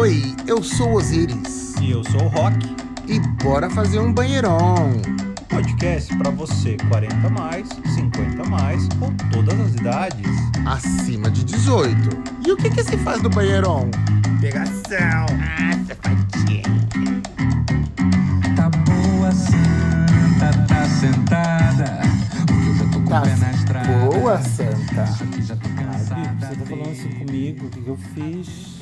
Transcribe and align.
Oi, 0.00 0.34
eu 0.46 0.62
sou 0.62 0.92
Osiris. 0.94 1.74
E 1.80 1.90
eu 1.90 2.02
sou 2.04 2.22
o 2.24 2.28
Rock. 2.28 2.56
E 3.06 3.18
bora 3.42 3.68
fazer 3.70 3.98
um 3.98 4.12
banheirão. 4.12 4.92
Podcast 5.48 6.16
para 6.16 6.30
você 6.30 6.76
40 6.88 7.28
mais, 7.30 7.68
50 7.94 8.44
mais 8.44 8.88
ou 9.00 9.12
todas 9.30 9.58
as 9.60 9.74
idades. 9.74 10.26
Acima 10.66 11.30
de 11.30 11.44
18. 11.44 11.96
E 12.46 12.52
o 12.52 12.56
que 12.56 12.70
que 12.70 12.82
se 12.82 12.96
faz 12.98 13.20
no 13.22 13.28
banheirão? 13.30 13.90
Pegação. 14.40 15.26
Ah, 15.42 15.84
safadinha. 15.86 16.62
Tá 18.56 18.70
boa, 18.70 19.32
santa, 19.32 20.66
tá 20.66 20.84
sentada. 20.88 22.00
Porque 22.46 22.68
eu 22.70 22.74
já 22.76 22.84
tô 22.92 23.00
com 23.00 23.06
Tá 23.06 23.20
o 23.20 23.24
pé 23.24 23.36
na 23.36 23.50
estrada. 23.52 23.88
boa, 23.88 24.38
santa. 24.38 25.04
Isso 25.04 25.24
aqui 25.24 25.42
já 25.42 25.56
tô 25.56 25.68
cansada. 25.70 26.46
Você 26.46 26.56
tá 26.56 26.66
falando 26.66 26.90
assim 26.90 27.08
comigo, 27.10 27.66
o 27.66 27.70
que, 27.70 27.80
que 27.82 27.88
eu 27.88 27.98
fiz? 28.14 28.79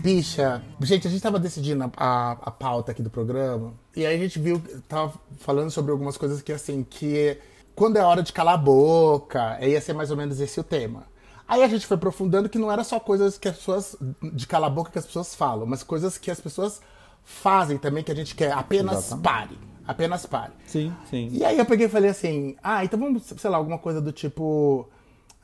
Bicha, 0.00 0.62
gente, 0.80 1.06
a 1.06 1.10
gente 1.10 1.22
tava 1.22 1.38
decidindo 1.38 1.84
a, 1.84 1.90
a, 1.96 2.30
a 2.32 2.50
pauta 2.50 2.92
aqui 2.92 3.02
do 3.02 3.10
programa. 3.10 3.74
E 3.94 4.06
aí 4.06 4.14
a 4.16 4.18
gente 4.18 4.38
viu, 4.38 4.62
tava 4.88 5.12
falando 5.38 5.70
sobre 5.70 5.92
algumas 5.92 6.16
coisas 6.16 6.40
que, 6.40 6.52
assim, 6.52 6.82
que 6.88 7.36
quando 7.74 7.96
é 7.96 8.02
hora 8.02 8.22
de 8.22 8.32
calar 8.32 8.54
a 8.54 8.58
boca, 8.58 9.58
ia 9.64 9.80
ser 9.80 9.92
mais 9.92 10.10
ou 10.10 10.16
menos 10.16 10.40
esse 10.40 10.58
o 10.58 10.64
tema. 10.64 11.04
Aí 11.46 11.62
a 11.62 11.68
gente 11.68 11.86
foi 11.86 11.96
aprofundando 11.96 12.48
que 12.48 12.58
não 12.58 12.70
era 12.70 12.84
só 12.84 13.00
coisas 13.00 13.36
que 13.36 13.48
as 13.48 13.56
pessoas, 13.56 13.96
de 14.32 14.46
calar 14.46 14.70
a 14.70 14.72
boca 14.74 14.90
que 14.90 14.98
as 14.98 15.06
pessoas 15.06 15.34
falam, 15.34 15.66
mas 15.66 15.82
coisas 15.82 16.16
que 16.16 16.30
as 16.30 16.40
pessoas 16.40 16.80
fazem 17.24 17.76
também, 17.76 18.02
que 18.04 18.12
a 18.12 18.14
gente 18.14 18.34
quer 18.34 18.52
apenas 18.52 19.06
Exatamente. 19.06 19.22
pare. 19.24 19.58
Apenas 19.86 20.24
pare. 20.26 20.52
Sim, 20.66 20.94
sim. 21.10 21.28
E 21.32 21.44
aí 21.44 21.58
eu 21.58 21.66
peguei 21.66 21.86
e 21.86 21.90
falei 21.90 22.10
assim, 22.10 22.56
ah, 22.62 22.84
então 22.84 22.98
vamos, 22.98 23.24
sei 23.36 23.50
lá, 23.50 23.56
alguma 23.56 23.78
coisa 23.78 24.00
do 24.00 24.12
tipo. 24.12 24.88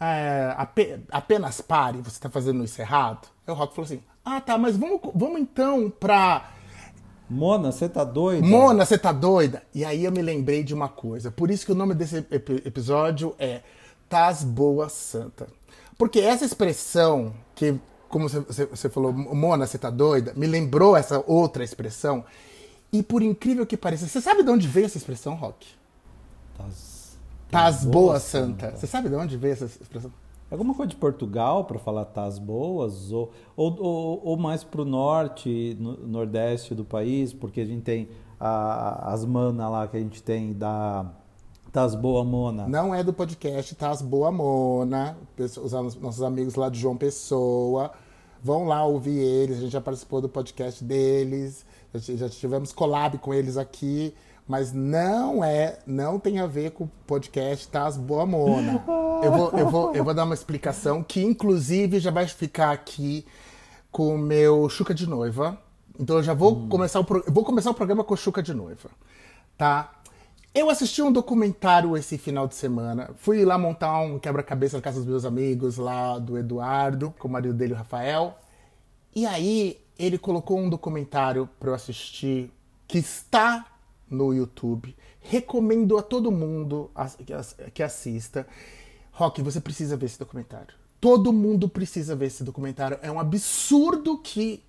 é, 0.00 0.54
ape- 0.56 1.00
apenas 1.10 1.60
pare, 1.60 1.98
você 2.00 2.20
tá 2.20 2.30
fazendo 2.30 2.62
isso 2.62 2.80
errado? 2.80 3.26
Aí 3.46 3.52
o 3.52 3.56
Rock 3.56 3.74
falou 3.74 3.86
assim, 3.86 4.00
ah 4.24 4.40
tá, 4.40 4.58
mas 4.58 4.76
vamos, 4.76 5.00
vamos 5.14 5.40
então 5.40 5.88
pra. 5.90 6.50
Mona, 7.28 7.72
você 7.72 7.88
tá 7.88 8.04
doida? 8.04 8.46
Mona, 8.46 8.84
você 8.84 8.96
tá 8.96 9.10
doida? 9.12 9.62
E 9.74 9.84
aí 9.84 10.04
eu 10.04 10.12
me 10.12 10.22
lembrei 10.22 10.62
de 10.62 10.72
uma 10.74 10.88
coisa. 10.88 11.30
Por 11.30 11.50
isso 11.50 11.66
que 11.66 11.72
o 11.72 11.74
nome 11.74 11.92
desse 11.94 12.18
ep- 12.30 12.62
episódio 12.66 13.34
é 13.38 13.62
Tás 14.08 14.44
Boa 14.44 14.88
Santa. 14.88 15.48
Porque 15.98 16.20
essa 16.20 16.44
expressão, 16.44 17.34
que, 17.54 17.74
como 18.08 18.28
você- 18.28 18.88
falou, 18.88 19.12
Mona, 19.12 19.66
você 19.66 19.76
tá 19.78 19.90
doida, 19.90 20.32
me 20.36 20.46
lembrou 20.46 20.96
essa 20.96 21.22
outra 21.26 21.64
expressão. 21.64 22.24
E 22.92 23.02
por 23.02 23.22
incrível 23.22 23.66
que 23.66 23.76
pareça, 23.76 24.06
você 24.06 24.20
sabe 24.20 24.44
de 24.44 24.50
onde 24.50 24.68
veio 24.68 24.86
essa 24.86 24.96
expressão, 24.98 25.34
Rock? 25.34 25.66
Tás- 26.56 27.18
Tás 27.50 27.84
boa, 27.84 27.92
boa, 27.92 28.20
santa. 28.20 28.70
Você 28.76 28.86
sabe 28.86 29.08
de 29.08 29.14
onde 29.16 29.36
veio 29.36 29.52
essa 29.52 29.64
expressão? 29.64 30.12
Alguma 30.50 30.74
coisa 30.74 30.90
de 30.90 30.96
Portugal 30.96 31.64
para 31.64 31.78
falar 31.78 32.04
tás 32.04 32.38
boas? 32.38 33.10
Ou, 33.12 33.30
ou, 33.56 33.76
ou, 33.80 34.20
ou 34.24 34.36
mais 34.36 34.62
pro 34.62 34.84
norte, 34.84 35.76
no, 35.80 35.96
nordeste 36.06 36.74
do 36.74 36.84
país, 36.84 37.32
porque 37.32 37.60
a 37.60 37.64
gente 37.64 37.82
tem 37.82 38.08
a- 38.38 39.12
as 39.12 39.24
manas 39.24 39.70
lá 39.70 39.88
que 39.88 39.96
a 39.96 40.00
gente 40.00 40.22
tem 40.22 40.52
da 40.52 41.10
Tás 41.72 41.94
boa 41.94 42.24
Mona. 42.24 42.66
Não 42.66 42.94
é 42.94 43.02
do 43.02 43.12
podcast 43.12 43.74
Tás 43.74 44.00
Boa 44.00 44.30
Mona. 44.32 45.18
Os 45.38 45.56
os 45.56 45.96
nossos 45.96 46.22
amigos 46.22 46.54
lá 46.54 46.68
de 46.70 46.78
João 46.78 46.96
Pessoa. 46.96 47.90
Vão 48.42 48.64
lá 48.66 48.84
ouvir 48.84 49.18
eles. 49.18 49.58
A 49.58 49.60
gente 49.62 49.72
já 49.72 49.80
participou 49.80 50.20
do 50.22 50.28
podcast 50.28 50.82
deles. 50.82 51.66
Já, 51.92 52.14
já 52.16 52.28
tivemos 52.30 52.72
collab 52.72 53.18
com 53.18 53.34
eles 53.34 53.56
aqui. 53.58 54.14
Mas 54.48 54.72
não 54.72 55.44
é, 55.44 55.78
não 55.86 56.20
tem 56.20 56.38
a 56.38 56.46
ver 56.46 56.70
com 56.70 56.84
o 56.84 56.90
podcast 57.06 57.66
Tás 57.68 57.96
Boa 57.96 58.24
Mona. 58.24 58.82
Eu 59.22 59.32
vou, 59.32 59.50
eu, 59.50 59.68
vou, 59.68 59.94
eu 59.94 60.04
vou 60.04 60.14
dar 60.14 60.24
uma 60.24 60.34
explicação 60.34 61.02
que, 61.02 61.20
inclusive, 61.20 61.98
já 61.98 62.12
vai 62.12 62.28
ficar 62.28 62.70
aqui 62.70 63.26
com 63.90 64.14
o 64.14 64.18
meu 64.18 64.68
Chuca 64.68 64.94
de 64.94 65.06
Noiva. 65.06 65.58
Então 65.98 66.16
eu 66.16 66.22
já 66.22 66.32
vou 66.34 66.68
começar 66.68 67.00
o 67.00 67.04
pro- 67.04 67.24
vou 67.26 67.42
começar 67.44 67.70
o 67.70 67.74
programa 67.74 68.04
com 68.04 68.14
o 68.14 68.16
Chuca 68.16 68.42
de 68.42 68.54
Noiva, 68.54 68.90
tá? 69.56 69.90
Eu 70.54 70.70
assisti 70.70 71.02
um 71.02 71.10
documentário 71.10 71.96
esse 71.96 72.16
final 72.16 72.46
de 72.46 72.54
semana. 72.54 73.10
Fui 73.16 73.44
lá 73.44 73.58
montar 73.58 73.98
um 74.00 74.18
quebra-cabeça 74.18 74.76
na 74.76 74.82
casa 74.82 74.98
dos 74.98 75.06
meus 75.08 75.24
amigos, 75.24 75.76
lá 75.76 76.18
do 76.18 76.38
Eduardo, 76.38 77.12
com 77.18 77.26
o 77.26 77.30
marido 77.30 77.52
dele, 77.52 77.72
o 77.72 77.76
Rafael. 77.76 78.38
E 79.14 79.26
aí 79.26 79.80
ele 79.98 80.18
colocou 80.18 80.58
um 80.58 80.70
documentário 80.70 81.48
para 81.58 81.70
eu 81.70 81.74
assistir 81.74 82.50
que 82.86 82.98
está 82.98 83.66
no 84.10 84.32
YouTube. 84.34 84.96
Recomendo 85.20 85.96
a 85.98 86.02
todo 86.02 86.30
mundo 86.30 86.90
que 87.24 87.32
as- 87.32 87.56
que 87.74 87.82
assista. 87.82 88.46
Rock, 89.12 89.42
você 89.42 89.60
precisa 89.60 89.96
ver 89.96 90.06
esse 90.06 90.18
documentário. 90.18 90.74
Todo 91.00 91.32
mundo 91.32 91.68
precisa 91.68 92.14
ver 92.16 92.26
esse 92.26 92.44
documentário. 92.44 92.98
É 93.02 93.10
um 93.10 93.18
absurdo 93.20 94.18
que 94.18 94.62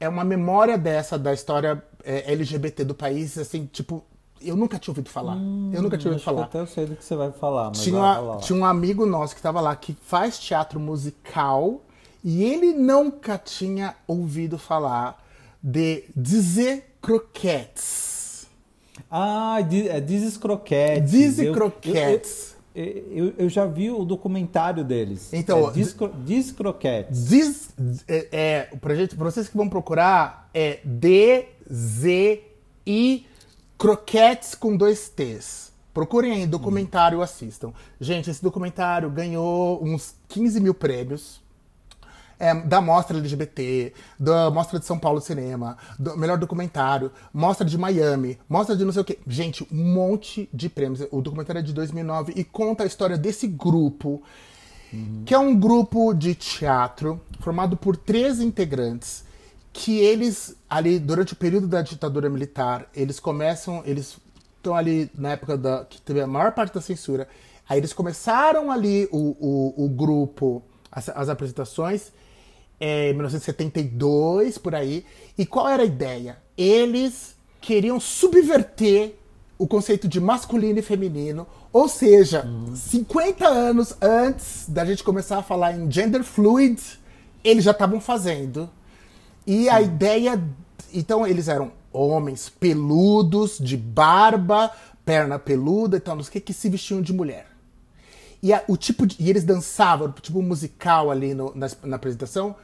é 0.00 0.08
uma 0.08 0.24
memória 0.24 0.76
dessa 0.76 1.18
da 1.18 1.32
história 1.32 1.82
é, 2.04 2.32
LGBT 2.32 2.84
do 2.84 2.94
país, 2.94 3.38
assim, 3.38 3.66
tipo, 3.72 4.04
eu 4.40 4.56
nunca 4.56 4.78
tinha 4.78 4.92
ouvido 4.92 5.08
falar. 5.08 5.36
eu 5.72 5.80
nunca 5.82 5.96
tinha 5.96 6.10
ouvido 6.12 6.16
Acho 6.16 6.18
que 6.18 6.24
falar. 6.24 6.42
até 6.44 6.60
eu 6.60 6.66
sei 6.66 6.84
do 6.86 6.96
que 6.96 7.04
você 7.04 7.16
vai 7.16 7.32
falar, 7.32 7.68
mas 7.68 7.82
Tinha, 7.82 8.20
vai 8.20 8.38
tinha 8.40 8.58
um 8.58 8.64
amigo 8.64 9.06
nosso 9.06 9.34
que 9.34 9.38
estava 9.38 9.60
lá 9.60 9.74
que 9.74 9.94
faz 9.94 10.38
teatro 10.38 10.78
musical 10.78 11.80
e 12.22 12.42
ele 12.44 12.72
nunca 12.74 13.38
tinha 13.38 13.96
ouvido 14.06 14.58
falar 14.58 15.22
de 15.62 16.04
Dizer 16.14 16.96
Croquettes. 17.00 18.13
Ah, 19.10 19.56
é 19.60 20.00
Dizes 20.00 20.36
Croquetes. 20.36 21.10
Dizzy 21.10 21.52
Croquettes. 21.52 22.54
Eu, 22.74 22.84
eu, 23.10 23.32
eu 23.38 23.48
já 23.48 23.64
vi 23.66 23.88
o 23.90 24.04
documentário 24.04 24.82
deles. 24.82 25.32
Então, 25.32 25.68
é 25.68 25.72
Diz, 25.72 25.92
Cro- 25.92 26.12
Diz 26.24 26.50
Croquetes. 26.50 27.28
Diz, 27.28 27.68
é, 28.08 28.28
é, 28.32 28.62
pra, 28.80 28.94
gente, 28.96 29.14
pra 29.14 29.30
vocês 29.30 29.48
que 29.48 29.56
vão 29.56 29.68
procurar, 29.68 30.50
é 30.52 30.80
D-Z-I 32.04 33.26
Croquetes 33.78 34.54
com 34.54 34.76
dois 34.76 35.08
T's. 35.08 35.72
Procurem 35.92 36.32
aí, 36.32 36.46
documentário, 36.46 37.22
assistam. 37.22 37.72
Gente, 38.00 38.28
esse 38.28 38.42
documentário 38.42 39.08
ganhou 39.10 39.80
uns 39.84 40.14
15 40.28 40.60
mil 40.60 40.74
prêmios. 40.74 41.40
É, 42.44 42.54
da 42.54 42.78
Mostra 42.78 43.16
LGBT, 43.16 43.94
da 44.20 44.50
Mostra 44.50 44.78
de 44.78 44.84
São 44.84 44.98
Paulo 44.98 45.18
Cinema, 45.18 45.78
do 45.98 46.14
melhor 46.14 46.36
documentário, 46.36 47.10
Mostra 47.32 47.66
de 47.66 47.78
Miami, 47.78 48.38
Mostra 48.46 48.76
de 48.76 48.84
não 48.84 48.92
sei 48.92 49.00
o 49.00 49.04
quê. 49.04 49.18
Gente, 49.26 49.66
um 49.72 49.94
monte 49.94 50.46
de 50.52 50.68
prêmios. 50.68 51.08
O 51.10 51.22
documentário 51.22 51.60
é 51.60 51.62
de 51.62 51.72
2009 51.72 52.34
e 52.36 52.44
conta 52.44 52.82
a 52.82 52.86
história 52.86 53.16
desse 53.16 53.46
grupo, 53.46 54.22
que 55.24 55.32
é 55.32 55.38
um 55.38 55.58
grupo 55.58 56.12
de 56.12 56.34
teatro 56.34 57.18
formado 57.40 57.78
por 57.78 57.96
três 57.96 58.40
integrantes, 58.40 59.24
que 59.72 59.98
eles, 59.98 60.54
ali, 60.68 60.98
durante 60.98 61.32
o 61.32 61.36
período 61.36 61.66
da 61.66 61.80
ditadura 61.80 62.28
militar, 62.28 62.90
eles 62.94 63.18
começam, 63.18 63.82
eles 63.86 64.18
estão 64.56 64.74
ali 64.74 65.10
na 65.14 65.30
época 65.30 65.56
da, 65.56 65.86
que 65.86 65.98
teve 65.98 66.20
a 66.20 66.26
maior 66.26 66.52
parte 66.52 66.74
da 66.74 66.82
censura, 66.82 67.26
aí 67.66 67.78
eles 67.78 67.94
começaram 67.94 68.70
ali 68.70 69.08
o, 69.10 69.34
o, 69.40 69.84
o 69.86 69.88
grupo, 69.88 70.62
as, 70.92 71.08
as 71.08 71.30
apresentações, 71.30 72.12
é, 72.84 73.10
em 73.10 73.14
1972, 73.14 74.58
por 74.58 74.74
aí. 74.74 75.04
E 75.38 75.46
qual 75.46 75.68
era 75.68 75.82
a 75.82 75.86
ideia? 75.86 76.36
Eles 76.56 77.34
queriam 77.60 77.98
subverter 77.98 79.14
o 79.58 79.66
conceito 79.66 80.06
de 80.06 80.20
masculino 80.20 80.78
e 80.78 80.82
feminino, 80.82 81.46
ou 81.72 81.88
seja, 81.88 82.44
50 82.74 83.46
anos 83.48 83.94
antes 84.02 84.66
da 84.68 84.84
gente 84.84 85.02
começar 85.02 85.38
a 85.38 85.42
falar 85.42 85.72
em 85.72 85.90
gender 85.90 86.22
fluid, 86.22 86.80
eles 87.42 87.64
já 87.64 87.70
estavam 87.70 88.00
fazendo. 88.00 88.68
E 89.46 89.68
a 89.68 89.80
ideia. 89.80 90.42
Então, 90.92 91.26
eles 91.26 91.48
eram 91.48 91.72
homens 91.92 92.48
peludos, 92.48 93.58
de 93.58 93.76
barba, 93.76 94.70
perna 95.04 95.38
peluda 95.38 95.96
e 95.96 96.00
tal, 96.00 96.16
não 96.16 96.22
sei 96.22 96.30
o 96.30 96.32
que, 96.32 96.40
que 96.40 96.52
se 96.52 96.68
vestiam 96.68 97.00
de 97.00 97.12
mulher. 97.12 97.46
E, 98.42 98.52
a- 98.52 98.62
o 98.68 98.76
tipo 98.76 99.06
de- 99.06 99.16
e 99.18 99.30
eles 99.30 99.42
dançavam, 99.44 100.12
tipo 100.12 100.42
musical 100.42 101.10
ali 101.10 101.32
no- 101.34 101.52
na, 101.54 101.68
na 101.82 101.96
apresentação, 101.96 102.54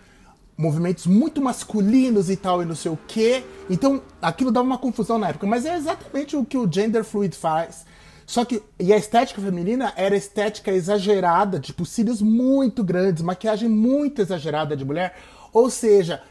movimentos 0.61 1.07
muito 1.07 1.41
masculinos 1.41 2.29
e 2.29 2.37
tal, 2.37 2.63
e 2.63 2.67
não 2.67 2.75
sei 2.75 2.93
o 2.93 2.99
quê. 3.09 3.43
Então, 3.69 4.03
aquilo 4.21 4.53
dava 4.53 4.67
uma 4.67 4.79
confusão 4.79 5.19
na 5.19 5.29
época, 5.29 5.47
mas 5.47 5.65
é 5.65 5.75
exatamente 5.75 6.37
o 6.37 6.45
que 6.45 6.59
o 6.59 6.71
gender 6.71 7.03
fluid 7.03 7.35
faz. 7.35 7.87
Só 8.27 8.45
que, 8.45 8.63
e 8.79 8.93
a 8.93 8.97
estética 8.97 9.41
feminina 9.41 9.93
era 9.97 10.15
estética 10.15 10.71
exagerada, 10.71 11.59
tipo 11.59 11.85
cílios 11.87 12.21
muito 12.21 12.85
grandes, 12.85 13.23
maquiagem 13.23 13.69
muito 13.69 14.21
exagerada 14.21 14.77
de 14.77 14.85
mulher. 14.85 15.17
Ou 15.53 15.71
seja, 15.71 16.23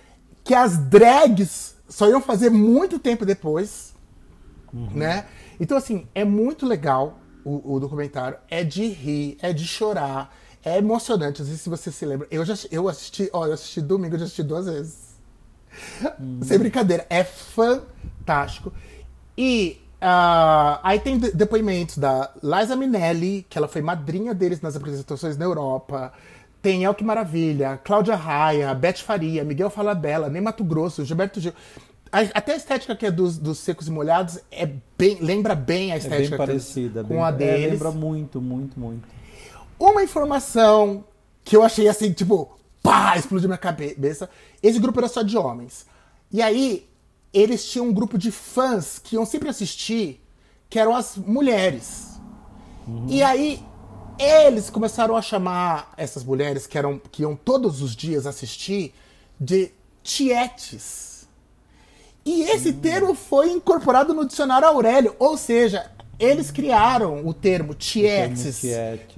que 0.44 0.54
as 0.54 0.78
drags 0.78 1.76
só 1.90 2.08
iam 2.08 2.22
fazer 2.22 2.52
muito 2.52 3.00
tempo 3.00 3.26
depois, 3.26 3.96
né? 4.94 5.26
Então, 5.60 5.76
assim, 5.76 6.08
é 6.14 6.24
muito 6.24 6.66
legal 6.66 7.20
o, 7.44 7.74
o 7.74 7.80
documentário. 7.80 8.38
É 8.48 8.64
de 8.64 8.88
rir, 8.88 9.38
é 9.42 9.52
de 9.52 9.66
chorar, 9.66 10.34
é 10.64 10.78
emocionante. 10.78 11.42
Não 11.42 11.48
sei 11.48 11.58
se 11.58 11.70
você 11.70 11.92
se 11.92 12.06
lembra. 12.06 12.28
Eu 12.32 12.44
já 12.46 12.56
eu 12.72 12.88
assisti, 12.90 13.30
ó, 13.34 13.46
eu 13.48 13.54
assisti 13.54 13.82
domingo, 13.82 14.16
eu 14.16 14.20
já 14.20 14.26
assisti 14.26 14.44
duas 14.44 14.66
vezes. 14.66 15.10
Sem 16.44 16.58
brincadeira, 16.60 17.06
é 17.10 17.24
fantástico. 17.24 18.74
E 19.38 19.80
ah, 20.02 20.80
aí 20.84 21.00
tem 21.00 21.18
de- 21.18 21.32
depoimentos 21.32 21.98
da 21.98 22.32
Liza 22.44 22.76
Minnelli, 22.76 23.46
que 23.50 23.58
ela 23.58 23.68
foi 23.68 23.82
madrinha 23.82 24.34
deles 24.34 24.62
nas 24.62 24.76
apresentações 24.76 25.38
na 25.38 25.46
Europa. 25.46 26.12
Tem 26.62 26.84
El 26.84 26.94
Que 26.94 27.04
Maravilha, 27.04 27.80
Cláudia 27.84 28.16
Raia, 28.16 28.74
Beth 28.74 28.98
Faria, 28.98 29.44
Miguel 29.46 29.70
Falabella, 29.70 30.28
Ney 30.30 30.42
Mato 30.42 30.64
Grosso, 30.64 31.06
Gilberto 31.06 31.40
Gil. 31.40 31.54
A- 32.12 32.22
Até 32.34 32.54
a 32.54 32.56
estética 32.58 32.96
que 32.96 33.06
é 33.06 33.12
dos, 33.12 33.38
dos 33.38 33.60
secos 33.60 33.88
e 33.88 33.92
molhados 33.92 34.40
é 34.52 34.68
bem, 34.98 35.20
lembra 35.22 35.56
bem 35.56 35.92
a 35.92 35.96
É 35.96 35.98
estética 36.00 36.18
bem 36.38 36.46
que 36.46 36.52
eles- 36.52 36.64
parecida. 36.66 37.04
com 37.04 37.10
bem, 37.10 37.24
a 37.24 37.28
é, 37.30 37.32
deles. 37.32 37.72
lembra 37.74 37.92
muito, 37.92 38.42
muito, 38.42 38.78
muito. 38.80 39.08
Uma 39.80 40.04
informação 40.04 41.06
que 41.44 41.56
eu 41.56 41.64
achei 41.64 41.88
assim, 41.88 42.12
tipo, 42.12 42.60
pá, 42.84 43.18
explodiu 43.18 43.48
minha 43.48 43.58
cabeça. 43.58 44.30
Esse 44.62 44.78
grupo 44.78 45.00
era 45.00 45.08
só 45.08 45.22
de 45.22 45.38
homens. 45.38 45.86
E 46.32 46.42
aí, 46.42 46.88
eles 47.34 47.66
tinham 47.66 47.88
um 47.88 47.94
grupo 47.94 48.18
de 48.18 48.30
fãs 48.30 49.00
que 49.00 49.16
iam 49.16 49.26
sempre 49.26 49.48
assistir, 49.50 50.22
que 50.70 50.78
eram 50.78 50.96
as 50.96 51.16
mulheres. 51.16 52.20
E 53.08 53.24
aí, 53.24 53.64
eles 54.20 54.70
começaram 54.70 55.16
a 55.16 55.22
chamar 55.22 55.94
essas 55.96 56.24
mulheres 56.24 56.68
que, 56.68 56.78
eram, 56.78 57.00
que 57.12 57.22
iam 57.22 57.36
todos 57.36 57.82
os 57.82 57.96
dias 57.96 58.28
assistir 58.28 58.94
de 59.40 59.72
tietes. 60.04 61.28
E 62.26 62.44
esse 62.44 62.74
termo 62.74 63.16
foi 63.16 63.50
incorporado 63.50 64.14
no 64.14 64.26
dicionário 64.26 64.68
Aurélio, 64.68 65.16
ou 65.18 65.38
seja, 65.38 65.90
eles 66.20 66.52
criaram 66.52 67.26
o 67.26 67.34
termo 67.34 67.74
tietes, 67.74 68.62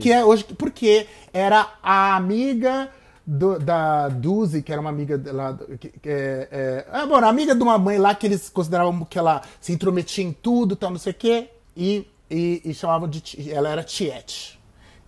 que 0.01 0.12
é 0.12 0.24
hoje 0.24 0.44
porque 0.44 1.07
era 1.33 1.68
a 1.81 2.15
amiga 2.15 2.89
do- 3.25 3.59
da 3.59 4.07
Duzi, 4.09 4.62
que 4.62 4.71
era 4.71 4.80
uma 4.81 4.89
amiga 4.89 5.21
lá, 5.31 5.57
que, 5.80 5.92
é, 6.06 6.48
é, 6.51 6.86
ah, 6.92 7.06
bom, 7.06 7.15
a 7.15 7.27
amiga 7.27 7.56
de 7.56 7.62
uma 7.63 7.77
mãe 7.77 7.98
lá 7.98 8.13
que 8.15 8.25
eles 8.27 8.50
consideravam 8.50 9.06
que 9.06 9.18
ela 9.18 9.42
se 9.59 9.71
intrometia 9.71 10.24
em 10.24 10.31
tudo, 10.31 10.75
tal, 10.75 10.89
não 10.92 10.98
sei 10.98 11.12
o 11.12 11.15
quê, 11.15 11.50
e, 11.75 12.07
e, 12.30 12.62
e 12.65 12.74
chamavam 12.74 13.07
de 13.07 13.21
ela 13.51 13.69
era 13.69 13.83
tiete. 13.83 14.59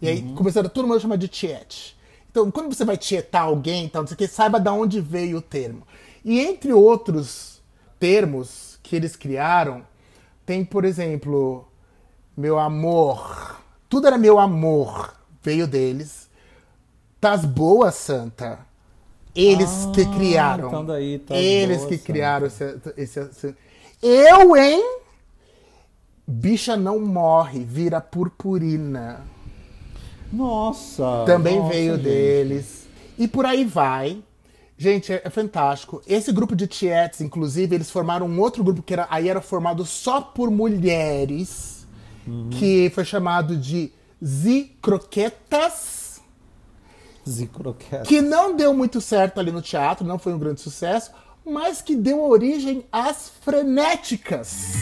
E 0.02 0.08
aí 0.10 0.22
começaram 0.36 0.68
todo 0.70 0.86
mundo 0.86 0.98
a 0.98 1.00
chamar 1.00 1.16
de 1.18 1.28
tiete. 1.28 1.98
Então, 2.30 2.50
quando 2.52 2.74
você 2.74 2.84
vai 2.84 2.98
tietar 2.98 3.44
alguém, 3.44 3.88
tal, 3.88 4.02
não 4.02 4.08
sei 4.08 4.16
o 4.16 4.18
que, 4.18 4.28
saiba 4.28 4.60
de 4.60 4.70
onde 4.70 5.00
veio 5.00 5.38
o 5.38 5.42
termo. 5.42 5.84
E 6.26 6.40
entre 6.40 6.74
outros 6.74 7.62
termos 8.00 8.80
que 8.84 8.96
eles 8.96 9.16
criaram, 9.16 9.84
tem, 10.46 10.66
por 10.66 10.84
exemplo, 10.84 11.66
meu 12.36 12.60
amor. 12.60 13.60
Tudo 13.90 14.08
era 14.08 14.18
meu 14.18 14.40
amor. 14.40 15.14
Veio 15.42 15.68
deles. 15.68 16.30
Tás 17.20 17.46
boa, 17.46 17.92
Santa. 17.92 18.60
Eles 19.36 19.88
Ah, 19.88 19.92
que 19.94 20.06
criaram. 20.06 20.68
então 20.68 20.86
daí, 20.86 21.20
Tás 21.20 21.40
Eles 21.40 21.78
boa, 21.78 21.90
que 21.90 21.98
Santa. 21.98 22.06
criaram 22.12 22.48
esse, 22.48 22.76
esse, 22.98 23.20
esse- 23.20 23.56
Eu, 24.02 24.56
hein? 24.56 25.00
Bicha 26.28 26.78
não 26.78 27.00
morre, 27.00 27.64
vira 27.64 28.00
purpurina. 28.00 29.22
Nossa! 30.32 31.24
Também 31.26 31.58
nossa, 31.60 31.74
veio 31.74 31.96
gente. 31.96 32.04
deles. 32.04 32.88
E 33.18 33.28
por 33.28 33.46
aí 33.46 33.64
vai. 33.66 34.24
Gente, 34.78 35.14
é, 35.14 35.22
é 35.24 35.30
fantástico. 35.30 36.02
Esse 36.08 36.32
grupo 36.32 36.56
de 36.56 36.66
tietes, 36.68 37.22
inclusive, 37.22 37.76
eles 37.76 37.92
formaram 37.92 38.26
um 38.28 38.40
outro 38.40 38.64
grupo 38.64 38.82
que 38.82 38.94
era, 38.94 39.08
aí 39.10 39.30
era 39.30 39.42
formado 39.42 39.86
só 39.86 40.20
por 40.22 40.50
mulheres, 40.50 41.73
Uhum. 42.26 42.50
que 42.52 42.90
foi 42.94 43.04
chamado 43.06 43.58
de 43.58 43.92
Zicroquetas, 44.24 46.22
Zicroqueta. 47.28 48.04
que 48.04 48.22
não 48.22 48.56
deu 48.56 48.74
muito 48.74 49.02
certo 49.02 49.40
ali 49.40 49.52
no 49.52 49.62
teatro, 49.62 50.06
não 50.06 50.18
foi 50.18 50.34
um 50.34 50.40
grande 50.40 50.62
sucesso, 50.62 51.12
mas 51.46 51.82
que 51.82 51.96
deu 51.96 52.24
origem 52.24 52.86
às 52.92 53.32
frenéticas. 53.42 54.74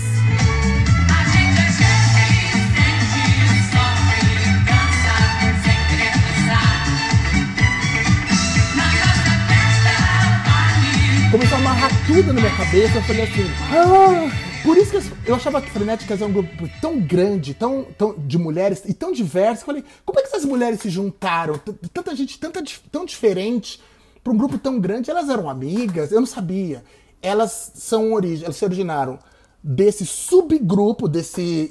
Começou 11.31 11.55
a 11.57 11.61
amarrar 11.61 11.89
tudo 12.05 12.33
na 12.33 12.41
minha 12.41 12.55
cabeça. 12.57 12.97
Eu 12.97 13.03
falei 13.03 13.23
assim, 13.23 13.45
ah! 13.71 14.50
Por 14.63 14.78
isso 14.78 14.92
que 14.92 15.30
eu- 15.30 15.36
achava 15.36 15.62
que 15.62 15.69
Frenéticas 15.72 16.22
é 16.22 16.25
um 16.25 16.31
grupo 16.31 16.69
tão 16.80 17.00
grande, 17.00 17.54
tão, 17.54 17.84
tão 17.98 18.13
de 18.18 18.38
mulheres 18.38 18.84
e 18.86 18.94
tão 18.94 19.12
diverso. 19.12 19.62
Eu 19.63 19.66
falei, 19.66 19.84
como 20.06 20.19
é 20.19 20.22
que 20.22 20.28
essas 20.28 20.46
mulheres 20.46 20.80
se 20.80 20.90
juntaram? 20.90 21.60
Tanta 21.94 22.16
gente 22.16 22.40
tanta, 22.40 22.63
tão 22.92 23.04
diferente 23.06 23.81
para 24.24 24.31
um 24.31 24.38
grupo 24.38 24.58
tão 24.58 24.80
grande. 24.80 25.10
Elas 25.10 25.30
eram 25.30 25.50
amigas? 25.50 26.12
Eu 26.12 26.19
não 26.19 26.28
sabia. 26.28 26.84
Elas 27.22 27.72
são 27.75 28.13
origem, 28.13 28.46
elas 28.46 28.56
se 28.58 28.66
originaram 28.66 29.18
desse 29.63 30.06
subgrupo, 30.06 31.08
desse 31.08 31.69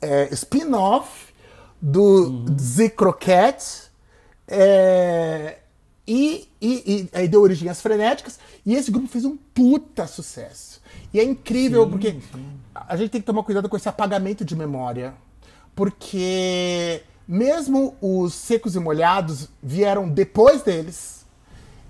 é, 0.00 0.28
spin-off 0.32 1.28
do 1.80 2.44
The 2.76 2.88
Croquette. 2.90 3.90
É, 4.46 5.58
e, 6.06 6.48
e, 6.60 6.68
e 6.86 7.08
aí 7.12 7.28
deu 7.28 7.40
origem 7.40 7.68
às 7.68 7.80
frenéticas. 7.80 8.38
E 8.66 8.74
esse 8.74 8.90
grupo 8.90 9.06
fez 9.08 9.24
um 9.24 9.36
puta 9.36 10.06
sucesso. 10.06 10.79
E 11.12 11.20
é 11.20 11.24
incrível 11.24 11.88
porque 11.88 12.16
a 12.74 12.96
gente 12.96 13.10
tem 13.10 13.20
que 13.20 13.26
tomar 13.26 13.42
cuidado 13.42 13.68
com 13.68 13.76
esse 13.76 13.88
apagamento 13.88 14.44
de 14.44 14.54
memória. 14.54 15.14
Porque 15.74 17.02
mesmo 17.26 17.96
os 18.00 18.34
secos 18.34 18.74
e 18.74 18.80
molhados 18.80 19.48
vieram 19.62 20.08
depois 20.08 20.62
deles. 20.62 21.20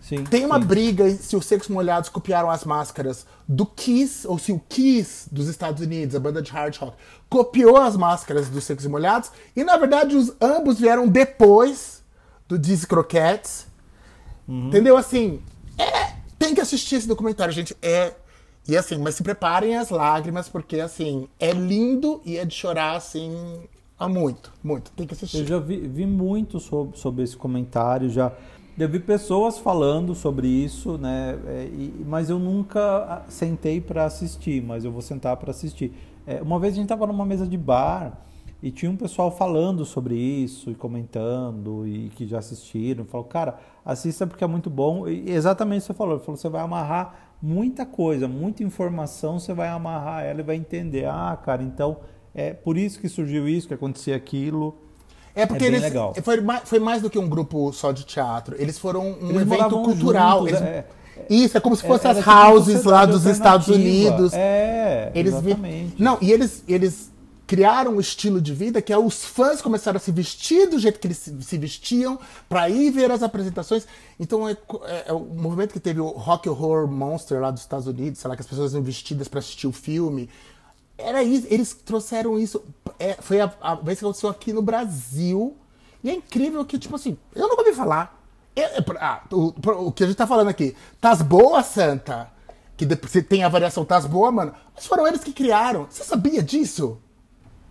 Sim, 0.01 0.25
Tem 0.25 0.45
uma 0.45 0.61
sim. 0.61 0.67
briga 0.67 1.11
se 1.11 1.37
os 1.37 1.47
secos 1.47 1.69
e 1.69 1.73
molhados 1.73 2.09
copiaram 2.09 2.51
as 2.51 2.65
máscaras 2.65 3.27
do 3.47 3.65
Kiss, 3.65 4.27
ou 4.27 4.39
se 4.39 4.51
o 4.51 4.61
Kiss 4.69 5.29
dos 5.31 5.47
Estados 5.47 5.83
Unidos, 5.85 6.17
a 6.17 6.21
banda 6.21 6.43
de 6.43 6.51
hard 6.51 6.77
rock, 6.79 6.97
copiou 7.29 7.77
as 7.77 7.97
máscaras 7.97 8.49
dos 8.49 8.65
secos 8.65 8.85
e 8.85 8.89
molhados. 8.89 9.31
E 9.55 9.63
na 9.63 9.77
verdade 9.77 10.17
os 10.17 10.33
ambos 10.41 10.81
vieram 10.81 11.07
depois 11.07 12.03
do 12.49 12.59
Dizzy 12.59 12.87
Croquettes. 12.87 13.67
Entendeu? 14.49 14.97
Assim, 14.97 15.41
é, 15.79 16.15
tem 16.39 16.55
que 16.55 16.61
assistir 16.61 16.97
esse 16.97 17.07
documentário, 17.07 17.53
gente. 17.53 17.77
É. 17.81 18.15
E 18.69 18.77
assim, 18.77 18.99
mas 18.99 19.15
se 19.17 19.23
preparem 19.23 19.77
as 19.77 19.91
lágrimas, 19.91 20.49
porque 20.49 20.81
assim, 20.81 21.29
é 21.39 21.53
lindo 21.53 22.21
e 22.25 22.37
é 22.37 22.45
de 22.45 22.55
chorar, 22.55 22.97
assim, 22.97 23.33
há 23.99 24.09
muito, 24.09 24.53
muito. 24.63 24.93
Tem 24.93 25.07
que 25.07 25.15
Eu 25.15 25.17
assistir. 25.17 25.47
já 25.47 25.59
vi, 25.59 25.77
vi 25.89 26.07
muito 26.07 26.61
sobre, 26.61 26.97
sobre 26.99 27.25
esse 27.25 27.37
comentário, 27.37 28.09
já 28.09 28.33
eu 28.79 28.89
vi 28.89 28.99
pessoas 29.01 29.59
falando 29.59 30.15
sobre 30.15 30.47
isso, 30.47 30.97
né? 30.97 31.39
é, 31.47 31.65
e- 31.67 32.05
mas 32.07 32.31
eu 32.31 32.39
nunca 32.39 32.81
ah, 32.81 33.23
sentei 33.29 33.81
para 33.81 34.05
assistir, 34.07 34.63
mas 34.63 34.85
eu 34.85 34.93
vou 34.93 35.03
sentar 35.03 35.37
para 35.37 35.51
assistir. 35.51 35.93
É, 36.27 36.41
uma 36.41 36.59
vez 36.59 36.73
a 36.75 36.77
gente 36.77 36.85
estava 36.85 37.07
numa 37.07 37.27
mesa 37.27 37.47
de 37.47 37.59
bar 37.59 38.19
e 38.63 38.71
tinha 38.71 38.91
um 38.91 38.97
pessoal 38.97 39.31
falando 39.31 39.85
sobre 39.85 40.15
isso 40.17 40.71
e 40.71 40.75
comentando 40.75 41.87
e 41.87 42.09
que 42.11 42.27
já 42.27 42.39
assistiram. 42.39 43.05
Falou, 43.05 43.27
cara, 43.27 43.59
assista 43.85 44.27
porque 44.27 44.45
é 44.45 44.47
muito 44.47 44.71
bom. 44.71 45.09
E 45.09 45.31
exatamente 45.31 45.79
o 45.79 45.83
que 45.83 45.87
você 45.89 45.95
falou. 45.95 46.15
Ele 46.15 46.25
falou, 46.25 46.37
você 46.39 46.49
vai 46.49 46.63
amarrar 46.63 47.30
muita 47.43 47.87
coisa, 47.87 48.29
muita 48.29 48.63
informação, 48.63 49.39
você 49.39 49.53
vai 49.55 49.69
amarrar 49.69 50.25
ela 50.25 50.41
e 50.41 50.43
vai 50.45 50.57
entender. 50.57 51.07
Ah, 51.07 51.39
cara, 51.45 51.63
então 51.63 51.99
é 52.35 52.53
por 52.53 52.77
isso 52.77 53.01
que 53.01 53.09
surgiu 53.09 53.49
isso, 53.49 53.69
que 53.69 53.75
acontecia 53.75 54.17
aquilo. 54.17 54.77
É 55.35 55.47
porque 55.47 55.65
É 55.65 55.69
eles. 55.69 55.81
legal. 55.83 56.13
Foi, 56.23 56.41
mais, 56.41 56.63
foi 56.69 56.79
mais 56.81 57.01
do 57.03 57.09
que 57.09 57.19
um 57.19 57.29
grupo 57.29 57.73
só 57.73 57.93
de 57.93 58.05
teatro. 58.05 58.57
Eles 58.59 58.79
foram 58.79 59.13
um 59.21 59.31
Eles 59.31 59.43
evento 59.43 59.83
cultural. 59.83 60.41
juntos, 60.41 60.61
Eles- 60.61 60.63
é- 60.63 60.85
Isso, 61.29 61.57
é 61.57 61.61
como 61.61 61.77
se 61.77 61.83
fossem 61.87 62.11
Era 62.11 62.19
as 62.19 62.25
tipo 62.25 62.37
houses 62.37 62.85
lá 62.85 63.05
dos 63.05 63.27
Estados. 63.27 63.69
Unidos. 63.69 64.33
É, 64.33 65.13
Eles 65.15 65.35
vi- 65.41 65.51
exatamente. 65.51 66.03
Não, 66.03 66.17
e 66.21 66.33
eles, 66.33 66.65
eles 66.67 67.10
criaram 67.51 67.97
um 67.97 68.01
estilo 68.01 68.41
de 68.41 68.55
vida 68.55 68.81
que 68.81 68.93
é 68.93 68.97
os 68.97 69.25
fãs 69.25 69.61
começaram 69.61 69.97
a 69.97 70.01
se 70.01 70.13
vestir 70.13 70.69
do 70.69 70.79
jeito 70.79 71.01
que 71.01 71.09
eles 71.09 71.19
se, 71.19 71.59
vestiam 71.59 72.17
pra 72.49 72.71
ir 72.71 72.93
ver 72.93 73.11
as 73.11 73.25
apresentações. 73.25 73.89
Então 74.21 74.49
é, 74.49 74.53
é- 74.85 75.05
é 75.09 75.13
o 75.13 75.19
movimento 75.19 75.73
que 75.73 75.81
teve 75.81 75.99
o 75.99 76.07
Rock 76.11 76.49
Horror 76.49 76.87
Monster 76.87 77.41
lá 77.41 77.51
dos 77.51 77.63
Estados 77.63 77.89
Unidos, 77.89 78.21
sei 78.21 78.29
lá, 78.29 78.37
que 78.37 78.43
as 78.43 78.47
pessoas 78.47 78.73
iam 78.73 78.83
vestidas 78.85 79.27
pra 79.27 79.41
assistir 79.41 79.67
o 79.67 79.73
filme. 79.73 80.31
Era 80.97 81.25
isso, 81.25 81.49
eles 81.51 81.75
trouxeram 81.75 82.39
isso. 82.39 82.63
é, 83.01 83.15
foi 83.21 83.41
a, 83.41 83.53
a 83.61 83.75
vez 83.75 83.99
que 83.99 84.05
aconteceu 84.05 84.29
aqui 84.31 84.53
no 84.53 84.63
Brasil. 84.63 85.57
E 86.05 86.09
é 86.09 86.15
incrível 86.15 86.65
que, 86.65 86.79
tipo 86.79 86.95
assim, 86.95 87.19
eu 87.35 87.49
nunca 87.49 87.63
ouvi 87.63 87.75
falar. 87.75 88.17
É- 88.55 88.79
ah, 89.01 89.25
o, 89.33 89.53
o 89.89 89.93
que 89.93 90.05
a 90.05 90.07
gente 90.07 90.17
tá 90.17 90.27
falando 90.27 90.49
aqui, 90.51 90.77
Tás 91.01 91.21
boa, 91.21 91.65
Santa? 91.65 92.31
Que 92.77 92.87
você 92.87 93.21
tem 93.21 93.43
a 93.43 93.49
variação 93.49 93.85
Tás 93.85 94.07
boa, 94.07 94.31
mano. 94.31 94.55
Mas 94.73 94.87
foram 94.87 95.05
eles 95.09 95.25
que 95.25 95.33
criaram. 95.33 95.89
Você 95.91 96.05
sabia 96.05 96.41
disso? 96.45 96.97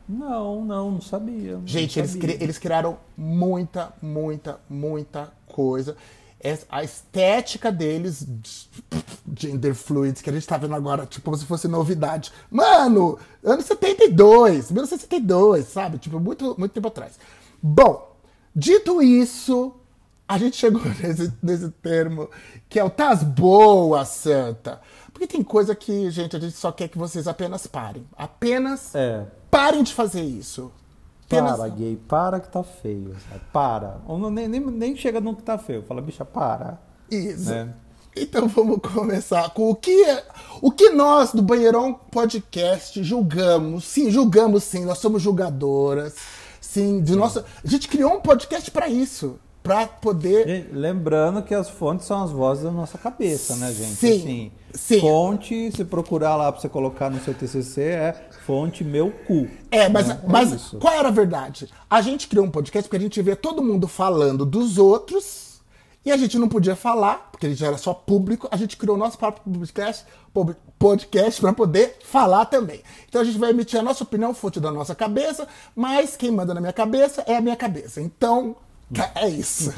Não, 0.10 0.66
não, 0.66 0.92
não 0.92 1.02
sabia. 1.02 1.54
não 1.58 1.68
Gente, 1.68 2.00
eles, 2.00 2.12
sabia. 2.12 2.28
cri- 2.36 2.44
eles 2.44 2.58
criaram 2.58 2.98
muita, 3.16 3.94
muita, 4.02 4.60
muita 4.68 5.32
coisa. 5.46 5.96
A 6.70 6.84
estética 6.84 7.70
deles, 7.72 8.26
gender 9.38 9.76
fluids, 9.76 10.22
que 10.22 10.30
a 10.30 10.34
gente 10.34 10.48
tá 10.48 10.58
vendo 10.58 10.74
agora, 10.74 11.06
tipo, 11.06 11.26
como 11.26 11.38
se 11.38 11.46
fosse 11.46 11.68
novidade. 11.68 12.32
Mano, 12.50 13.20
ano 13.44 13.62
72, 13.62 14.72
1972, 14.72 15.66
sabe? 15.68 15.98
Tipo, 15.98 16.20
muito, 16.20 16.56
muito 16.58 16.72
tempo 16.72 16.88
atrás. 16.88 17.20
Bom, 17.62 18.16
dito 18.56 19.02
isso, 19.02 19.74
a 20.28 20.38
gente 20.38 20.56
chegou 20.56 20.82
nesse, 21.04 21.32
nesse 21.44 21.70
termo 21.72 22.30
que 22.70 22.80
é 22.80 22.84
o 22.84 22.90
Tás 22.90 23.22
Boa, 23.22 24.06
Santa. 24.06 24.80
Porque 25.20 25.28
tem 25.28 25.44
coisa 25.44 25.76
que, 25.76 26.10
gente, 26.10 26.34
a 26.38 26.40
gente 26.40 26.56
só 26.56 26.72
quer 26.72 26.88
que 26.88 26.98
vocês 26.98 27.28
apenas 27.28 27.68
parem. 27.68 28.06
Apenas 28.16 28.96
É. 28.96 29.26
parem 29.52 29.84
de 29.84 29.94
fazer 29.94 30.22
isso. 30.22 30.72
apenas. 31.26 31.58
Para, 31.58 31.68
gay, 31.68 32.00
para 32.08 32.40
que 32.40 32.48
tá 32.50 32.64
feio. 32.64 33.14
sabe? 33.30 33.42
Para. 33.52 33.98
Ou 34.08 34.32
nem, 34.32 34.48
nem, 34.48 34.62
nem 34.62 34.96
chega 34.96 35.20
no 35.20 35.36
que 35.36 35.44
tá 35.44 35.58
feio. 35.58 35.84
Fala, 35.84 36.02
bicha, 36.02 36.24
para. 36.24 36.80
Isso. 37.12 37.50
Né? 37.52 37.74
Então 38.16 38.48
vamos 38.48 38.78
começar 38.82 39.50
com 39.50 39.70
o 39.70 39.76
que 39.76 39.92
é- 40.06 40.24
o 40.62 40.72
que 40.72 40.90
nós 40.92 41.34
do 41.34 41.42
Banheirão 41.42 41.94
Podcast 41.94 43.04
julgamos. 43.04 43.84
Sim, 43.84 44.10
julgamos 44.10 44.64
sim, 44.64 44.86
nós 44.86 45.00
somos 45.00 45.22
julgadoras. 45.22 46.16
Sim, 46.62 47.02
de 47.02 47.14
nossa, 47.16 47.44
a 47.64 47.68
gente 47.68 47.90
criou 47.90 48.14
um 48.14 48.22
podcast 48.22 48.72
pra 48.72 48.88
isso, 48.88 49.38
Pra 49.62 49.86
poder 49.86 50.70
lembrando 50.74 51.44
que 51.44 51.54
as 51.54 51.70
fontes 51.70 52.08
são 52.08 52.24
as 52.24 52.32
vozes 52.32 52.64
da 52.64 52.72
nossa 52.72 52.98
cabeça, 52.98 53.56
né, 53.58 53.72
gente? 53.74 53.96
Sim, 53.96 54.18
Assim, 54.22 54.52
sim. 54.74 55.00
Fonte, 55.00 55.72
se 55.72 55.86
procurar 55.86 56.36
lá 56.36 56.52
pra 56.52 56.62
você 56.62 56.70
colocar 56.70 57.10
no 57.10 57.20
seu 57.20 57.34
TCC, 57.34 57.82
é 57.82 58.30
fonte 58.46 58.84
meu 58.84 59.12
cu. 59.28 59.48
É, 59.72 59.88
mas, 59.90 60.08
né? 60.08 60.22
mas 60.28 60.52
isso. 60.52 60.78
qual 60.78 60.94
era 60.94 61.08
a 61.08 61.12
verdade? 61.12 61.70
A 61.90 62.02
gente 62.02 62.28
criou 62.28 62.46
um 62.46 62.52
podcast 62.52 62.88
porque 62.88 62.98
a 62.98 63.06
gente 63.08 63.22
via 63.22 63.36
todo 63.36 63.64
mundo 63.64 63.88
falando 63.88 64.46
dos 64.46 64.78
outros 64.78 65.50
e 66.06 66.12
a 66.12 66.18
gente 66.18 66.40
não 66.40 66.48
podia 66.48 66.76
falar, 66.76 67.30
porque 67.32 67.46
a 67.46 67.50
gente 67.50 67.64
era 67.64 67.78
só 67.78 67.94
público. 67.94 68.48
A 68.52 68.58
gente 68.58 68.78
criou 68.78 68.96
o 68.96 69.00
nosso 69.00 69.18
próprio 69.18 69.44
podcast, 69.54 70.06
podcast 70.78 71.42
para 71.42 71.54
poder 71.54 71.98
falar 72.04 72.46
também. 72.46 72.82
Então 73.08 73.22
a 73.22 73.24
gente 73.24 73.38
vai 73.38 73.50
emitir 73.50 73.80
a 73.80 73.84
nossa 73.84 74.04
opinião, 74.04 74.34
fonte 74.34 74.60
da 74.60 74.72
nossa 74.72 74.96
cabeça, 74.96 75.48
mas 75.76 76.16
quem 76.16 76.32
manda 76.32 76.54
na 76.54 76.62
minha 76.62 76.74
cabeça 76.74 77.24
é 77.28 77.36
a 77.36 77.42
minha 77.42 77.56
cabeça. 77.56 78.02
Então, 78.02 78.56
tá- 78.94 79.12
é 79.16 79.30
isso. 79.30 79.72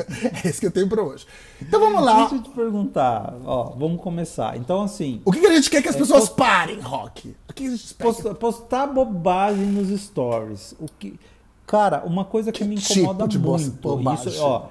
É 0.44 0.48
isso 0.50 0.60
que 0.60 0.68
eu 0.68 0.72
tenho 0.72 0.88
para 0.90 1.02
hoje. 1.04 1.26
Então 1.62 1.80
vamos 1.80 2.02
lá. 2.04 2.20
Deixa 2.22 2.36
eu 2.36 2.44
te 2.44 2.50
perguntar, 2.52 3.34
ó, 3.46 3.66
vamos 3.78 4.02
começar. 4.02 4.58
Então, 4.58 4.82
assim, 4.84 5.22
O 5.26 5.32
que, 5.32 5.40
que 5.40 5.48
a 5.48 5.54
gente 5.56 5.70
quer 5.70 5.82
que 5.82 5.88
É, 5.88 5.92
as 5.92 5.98
pessoas 5.98 6.30
parem, 6.30 6.80
Rock? 6.80 7.36
O 7.50 7.54
que 7.54 7.68
a 7.68 7.70
gente 7.72 7.84
espera? 7.86 8.12
posta- 8.12 8.36
postar 8.36 8.88
bobagem 8.88 9.66
nos 9.66 9.90
stories. 10.02 10.74
O 10.80 10.86
que, 11.00 11.20
cara, 11.68 12.04
uma 12.06 12.26
coisa 12.26 12.52
que, 12.52 12.64
me 12.64 12.76
tipo 12.76 13.00
incomoda 13.00 13.28
bo- 13.28 13.50
muito. 13.98 14.28
Isso, 14.30 14.44
ó, 14.44 14.68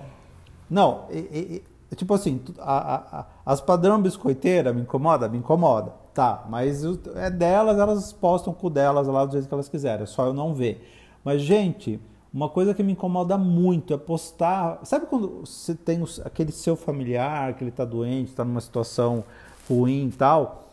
não, 0.68 1.04
e- 1.10 1.62
e- 1.90 1.94
tipo 1.96 2.14
assim, 2.14 2.40
a- 2.58 2.94
a- 2.94 3.20
a- 3.20 3.26
as 3.44 3.60
padrão 3.60 4.00
biscoiteira 4.00 4.72
me 4.72 4.82
incomoda, 4.82 5.28
me 5.28 5.38
incomoda. 5.38 5.92
Tá, 6.14 6.44
mas 6.48 6.84
o- 6.84 6.98
é 7.14 7.30
delas, 7.30 7.78
elas 7.78 8.12
postam 8.12 8.52
com 8.52 8.68
delas 8.70 9.06
lá 9.06 9.24
do 9.24 9.32
jeito 9.32 9.46
que 9.48 9.54
elas 9.54 9.68
quiserem. 9.68 10.02
É 10.02 10.06
só 10.06 10.26
eu 10.26 10.32
não 10.32 10.52
ver. 10.54 10.86
Mas 11.24 11.40
gente, 11.42 12.00
uma 12.32 12.48
coisa 12.48 12.72
que 12.74 12.82
me 12.82 12.92
incomoda 12.92 13.36
muito 13.36 13.92
é 13.92 13.96
postar. 13.98 14.78
Sabe 14.84 15.06
quando 15.06 15.40
você 15.44 15.74
tem 15.74 16.02
aquele 16.24 16.52
seu 16.52 16.76
familiar 16.76 17.54
que 17.54 17.64
ele 17.64 17.70
tá 17.70 17.84
doente, 17.84 18.32
tá 18.32 18.44
numa 18.44 18.60
situação 18.60 19.24
ruim 19.68 20.06
e 20.08 20.12
tal? 20.12 20.64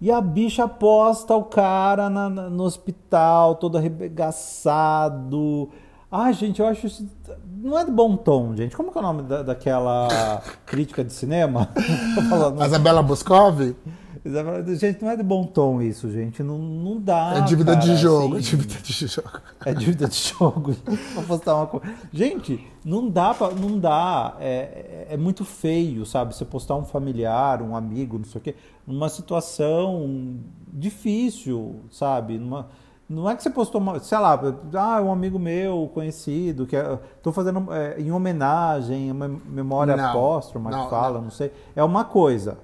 E 0.00 0.10
a 0.10 0.20
bicha 0.20 0.68
posta 0.68 1.34
o 1.34 1.44
cara 1.44 2.10
na- 2.10 2.28
na- 2.28 2.50
no 2.50 2.64
hospital, 2.64 3.54
todo 3.54 3.78
arregaçado. 4.66 5.70
Ai, 6.10 6.32
gente, 6.32 6.60
eu 6.60 6.66
acho 6.66 6.86
isso. 6.86 7.06
Não 7.62 7.78
é 7.78 7.84
de 7.84 7.90
bom 7.90 8.16
tom, 8.16 8.54
gente. 8.54 8.76
Como 8.76 8.92
que 8.92 8.98
é 8.98 9.00
o 9.00 9.04
nome 9.04 9.22
da- 9.22 9.42
daquela 9.42 10.42
crítica 10.66 11.02
de 11.02 11.12
cinema? 11.12 11.68
A 12.60 12.66
Isabela 12.66 13.02
Boscov? 13.02 13.74
Gente, 14.78 15.02
não 15.02 15.10
é 15.10 15.16
de 15.16 15.22
bom 15.22 15.44
tom 15.44 15.80
isso, 15.80 16.10
gente. 16.10 16.42
Não, 16.42 16.58
não 16.58 17.00
dá. 17.00 17.34
é 17.36 17.40
dívida 17.42 17.76
de 17.76 17.86
cara, 17.88 17.98
jogo, 17.98 18.36
é 18.36 18.38
assim. 18.38 18.50
dívida 18.56 18.74
de 18.82 18.92
jogo. 19.06 19.30
É 19.64 19.74
dívida 19.74 20.08
de 20.08 20.16
jogo. 20.16 20.76
Vou 21.14 21.24
postar 21.24 21.54
uma 21.56 21.66
coisa. 21.66 21.86
Gente, 22.12 22.66
não 22.84 23.08
dá 23.08 23.34
pra, 23.34 23.50
não 23.50 23.78
dá. 23.78 24.36
É, 24.40 24.46
é- 24.48 25.06
é 25.10 25.16
muito 25.16 25.44
feio, 25.44 26.04
sabe? 26.04 26.34
Você 26.34 26.44
postar 26.44 26.74
um 26.76 26.84
familiar, 26.84 27.62
um 27.62 27.76
amigo, 27.76 28.18
não 28.18 28.24
sei 28.24 28.40
o 28.40 28.42
quê, 28.42 28.54
numa 28.86 29.08
situação 29.08 30.36
difícil, 30.72 31.76
sabe? 31.90 32.38
Numa, 32.38 32.68
não 33.08 33.30
é 33.30 33.36
que 33.36 33.42
você 33.42 33.50
postou 33.50 33.80
uma, 33.80 34.00
sei 34.00 34.18
lá, 34.18 34.40
ah, 34.74 35.00
um 35.00 35.12
amigo 35.12 35.38
meu 35.38 35.88
conhecido 35.94 36.66
que 36.66 36.74
é, 36.76 36.98
tô 37.22 37.30
fazendo 37.30 37.72
é, 37.72 38.00
em 38.00 38.10
homenagem, 38.10 39.12
uma 39.12 39.28
memória 39.28 39.96
Não, 39.96 40.12
póstuma 40.12 40.70
não, 40.70 40.84
que 40.84 40.90
fala, 40.90 41.14
não. 41.14 41.24
não 41.24 41.30
sei. 41.30 41.52
É 41.76 41.84
uma 41.84 42.04
coisa, 42.04 42.58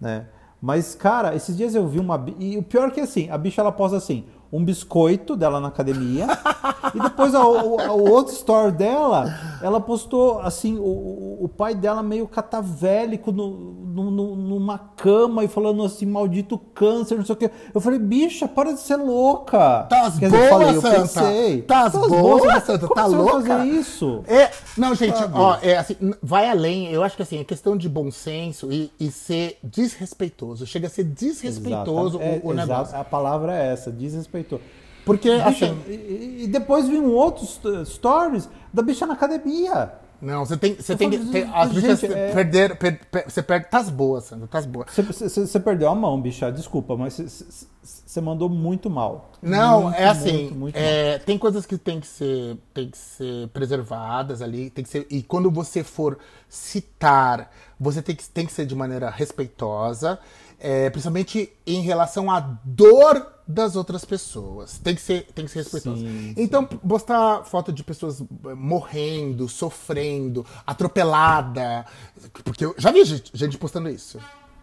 né? 0.00 0.26
Mas, 0.60 0.94
cara, 0.94 1.34
esses 1.34 1.56
dias 1.56 1.74
eu 1.74 1.86
vi 1.88 1.98
uma. 1.98 2.22
E 2.38 2.58
o 2.58 2.62
pior 2.62 2.90
que 2.90 3.00
assim, 3.00 3.30
a 3.30 3.38
bicha 3.38 3.60
ela 3.60 3.72
posta 3.72 3.96
assim, 3.96 4.24
um 4.52 4.64
biscoito 4.64 5.36
dela 5.36 5.60
na 5.60 5.68
academia. 5.68 6.26
e 6.94 7.00
depois 7.00 7.34
a- 7.34 7.46
o, 7.46 7.80
a- 7.80 7.92
o 7.92 8.10
outro 8.10 8.32
story 8.34 8.72
dela, 8.72 9.32
ela 9.62 9.80
postou 9.80 10.40
assim, 10.40 10.76
o, 10.78 10.82
o- 11.44 11.48
pai 11.56 11.74
dela 11.74 12.02
meio 12.02 12.26
catavélico 12.26 13.30
no, 13.32 13.50
no- 14.10 14.36
numa 14.36 14.78
cama 14.78 15.44
e 15.44 15.48
falando 15.48 15.82
assim, 15.84 16.06
maldito 16.06 16.56
câncer, 16.58 17.16
não 17.18 17.24
sei 17.24 17.34
o 17.34 17.38
quê. 17.38 17.50
Eu 17.74 17.80
falei, 17.80 17.98
bicha, 17.98 18.48
para 18.48 18.72
de 18.72 18.80
ser 18.80 18.96
louca. 18.96 19.84
Tás 19.88 20.18
Quer 20.18 20.30
dizer, 20.30 20.36
eu 20.44 20.48
boa, 20.48 20.60
falei, 20.60 20.76
eu 20.76 20.82
pensei. 21.00 21.62
Tás 21.62 21.92
"Tás 21.92 22.06
boa, 22.08 22.40
Santa. 22.40 22.60
Santa, 22.60 22.86
Como 22.88 22.94
tá 22.94 23.06
louca?" 23.06 23.32
fazer 23.42 23.64
isso? 23.66 24.22
É, 24.26 24.50
não, 24.76 24.94
gente, 24.94 25.16
Sabe? 25.18 25.32
ó, 25.36 25.56
é 25.62 25.76
assim, 25.76 25.96
vai 26.22 26.48
além. 26.48 26.88
Eu 26.90 27.02
acho 27.02 27.14
que 27.16 27.22
assim, 27.22 27.38
é 27.38 27.44
questão 27.44 27.76
de 27.76 27.88
bom 27.88 28.10
senso 28.10 28.72
e, 28.72 28.90
e 28.98 29.10
ser 29.10 29.58
desrespeitoso. 29.62 30.66
Chega 30.66 30.86
a 30.86 30.90
ser 30.90 31.04
desrespeitoso 31.04 32.18
Exata- 32.20 32.40
o, 32.44 32.48
o 32.48 32.52
é, 32.52 32.56
negócio. 32.56 32.82
exato, 32.94 32.96
a 32.96 33.04
palavra 33.04 33.56
é 33.56 33.72
essa, 33.72 33.90
desrespeitou. 34.42 34.60
Porque, 35.04 35.30
Bicha, 35.30 35.48
assim, 35.48 35.78
e, 35.88 36.44
e 36.44 36.46
depois 36.46 36.86
vi 36.86 36.98
um 36.98 37.12
outro 37.12 37.44
st- 37.46 37.84
stories 37.86 38.48
da 38.72 38.82
bicha 38.82 39.06
na 39.06 39.14
academia. 39.14 39.92
não, 40.20 40.44
você 40.44 40.56
tem, 40.58 40.74
você 40.74 40.92
Eu 40.92 40.96
tem 40.98 41.10
que. 41.10 41.16
falo, 41.18 41.30
tem- 41.32 41.42
gente, 41.46 41.54
as 41.56 41.72
bichas 41.72 42.04
é- 42.04 42.32
perder, 42.32 42.76
per- 42.76 43.00
per- 43.10 43.24
você 43.26 43.42
perde. 43.42 43.66
Tás 43.70 43.88
boas, 43.88 44.24
Sandra, 44.24 44.46
tás 44.46 44.66
boas. 44.66 44.90
Você- 44.90 45.02
Você 45.02 45.46
você 45.46 45.58
perdeu 45.58 45.88
a 45.88 45.94
mão, 45.94 46.20
bicha, 46.20 46.52
desculpa, 46.52 46.94
mas 46.96 47.14
você- 47.82 48.20
mandou 48.20 48.48
muito 48.50 48.90
mal. 48.90 49.32
Não, 49.40 49.84
Muito, 49.84 49.96
é 49.96 50.06
assim, 50.06 50.32
muito, 50.42 50.54
muito 50.56 50.74
mal. 50.74 50.84
é, 50.84 51.18
tem 51.18 51.38
coisas 51.38 51.64
que 51.64 51.78
tem 51.78 51.98
que 51.98 52.06
ser, 52.06 52.58
tem 52.74 52.90
que 52.90 52.98
ser 52.98 53.48
preservadas 53.48 54.42
ali, 54.42 54.68
tem 54.68 54.84
que 54.84 54.90
ser, 54.90 55.06
e 55.10 55.22
quando 55.22 55.50
você 55.50 55.82
for 55.82 56.18
citar, 56.46 57.50
você 57.78 58.02
tem 58.02 58.14
que, 58.14 58.28
tem 58.28 58.44
que 58.46 58.52
ser 58.52 58.66
de 58.66 58.74
maneira 58.76 59.08
respeitosa, 59.08 60.18
é, 60.60 60.90
principalmente 60.90 61.50
em 61.66 61.80
relação 61.80 62.30
à 62.30 62.38
dor 62.64 63.26
das 63.48 63.74
outras 63.74 64.04
pessoas. 64.04 64.78
Tem 64.78 64.94
que 64.94 65.00
ser, 65.00 65.26
tem 65.34 65.44
que 65.44 65.50
ser 65.50 65.60
respeitoso. 65.60 66.00
Sim, 66.00 66.34
então, 66.36 66.64
postar 66.64 67.42
foto 67.44 67.72
de 67.72 67.82
pessoas 67.82 68.20
eh, 68.20 68.54
morrendo, 68.54 69.48
sofrendo, 69.48 70.46
atropelada, 70.64 71.84
porque 72.44 72.64
eu 72.64 72.74
já 72.78 72.92
vi 72.92 73.04
gente, 73.04 73.30
gente 73.34 73.58
postando 73.58 73.88
isso, 73.88 74.18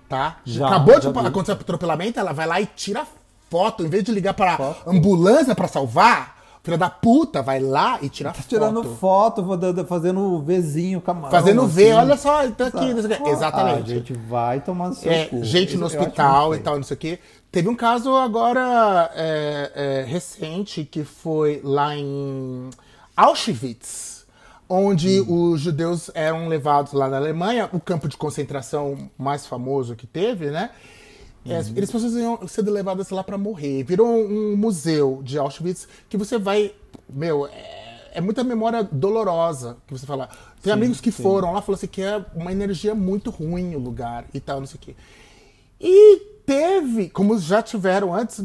tá? 0.08 0.40
Já, 0.46 0.68
Acabou 0.68 0.98
de 1.00 1.06
já 1.06 1.12
vi. 1.12 1.28
acontecer 1.28 1.52
atropelamento, 1.54 2.20
ela 2.20 2.32
vai 2.32 2.48
lá 2.48 2.62
e 2.62 2.66
tira 2.66 3.06
foto, 3.50 3.86
em 3.86 3.90
vez 3.90 4.04
de 4.04 4.12
ligar 4.12 4.34
para 4.34 4.58
ambulância 4.86 5.54
pra 5.56 5.68
salvar, 5.68 6.37
filha 6.68 6.78
da 6.78 6.90
puta 6.90 7.42
vai 7.42 7.60
lá 7.60 7.98
e 8.02 8.10
tira 8.10 8.30
Tá 8.30 8.36
foto. 8.36 8.48
tirando 8.50 8.84
foto, 8.84 9.86
fazendo 9.88 10.20
o 10.20 10.42
Vzinho 10.42 11.00
com 11.02 11.12
a 11.12 11.14
mão. 11.14 11.32
Fazendo 11.32 11.62
assim. 11.62 11.92
olha 11.94 12.18
só, 12.18 12.48
tá 12.52 12.68
aqui, 12.68 12.78
o 12.94 13.08
quê. 13.08 13.18
Ah, 13.26 13.30
Exatamente. 13.30 13.90
gente, 13.90 14.14
vai 14.14 14.60
tomar 14.60 14.90
no 14.90 14.94
seu 14.94 15.12
É, 15.12 15.26
cu. 15.26 15.44
gente 15.44 15.76
no 15.76 15.84
eu 15.84 15.88
hospital 15.88 16.54
e 16.56 16.60
tal, 16.60 16.76
não 16.76 16.84
sei 16.84 16.96
o 16.96 17.00
quê. 17.00 17.20
Teve 17.52 17.70
um 17.70 17.76
caso 17.76 18.14
agora 18.16 19.10
é, 19.16 19.72
é, 19.76 20.04
recente 20.06 20.84
que 20.84 21.04
foi 21.04 21.62
lá 21.64 21.96
em 21.96 22.70
Auschwitz, 23.16 24.26
onde 24.70 25.22
Hum. 25.22 25.52
os 25.54 25.62
judeus 25.62 26.12
eram 26.14 26.48
levados 26.48 26.94
lá 26.94 27.08
na 27.08 27.18
Alemanha, 27.18 27.70
o 27.74 27.80
campo 27.80 28.08
de 28.08 28.18
concentração 28.18 29.10
mais 29.18 29.46
famoso 29.48 29.96
que 29.96 30.06
teve, 30.06 30.50
né? 30.52 30.70
É, 31.50 31.60
Uhum. 31.60 31.74
Eles 31.76 31.92
iam 32.14 32.48
ser 32.48 32.62
levadas 32.64 33.10
lá 33.10 33.24
pra 33.24 33.38
morrer. 33.38 33.84
Virou 33.84 34.08
um 34.08 34.56
museu 34.56 35.22
de 35.24 35.38
Auschwitz 35.38 35.88
que 36.10 36.18
você 36.18 36.38
vai. 36.38 36.74
Meu, 37.10 37.48
é, 37.48 38.12
é 38.14 38.22
muita 38.22 38.44
memória 38.44 38.84
dolorosa 38.84 39.78
que 39.88 39.94
você 39.94 40.06
fala. 40.06 40.30
Tem 40.62 40.74
amigos 40.74 41.00
que 41.00 41.12
foram 41.12 41.54
lá, 41.54 41.62
falou 41.62 41.76
assim 41.76 41.88
que 41.88 42.02
é 42.02 42.24
uma 42.36 42.52
energia 42.52 42.94
muito 42.94 43.30
ruim 43.30 43.76
o 43.76 43.80
lugar 43.80 44.26
e 44.34 44.40
tal, 44.40 44.60
não 44.60 44.68
sei 44.68 44.76
o 44.76 44.80
quê. 44.80 44.96
E 45.80 46.38
teve, 46.46 47.10
como 47.10 47.38
já 47.38 47.62
tiveram 47.62 48.14
antes, 48.14 48.44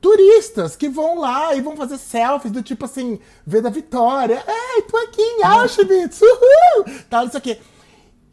turistas 0.00 0.76
que 0.76 0.88
vão 0.88 1.18
lá 1.20 1.54
e 1.54 1.60
vão 1.60 1.76
fazer 1.76 1.96
selfies 1.96 2.52
do 2.52 2.62
tipo 2.62 2.84
assim, 2.84 3.18
ver 3.46 3.62
da 3.62 3.70
Vitória. 3.70 4.44
Ei, 4.46 4.82
tô 4.82 4.96
aqui 4.96 5.22
em 5.22 5.42
Auschwitz, 5.44 6.20
uhul! 6.20 6.84
Tal, 7.08 7.24
não 7.24 7.30
sei 7.30 7.38
o 7.38 7.42
quê. 7.42 7.58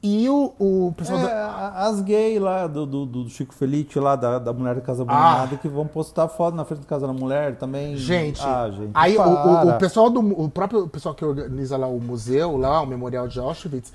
E 0.08 0.30
o, 0.30 0.54
o 0.58 0.94
pessoal 0.96 1.20
É, 1.20 1.24
da- 1.24 1.70
as 1.88 2.00
gays 2.02 2.40
lá 2.42 2.66
do, 2.68 2.86
do, 2.86 3.06
do 3.06 3.30
Chico 3.30 3.54
Felite, 3.54 4.00
lá 4.00 4.16
da, 4.16 4.40
da 4.40 4.54
Mulher 4.54 4.76
da 4.76 4.82
Casa 4.82 5.04
Ah. 5.08 5.12
Abandonada, 5.34 5.58
que 5.58 5.68
vão 5.68 5.86
postar 5.86 6.28
foto 6.30 6.56
na 6.56 6.64
frente 6.64 6.82
da 6.82 6.88
Casa 6.88 7.06
da 7.08 7.14
Mulher 7.14 7.58
também. 7.58 7.98
Gente, 7.98 8.42
ah, 8.42 8.70
gente 8.72 8.92
aí 8.94 9.18
o, 9.18 9.22
o- 9.22 9.70
o 9.70 9.78
pessoal 9.78 10.10
do 10.10 10.20
o 10.22 10.50
próprio 10.50 10.88
pessoal 10.88 11.14
que 11.14 11.26
organiza 11.26 11.76
lá 11.76 11.88
o 11.88 12.00
museu, 12.00 12.56
lá 12.58 12.82
o 12.82 12.86
Memorial 12.86 13.28
de 13.28 13.40
Auschwitz, 13.40 13.92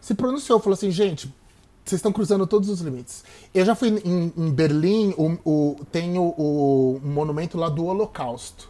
se 0.00 0.14
pronunciou, 0.14 0.60
falou 0.60 0.74
assim, 0.74 0.90
gente, 0.90 1.26
vocês 1.84 1.98
estão 1.98 2.12
cruzando 2.12 2.46
todos 2.46 2.68
os 2.68 2.80
limites. 2.80 3.24
Eu 3.54 3.64
já 3.64 3.74
fui 3.74 3.88
em, 4.04 4.32
em 4.36 4.50
Berlim, 4.50 5.14
o, 5.16 5.36
o- 5.44 5.76
tem 5.90 6.18
o, 6.18 6.22
o 6.36 7.00
monumento 7.02 7.56
lá 7.58 7.68
do 7.68 7.84
Holocausto, 7.86 8.68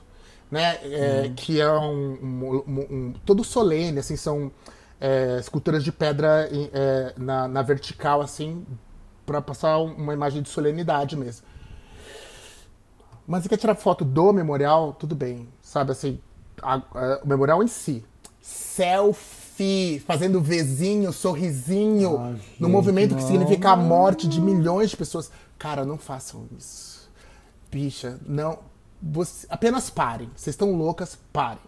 né? 0.50 0.78
é, 0.84 1.30
Que 1.34 1.60
é 1.60 1.70
um, 1.70 2.18
um- 2.22 2.62
um- 2.66 2.86
um- 2.90 3.14
todo 3.24 3.42
solene, 3.44 3.98
assim, 3.98 4.16
são 4.16 4.50
é, 5.00 5.38
esculturas 5.38 5.84
de 5.84 5.92
pedra 5.92 6.48
é, 6.52 7.14
na, 7.16 7.46
na 7.48 7.62
vertical, 7.62 8.20
assim, 8.20 8.64
para 9.24 9.40
passar 9.42 9.78
uma 9.78 10.12
imagem 10.14 10.42
de 10.42 10.48
solenidade 10.48 11.16
mesmo. 11.16 11.44
Mas 13.26 13.42
você 13.42 13.48
quer 13.48 13.56
tirar 13.56 13.74
foto 13.74 14.04
do 14.04 14.32
memorial, 14.32 14.92
tudo 14.92 15.14
bem. 15.14 15.48
Sabe 15.60 15.90
assim, 15.92 16.20
a- 16.62 16.76
a- 16.94 17.20
o 17.24 17.28
memorial 17.28 17.62
em 17.62 17.66
si. 17.66 18.04
Selfie, 18.40 20.00
fazendo 20.06 20.40
Vzinho, 20.40 21.12
sorrisinho, 21.12 22.16
Ah, 22.18 22.30
no 22.30 22.36
gente, 22.36 22.72
movimento 22.72 23.14
que 23.16 23.20
não. 23.22 23.26
significa 23.28 23.70
a 23.70 23.76
morte 23.76 24.28
de 24.28 24.40
milhões 24.40 24.90
de 24.90 24.96
pessoas. 24.96 25.30
Cara, 25.58 25.84
não 25.84 25.98
façam 25.98 26.46
isso. 26.56 27.10
Bicha, 27.70 28.20
não. 28.24 28.58
Você- 29.02 29.46
apenas 29.50 29.90
parem. 29.90 30.30
Vocês 30.36 30.54
estão 30.54 30.72
loucas, 30.76 31.18
parem. 31.32 31.58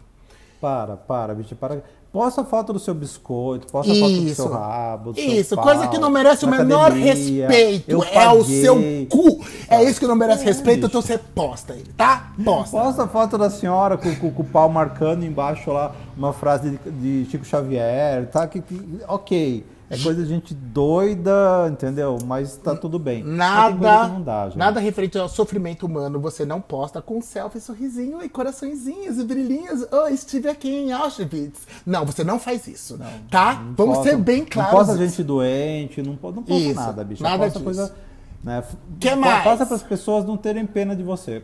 Para, 0.61 0.97
para, 0.97 1.35
bicho, 1.35 1.57
para. 1.57 1.83
Posta 2.11 2.43
foto 2.43 2.73
do 2.73 2.79
seu 2.79 2.95
biscoito, 2.95 3.67
posta 3.71 3.95
foto 3.95 4.13
do 4.13 4.27
Isso. 4.27 4.35
seu 4.43 4.49
rabo. 4.51 5.13
Do 5.13 5.21
Isso, 5.21 5.51
seu 5.51 5.59
coisa 5.59 5.83
pau, 5.83 5.91
que 5.91 5.99
não 5.99 6.09
merece 6.11 6.45
o 6.47 6.49
menor 6.49 6.87
academia. 6.87 7.15
respeito. 7.47 8.03
É 8.13 8.29
o 8.31 8.43
seu 8.45 8.77
cu. 9.11 9.45
É 9.69 9.85
isso 9.85 10.01
que 10.01 10.07
não 10.07 10.17
merece 10.17 10.43
É, 10.43 10.47
respeito, 10.47 10.77
bicho. 10.77 10.87
então 10.89 11.03
você 11.03 11.19
posta 11.19 11.75
ele, 11.75 11.93
tá? 11.97 12.33
Posta. 12.43 12.77
Posta 12.79 13.03
a 13.05 13.09
foto 13.09 13.37
da 13.37 13.51
senhora 13.51 13.99
com, 13.99 14.15
com- 14.17 14.31
com 14.31 14.43
o 14.43 14.47
pau 14.47 14.71
marcando 14.71 15.23
embaixo 15.23 15.71
lá 15.71 15.95
uma 16.17 16.33
frase 16.33 16.79
de, 16.87 16.91
de 17.25 17.31
Chico 17.31 17.45
Xavier, 17.45 18.27
tá? 18.31 18.47
Que, 18.47 18.63
que- 18.63 19.01
ok. 19.07 19.67
É 19.91 19.97
coisa 19.97 20.23
de 20.23 20.29
gente 20.29 20.53
doida, 20.55 21.69
entendeu? 21.71 22.19
Mas 22.27 22.57
tá 22.57 22.75
tudo 22.75 22.99
bem. 22.99 23.25
Nada, 23.25 24.09
não 24.09 24.21
dá, 24.23 24.51
nada 24.55 24.81
referente 24.81 25.17
ao 25.19 25.29
sofrimento 25.29 25.87
humano 25.87 26.21
você 26.21 26.45
não 26.45 26.61
posta 26.61 27.01
com 27.01 27.21
selfie, 27.23 27.61
sorrisinho 27.61 28.23
e 28.23 28.29
coraçõezinhos 28.29 29.19
e 29.19 29.25
brilhinhos. 29.25 29.87
Oh, 29.91 30.09
estive 30.09 30.49
aqui 30.49 30.69
em 30.69 30.93
Auschwitz. 30.93 31.61
Não, 31.87 32.05
você 32.05 32.23
não 32.23 32.39
faz 32.39 32.67
isso, 32.67 32.99
tá? 33.31 33.55
Não 33.55 33.75
Vamos 33.75 33.97
posta- 33.97 34.11
ser 34.11 34.17
bem 34.19 34.41
Não 34.41 34.47
claros. 34.47 34.73
posta 34.73 34.93
nisso. 34.95 35.05
gente 35.17 35.23
doente, 35.23 36.03
não, 36.03 36.13
não 36.13 36.43
posta 36.43 36.75
nada, 36.75 37.05
bicho. 37.05 37.23
nada 37.23 37.39
posta 37.45 37.59
disso. 37.59 37.65
coisa. 37.65 37.95
Né? 38.43 38.63
Que 39.01 39.15
mais? 39.15 39.45
Passa 39.45 39.67
para 39.67 39.77
as 39.77 39.83
pessoas 39.83 40.25
não 40.25 40.37
terem 40.37 40.65
pena 40.65 40.95
de 40.95 41.03
você. 41.03 41.43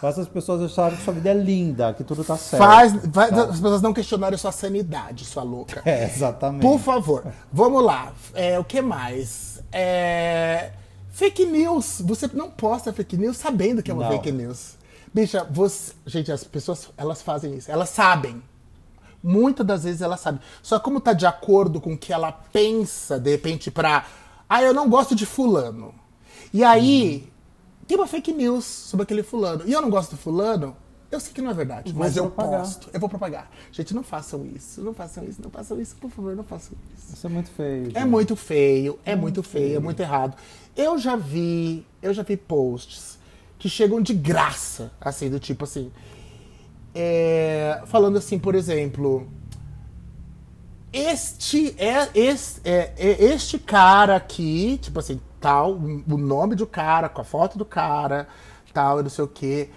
Faça 0.00 0.22
as 0.22 0.28
pessoas 0.28 0.62
acharem 0.62 0.96
que 0.96 1.04
sua 1.04 1.14
vida 1.14 1.30
é 1.30 1.34
linda, 1.34 1.92
que 1.92 2.02
tudo 2.02 2.24
tá 2.24 2.36
certo. 2.36 2.62
Faz, 2.62 2.92
faz 3.12 3.30
tá? 3.30 3.42
as 3.44 3.60
pessoas 3.60 3.82
não 3.82 3.92
questionarem 3.92 4.38
sua 4.38 4.52
sanidade, 4.52 5.24
sua 5.24 5.42
louca. 5.42 5.82
É, 5.86 6.04
exatamente. 6.04 6.62
Por 6.62 6.78
favor, 6.78 7.24
vamos 7.52 7.84
lá. 7.84 8.12
É, 8.32 8.58
o 8.58 8.64
que 8.64 8.80
mais? 8.80 9.62
É, 9.70 10.72
fake 11.10 11.44
news. 11.44 12.00
Você 12.04 12.28
não 12.32 12.50
posta 12.50 12.92
fake 12.92 13.16
news 13.16 13.36
sabendo 13.36 13.82
que 13.82 13.90
é 13.90 13.94
uma 13.94 14.04
Não. 14.04 14.12
fake 14.12 14.32
news. 14.32 14.76
Bicha, 15.12 15.46
você... 15.50 15.92
gente, 16.06 16.32
as 16.32 16.42
pessoas 16.42 16.88
elas 16.96 17.22
fazem 17.22 17.54
isso. 17.54 17.70
Elas 17.70 17.90
sabem. 17.90 18.42
Muitas 19.22 19.66
das 19.66 19.84
vezes 19.84 20.00
elas 20.00 20.20
sabem. 20.20 20.40
Só 20.62 20.80
como 20.80 21.00
tá 21.00 21.12
de 21.12 21.26
acordo 21.26 21.80
com 21.80 21.92
o 21.92 21.98
que 21.98 22.12
ela 22.12 22.32
pensa, 22.32 23.18
de 23.18 23.30
repente, 23.30 23.70
pra. 23.70 24.04
Ah, 24.48 24.62
eu 24.62 24.74
não 24.74 24.88
gosto 24.88 25.14
de 25.14 25.24
fulano. 25.24 25.94
E 26.54 26.62
aí, 26.62 27.28
tem 27.84 27.96
uma 27.96 28.06
fake 28.06 28.32
news 28.32 28.64
sobre 28.64 29.02
aquele 29.02 29.24
fulano. 29.24 29.64
E 29.66 29.72
eu 29.72 29.82
não 29.82 29.90
gosto 29.90 30.12
do 30.12 30.16
fulano. 30.16 30.76
Eu 31.10 31.18
sei 31.18 31.32
que 31.32 31.42
não 31.42 31.50
é 31.50 31.54
verdade, 31.54 31.92
mas 31.92 32.16
eu 32.16 32.30
propagar. 32.30 32.60
posto. 32.60 32.90
Eu 32.92 33.00
vou 33.00 33.08
propagar. 33.08 33.50
Gente, 33.72 33.92
não 33.92 34.04
façam 34.04 34.46
isso. 34.46 34.80
Não 34.80 34.94
façam 34.94 35.24
isso, 35.24 35.42
não 35.42 35.50
façam 35.50 35.80
isso. 35.80 35.96
Por 35.96 36.08
favor, 36.08 36.36
não 36.36 36.44
façam 36.44 36.76
isso. 36.94 37.12
Isso 37.12 37.26
é 37.26 37.30
muito 37.30 37.50
feio. 37.50 37.90
É 37.92 38.00
gente. 38.00 38.08
muito 38.08 38.36
feio, 38.36 38.98
é 39.04 39.16
muito 39.16 39.42
feio, 39.42 39.76
é 39.76 39.80
muito 39.80 39.98
errado. 39.98 40.36
Eu 40.76 40.96
já 40.96 41.16
vi, 41.16 41.84
eu 42.00 42.14
já 42.14 42.22
vi 42.22 42.36
posts 42.36 43.18
que 43.58 43.68
chegam 43.68 44.00
de 44.00 44.14
graça, 44.14 44.92
assim, 45.00 45.28
do 45.28 45.40
tipo 45.40 45.64
assim, 45.64 45.90
é, 46.94 47.82
falando 47.86 48.18
assim, 48.18 48.38
por 48.38 48.54
exemplo, 48.54 49.26
este 50.92 51.74
é, 51.78 52.10
este 52.14 52.60
é, 52.64 52.92
é 52.96 53.24
este 53.24 53.58
cara 53.58 54.14
aqui, 54.14 54.78
tipo 54.80 55.00
assim, 55.00 55.20
tal, 55.44 55.72
o 55.74 56.16
nome 56.16 56.54
do 56.54 56.66
cara, 56.66 57.06
com 57.06 57.20
a 57.20 57.24
foto 57.24 57.58
do 57.58 57.66
cara, 57.66 58.26
tal, 58.72 59.02
não 59.02 59.10
sei 59.10 59.24
o 59.26 59.28
quê, 59.28 59.68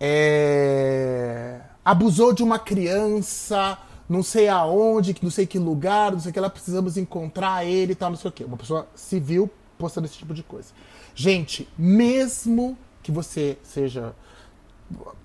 é, 0.00 1.60
abusou 1.84 2.32
de 2.32 2.42
uma 2.42 2.58
criança, 2.58 3.76
não 4.08 4.22
sei 4.22 4.48
aonde, 4.48 5.14
não 5.20 5.30
sei 5.30 5.46
que 5.46 5.58
lugar, 5.58 6.12
não 6.12 6.18
sei 6.18 6.30
o 6.30 6.32
que 6.32 6.40
lá, 6.40 6.48
precisamos 6.48 6.96
encontrar 6.96 7.66
ele 7.66 7.94
tal, 7.94 8.08
não 8.08 8.16
sei 8.16 8.30
o 8.30 8.32
quê. 8.32 8.44
Uma 8.44 8.56
pessoa 8.56 8.88
civil 8.94 9.50
postando 9.76 10.06
esse 10.06 10.16
tipo 10.16 10.32
de 10.32 10.42
coisa. 10.42 10.68
Gente, 11.14 11.68
mesmo 11.76 12.78
que 13.02 13.12
você 13.12 13.58
seja 13.62 14.14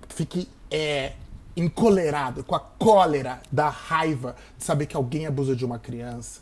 fique 0.10 0.50
é, 0.70 1.14
encolerado, 1.56 2.44
com 2.44 2.54
a 2.54 2.60
cólera 2.60 3.42
da 3.50 3.70
raiva 3.70 4.36
de 4.58 4.66
saber 4.66 4.88
que 4.88 4.98
alguém 4.98 5.26
abusou 5.26 5.56
de 5.56 5.64
uma 5.64 5.80
criança, 5.80 6.42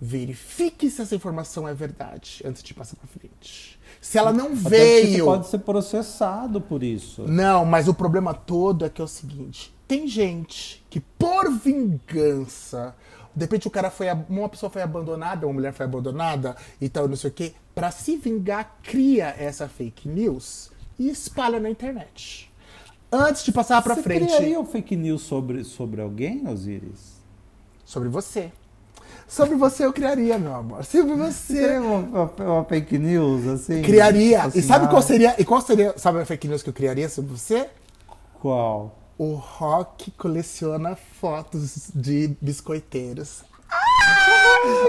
verifique 0.00 0.88
se 0.88 1.02
essa 1.02 1.14
informação 1.14 1.68
é 1.68 1.74
verdade 1.74 2.42
antes 2.44 2.62
de 2.62 2.72
passar 2.72 2.96
pra 2.96 3.06
frente. 3.06 3.78
Se 4.00 4.16
ela 4.16 4.32
não 4.32 4.46
Até 4.46 4.70
veio. 4.70 5.18
Você 5.18 5.22
pode 5.22 5.46
ser 5.48 5.58
processado 5.58 6.60
por 6.60 6.82
isso. 6.82 7.24
Não, 7.28 7.66
mas 7.66 7.86
o 7.86 7.92
problema 7.92 8.32
todo 8.32 8.84
é 8.84 8.88
que 8.88 9.00
é 9.00 9.04
o 9.04 9.08
seguinte: 9.08 9.74
tem 9.86 10.08
gente 10.08 10.84
que, 10.88 11.00
por 11.00 11.50
vingança, 11.52 12.96
de 13.34 13.44
repente 13.44 13.68
o 13.68 13.70
cara 13.70 13.90
foi. 13.90 14.06
Uma 14.28 14.48
pessoa 14.48 14.70
foi 14.70 14.80
abandonada, 14.80 15.46
uma 15.46 15.52
mulher 15.52 15.72
foi 15.74 15.84
abandonada 15.84 16.56
e 16.80 16.88
tal, 16.88 17.06
não 17.06 17.16
sei 17.16 17.28
o 17.30 17.32
quê, 17.32 17.52
pra 17.74 17.90
se 17.90 18.16
vingar, 18.16 18.78
cria 18.82 19.34
essa 19.38 19.68
fake 19.68 20.08
news 20.08 20.70
e 20.98 21.10
espalha 21.10 21.60
na 21.60 21.68
internet. 21.68 22.50
Antes 23.12 23.42
de 23.42 23.50
passar 23.50 23.82
pra 23.82 23.96
Você 23.96 24.02
frente 24.02 24.26
criaria 24.26 24.58
um 24.58 24.64
fake 24.64 24.94
news 24.96 25.22
sobre, 25.22 25.64
sobre 25.64 26.00
alguém, 26.00 26.46
Osiris? 26.46 27.20
sobre 27.84 28.08
você. 28.08 28.52
Sobre 29.30 29.54
você 29.54 29.84
eu 29.86 29.92
criaria, 29.92 30.36
meu 30.38 30.52
amor. 30.54 30.84
Sobre 30.84 31.14
Você 31.14 31.78
uma, 31.78 32.30
uma- 32.36 32.64
fake 32.64 32.98
news, 32.98 33.46
assim? 33.46 33.80
Criaria. 33.80 34.42
Assim, 34.42 34.58
E 34.58 34.62
sabe 34.62 34.88
qual 34.88 34.98
ah, 34.98 35.02
seria? 35.02 35.34
E 35.38 35.44
qual 35.44 35.60
seria, 35.60 35.94
sabe 35.96 36.20
a 36.20 36.26
fake 36.26 36.48
news 36.48 36.62
que 36.64 36.68
eu 36.68 36.72
criaria 36.74 37.08
sobre 37.08 37.30
você? 37.36 37.68
Qual? 38.40 38.98
O 39.16 39.34
Rock 39.34 40.10
coleciona 40.12 40.96
fotos 41.20 41.90
de 41.94 42.36
biscoiteiros. 42.40 43.42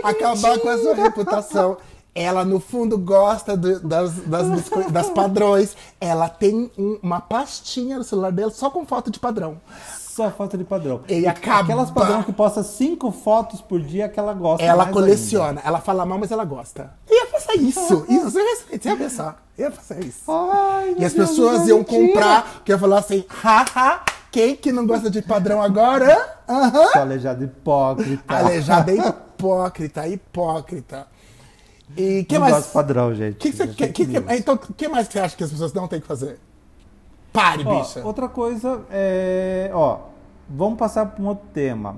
Acabar 0.04 0.58
com 0.60 0.70
a 0.70 0.78
sua 0.80 0.96
reputação. 0.96 1.78
Ela, 2.14 2.44
no 2.44 2.60
fundo, 2.60 2.98
gosta 2.98 3.56
do- 3.56 3.80
das, 3.80 4.16
das, 4.26 4.48
das 4.92 5.10
padrões. 5.12 5.78
Ela 6.00 6.28
tem 6.28 6.70
um- 6.78 7.00
uma 7.04 7.22
pastinha 7.22 7.98
no 7.98 8.04
celular 8.04 8.32
dela 8.32 8.52
só 8.52 8.70
com 8.70 8.86
foto 8.86 9.12
de 9.12 9.20
padrão. 9.20 9.62
Só 10.16 10.30
foto 10.30 10.58
de 10.58 10.64
padrão. 10.64 11.02
E 11.08 11.26
acaba- 11.26 11.62
Aquelas 11.62 11.90
padrão 11.92 12.22
que 12.24 12.34
posta 12.34 12.64
cinco 12.64 13.12
fotos 13.12 13.62
por 13.62 13.80
dia 13.82 14.10
que 14.10 14.20
ela 14.20 14.34
gosta 14.34 14.64
Ela 14.66 14.88
coleciona. 14.88 15.62
Ela 15.64 15.80
fala 15.80 16.06
mal, 16.06 16.18
mas 16.20 16.32
ela 16.32 16.44
gosta. 16.44 16.92
Ia 17.10 17.28
fazer 17.28 17.60
isso. 17.60 18.06
Isso, 18.10 18.32
você 18.32 18.40
ia- 18.40 18.80
você 18.80 18.90
ia 18.90 18.98
pensar. 18.98 19.44
Ia 19.58 19.72
fazer 19.72 20.04
isso. 20.04 20.30
ainda. 20.32 20.54
Ai, 20.54 20.96
E 20.98 21.06
as 21.06 21.14
Deus, 21.14 21.30
pessoas 21.30 21.62
é 21.62 21.66
iam 21.70 21.80
mentira. 21.80 22.08
comprar, 22.08 22.62
que 22.66 22.72
ia 22.72 22.78
falar 22.80 23.00
assim, 23.00 23.24
haha, 23.30 24.02
quem 24.32 24.56
que 24.56 24.72
não 24.72 24.86
gosta 24.88 25.10
de 25.10 25.22
padrão 25.22 25.62
agora? 25.62 26.36
Aham. 26.50 26.88
Sua 26.92 27.02
aleijada 27.02 27.44
hipócrita. 27.44 28.36
Aleijada 28.36 28.92
hipócrita, 28.94 30.08
hipócrita. 30.08 31.08
E 31.96 32.24
que 32.24 32.36
Não 32.36 32.42
mais? 32.42 32.54
gosto 32.56 32.72
padrão, 32.74 33.14
gente. 33.14 33.36
que 33.38 33.52
que 33.52 33.58
você- 33.58 33.68
que- 33.68 33.88
que- 33.90 34.24
então, 34.36 34.56
o 34.56 34.74
que 34.74 34.88
mais 34.88 35.08
que 35.08 35.14
você 35.14 35.20
acha 35.20 35.36
que 35.36 35.44
as 35.44 35.52
pessoas 35.52 35.74
não 35.74 35.88
têm 35.88 36.00
que 36.02 36.08
fazer? 36.08 36.40
Pare, 37.34 37.64
Ó, 37.66 37.80
bicha. 37.82 38.02
outra 38.06 38.28
coisa 38.28 38.82
é. 38.90 39.70
Ó, 39.74 40.00
vamos 40.50 40.78
passar 40.78 41.06
para 41.06 41.24
um 41.24 41.28
outro 41.28 41.46
tema. 41.54 41.98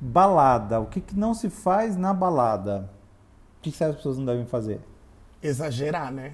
Balada. 0.00 0.80
O 0.80 0.86
que, 0.86 1.00
que 1.00 1.16
não 1.18 1.34
se 1.34 1.48
faz 1.50 1.96
na 1.96 2.12
balada? 2.12 2.88
O 3.58 3.62
que, 3.62 3.70
que 3.72 3.82
as 3.84 3.96
pessoas 3.96 4.18
não 4.18 4.24
devem 4.24 4.44
fazer? 4.46 4.80
Exagerar, 5.42 6.10
né? 6.10 6.32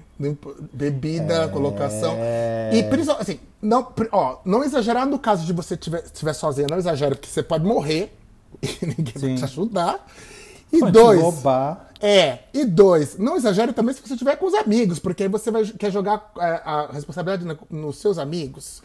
Bebida, 0.73 1.43
É. 1.43 1.47
colocação. 1.49 2.15
E 2.73 2.83
principalmente, 2.83 3.21
assim, 3.31 3.39
não, 3.61 3.87
ó, 4.11 4.37
não 4.45 4.63
exagerar 4.63 5.05
no 5.05 5.19
caso 5.19 5.45
de 5.45 5.51
você 5.51 5.73
estiver 5.73 6.03
estiver 6.03 6.33
sozinha, 6.33 6.67
não 6.69 6.77
exagera, 6.77 7.15
porque 7.15 7.29
você 7.29 7.43
pode 7.43 7.65
morrer 7.65 8.17
e 8.63 8.85
ninguém 8.85 9.13
vai 9.13 9.21
Sim. 9.31 9.35
te 9.35 9.43
ajudar. 9.43 10.05
E 10.71 10.79
Pode 10.79 10.91
dois. 10.93 11.21
roubar. 11.21 11.90
É, 12.01 12.39
e 12.53 12.65
dois, 12.65 13.17
não 13.17 13.35
exagere 13.35 13.73
também 13.73 13.93
se 13.93 14.01
você 14.01 14.13
estiver 14.13 14.35
com 14.35 14.47
os 14.47 14.53
amigos, 14.55 14.97
porque 14.99 15.23
aí 15.23 15.29
você 15.29 15.51
vai, 15.51 15.63
quer 15.65 15.91
jogar 15.91 16.31
é, 16.39 16.61
a 16.65 16.89
responsabilidade 16.91 17.45
na- 17.45 17.57
nos 17.69 17.97
seus 17.97 18.17
amigos. 18.17 18.81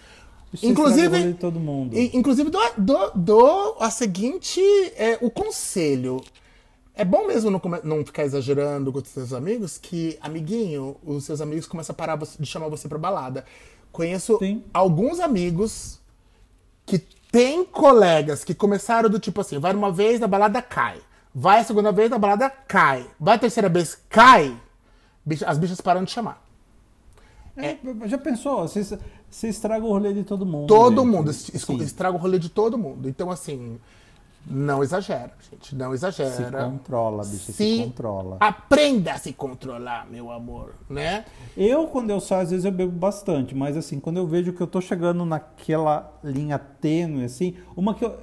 Isso 0.53 0.67
o 0.67 0.69
Inclusive, 0.69 1.35
todo 1.35 1.59
mundo. 1.59 1.97
inclusive 1.99 2.51
dou, 2.51 2.63
dou, 2.77 3.11
dou 3.15 3.77
a 3.81 3.91
seguinte, 3.91 4.61
é, 4.97 5.19
o 5.21 5.31
conselho. 5.31 6.21
É 6.95 7.05
bom 7.05 7.27
mesmo 7.27 7.51
não, 7.51 7.61
não 7.85 8.05
ficar 8.07 8.25
exagerando 8.25 8.91
com 8.93 8.99
os 8.99 9.09
seus 9.09 9.33
amigos, 9.33 9.77
que, 9.77 10.17
amiguinho, 10.21 10.97
os 11.05 11.25
seus 11.25 11.41
amigos 11.43 11.67
começam 11.67 11.93
a 11.93 11.97
parar 11.97 12.17
de 12.17 12.47
chamar 12.47 12.69
você 12.69 12.89
pra 12.89 12.97
balada. 12.97 13.45
Conheço 13.93 14.39
Sim. 14.39 14.63
alguns 14.73 15.21
amigos 15.21 15.99
que 16.87 16.99
tem 17.31 17.65
colegas 17.65 18.45
que 18.45 18.55
começaram 18.55 19.11
do 19.11 19.19
tipo 19.19 19.41
assim, 19.41 19.59
vai 19.59 19.75
uma 19.75 19.91
vez 19.93 20.21
na 20.21 20.27
balada, 20.27 20.63
cai. 20.63 20.99
Vai 21.39 21.61
a 21.61 21.65
segunda 21.65 21.93
vez 21.93 22.09
na 22.09 22.19
balada, 22.19 22.49
cai. 22.49 23.07
Vai 23.21 23.37
a 23.37 23.39
terceira 23.39 23.69
vez, 23.69 23.95
cai. 24.09 24.59
As 25.47 25.59
bichas 25.59 25.83
param 25.83 26.03
de 26.03 26.11
chamar. 26.11 26.43
É, 27.55 27.77
Já 28.07 28.17
pensou? 28.17 28.63
Você, 28.67 28.99
você 29.29 29.49
estraga 29.49 29.85
o 29.85 29.89
rolê 29.91 30.15
de 30.15 30.25
todo 30.25 30.47
mundo. 30.47 30.67
Todo 30.67 31.03
gente. 31.03 31.11
mundo. 31.11 31.31
Sim. 31.35 31.77
Estraga 31.83 32.17
o 32.17 32.19
rolê 32.19 32.39
de 32.39 32.49
todo 32.49 32.79
mundo. 32.79 33.07
Então, 33.07 33.31
assim, 33.31 33.79
Não 34.49 34.83
exagera, 34.83 35.33
gente. 35.51 35.75
Não 35.75 35.91
Se 35.91 35.97
exagera. 35.97 36.65
controla, 36.65 37.23
bicha, 37.25 37.53
se, 37.53 37.83
controla. 37.85 38.39
Aprenda 38.41 39.13
a 39.13 39.19
se 39.19 39.35
controlar, 39.35 40.07
meu 40.11 40.31
amor, 40.31 40.75
né? 40.89 41.27
Eu, 41.55 41.87
quando 41.89 42.09
eu 42.11 42.21
saio, 42.21 42.45
às 42.45 42.51
vezes 42.51 42.65
eu 42.65 42.73
bebo 42.73 42.93
bastante, 42.93 43.55
mas 43.55 43.77
assim, 43.77 44.01
quando 44.01 44.17
eu 44.17 44.27
vejo 44.27 44.55
que 44.55 44.61
eu 44.63 44.67
tô 44.67 44.81
chegando 44.81 45.25
naquela 45.27 46.19
linha 46.25 46.59
tênue, 46.59 47.25
assim, 47.25 47.57
uma 47.77 47.93
que 47.93 48.05
eu. 48.07 48.17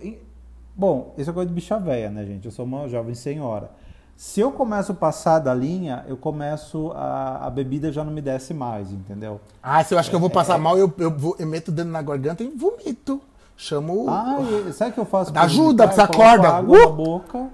Bom, 0.75 1.13
isso 1.17 1.29
é 1.29 1.33
coisa 1.33 1.47
de 1.47 1.53
bicha 1.53 1.77
véia, 1.77 2.09
né, 2.09 2.25
gente? 2.25 2.45
Eu 2.45 2.51
sou 2.51 2.65
uma 2.65 2.87
jovem 2.87 3.13
senhora. 3.13 3.69
Se 4.15 4.39
eu 4.39 4.51
começo 4.51 4.91
a 4.91 4.95
passar 4.95 5.39
da 5.39 5.53
linha, 5.53 6.05
eu 6.07 6.15
começo 6.15 6.91
a, 6.95 7.45
a 7.47 7.49
bebida 7.49 7.91
já 7.91 8.03
não 8.03 8.11
me 8.11 8.21
desce 8.21 8.53
mais, 8.53 8.91
entendeu? 8.91 9.39
Ah, 9.61 9.83
se 9.83 9.93
eu 9.93 9.99
acho 9.99 10.09
que 10.09 10.15
eu 10.15 10.19
vou 10.19 10.29
É. 10.29 10.33
passar 10.33 10.57
mal, 10.57 10.77
eu, 10.77 10.91
eu, 10.97 11.11
vou, 11.11 11.35
eu 11.39 11.47
meto 11.47 11.69
o 11.69 11.71
dedo 11.71 11.89
na 11.89 12.01
garganta 12.01 12.43
e 12.43 12.47
vomito. 12.47 13.21
Chamo. 13.57 14.05
o- 14.05 14.09
Ah, 14.09 14.37
e 14.67 14.73
sabe 14.73 14.91
o 14.91 14.93
que 14.93 14.99
eu 14.99 15.05
faço? 15.05 15.31
Ajuda, 15.35 15.85
Ah, 15.85 15.91
você 15.91 16.07
coloco 16.07 16.21
acorda. 16.23 16.47
água 16.49 16.77
Uh! 16.77 16.81
na 16.81 16.87
boca. 16.95 17.49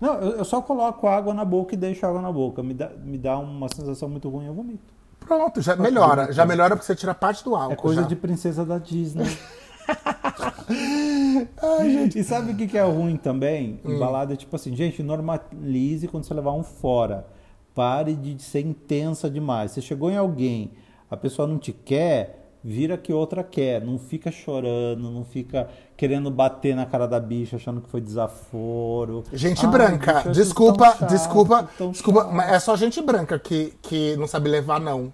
Não, 0.00 0.14
eu, 0.14 0.30
eu 0.38 0.44
só 0.44 0.60
coloco 0.62 1.06
água 1.06 1.34
na 1.34 1.44
boca 1.44 1.74
e 1.74 1.76
deixo 1.76 2.06
água 2.06 2.20
na 2.22 2.30
boca. 2.32 2.62
Me 2.62 2.72
dá, 2.74 2.90
me 3.04 3.18
dá 3.18 3.38
uma 3.38 3.68
sensação 3.68 4.08
muito 4.08 4.28
ruim, 4.28 4.46
eu 4.46 4.54
vomito. 4.54 4.92
Pronto, 5.20 5.60
já 5.60 5.74
melhora. 5.76 6.32
Já 6.32 6.46
melhora 6.46 6.76
porque 6.76 6.86
você 6.86 6.94
tira 6.94 7.14
parte 7.14 7.42
do 7.44 7.54
álcool. 7.56 7.72
É 7.72 7.76
coisa 7.76 8.02
já. 8.02 8.08
de 8.08 8.16
princesa 8.16 8.64
da 8.64 8.78
Disney. 8.78 9.26
E 12.14 12.22
sabe 12.22 12.52
o 12.52 12.56
que, 12.56 12.66
que 12.66 12.78
é 12.78 12.82
ruim 12.82 13.16
também? 13.16 13.80
Hum. 13.84 13.92
Em 13.92 13.98
balada, 13.98 14.34
é 14.34 14.36
tipo 14.36 14.54
assim, 14.54 14.74
gente, 14.74 15.02
normalize 15.02 16.06
quando 16.08 16.24
você 16.24 16.34
levar 16.34 16.52
um 16.52 16.62
fora. 16.62 17.26
Pare 17.74 18.14
de 18.14 18.40
ser 18.42 18.60
intensa 18.60 19.30
demais. 19.30 19.72
Você 19.72 19.80
chegou 19.80 20.10
em 20.10 20.16
alguém, 20.16 20.72
a 21.10 21.16
pessoa 21.16 21.46
não 21.46 21.58
te 21.58 21.72
quer, 21.72 22.50
vira 22.62 22.98
que 22.98 23.12
outra 23.12 23.44
quer. 23.44 23.80
Não 23.80 23.98
fica 23.98 24.30
chorando, 24.30 25.10
não 25.10 25.24
fica 25.24 25.68
querendo 25.96 26.30
bater 26.30 26.74
na 26.74 26.86
cara 26.86 27.06
da 27.06 27.20
bicha, 27.20 27.56
achando 27.56 27.80
que 27.80 27.88
foi 27.88 28.00
desaforo. 28.00 29.24
Gente 29.32 29.64
Ai, 29.64 29.72
branca, 29.72 30.24
desculpa, 30.30 30.86
chato, 30.86 31.08
desculpa, 31.08 31.68
desculpa, 31.90 32.22
chato. 32.22 32.34
mas 32.34 32.52
é 32.52 32.58
só 32.58 32.76
gente 32.76 33.00
branca 33.00 33.38
que, 33.38 33.74
que 33.80 34.16
não 34.16 34.26
sabe 34.26 34.48
levar 34.48 34.80
não. 34.80 35.12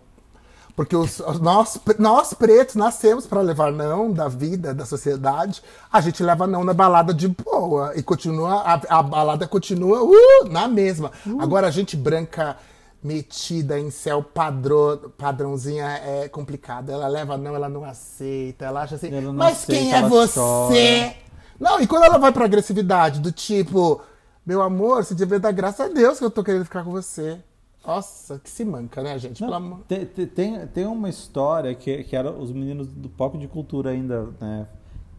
Porque 0.77 0.97
os, 0.97 1.19
nós, 1.41 1.81
nós 1.99 2.35
pretos 2.35 2.75
nascemos 2.75 3.27
pra 3.27 3.41
levar 3.41 3.71
não 3.71 4.13
da 4.13 4.27
vida, 4.27 4.75
da 4.75 4.85
sociedade. 4.85 5.63
A 5.93 6.01
gente 6.01 6.23
leva 6.23 6.47
não 6.47 6.65
na 6.65 6.75
balada 6.75 7.15
de 7.15 7.29
boa 7.29 7.93
e 7.95 8.03
continua 8.03 8.63
a, 8.63 8.99
a 8.99 9.03
balada 9.03 9.47
continua 9.47 10.03
uh, 10.03 10.49
na 10.51 10.67
mesma. 10.67 11.13
Agora 11.39 11.69
a 11.69 11.71
gente 11.71 11.97
branca 11.97 12.57
metida 13.05 13.79
em 13.79 13.91
céu 13.91 14.23
padrão, 14.23 15.13
padrãozinha 15.17 15.87
é 16.05 16.29
complicada. 16.29 16.93
Ela 16.93 17.07
leva 17.07 17.37
não, 17.37 17.55
ela 17.55 17.69
não 17.69 17.85
aceita, 17.85 18.65
ela 18.65 18.83
acha 18.83 18.97
assim. 18.97 19.15
Ela 19.15 19.33
Mas 19.33 19.65
quem 19.65 19.93
aceita, 19.93 19.97
é 19.97 19.99
ela 19.99 20.09
você? 20.09 20.41
chora." 20.41 21.25
Não, 21.61 21.81
e 21.81 21.87
quando 21.87 22.05
ela 22.05 22.19
vai 22.19 22.33
pra 22.33 22.47
agressividade, 22.47 23.21
do 23.21 23.31
tipo, 23.31 24.03
meu 24.45 24.61
amor, 24.61 25.05
você 25.05 25.15
devia 25.15 25.39
dar 25.39 25.53
graças 25.53 25.89
a 25.89 25.89
Deus 25.89 26.19
que 26.19 26.25
eu 26.25 26.31
tô 26.31 26.43
querendo 26.43 26.65
ficar 26.65 26.83
com 26.83 26.91
você. 26.91 27.39
Nossa, 27.87 28.39
que 28.39 28.49
se 28.49 28.65
manca, 28.65 29.03
né, 29.03 29.19
gente? 29.19 29.41
Pelo 29.43 29.55
amor. 29.55 29.81
Tem, 29.87 30.07
tem- 30.07 30.67
tem, 30.67 30.87
uma 30.87 31.09
história 31.09 31.75
que, 31.75 32.03
que 32.05 32.17
era 32.17 32.31
os 32.31 32.51
meninos 32.51 32.89
do 32.89 33.09
Pop 33.09 33.37
de 33.37 33.47
Cultura 33.47 33.91
ainda, 33.91 34.29
né? 34.41 34.67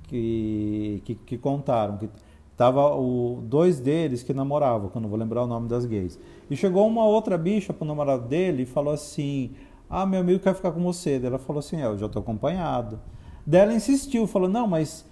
Que, 0.04 1.02
que, 1.06 1.16
que 1.16 1.38
contaram. 1.38 1.98
Que 1.98 2.10
tava 2.58 2.96
o, 2.96 3.42
dois 3.44 3.80
deles 3.80 4.24
que 4.24 4.34
namoravam, 4.34 4.90
que 4.90 4.98
eu 4.98 5.02
não 5.02 5.10
vou 5.10 5.18
lembrar 5.20 5.44
o 5.44 5.48
nome 5.48 5.68
das 5.68 5.86
gays. 5.86 6.18
E 6.50 6.56
chegou 6.56 6.88
uma 6.88 7.06
outra 7.06 7.38
bicha 7.38 7.72
pro 7.72 7.86
namorado 7.86 8.28
dele 8.28 8.64
e 8.64 8.66
falou 8.66 8.94
assim: 8.94 9.52
Ah, 9.88 10.06
meu 10.06 10.22
amigo 10.22 10.40
quer 10.40 10.56
ficar 10.56 10.72
com 10.72 10.82
você. 10.82 11.20
Daí 11.20 11.28
ela 11.28 11.38
falou 11.40 11.60
assim: 11.60 11.82
é, 11.82 11.86
Eu 11.86 11.98
já 11.98 12.10
tô 12.10 12.18
acompanhado. 12.20 13.00
Daí 13.46 13.62
ela 13.62 13.74
insistiu, 13.76 14.26
falou: 14.26 14.50
Não, 14.50 14.68
mas 14.68 15.06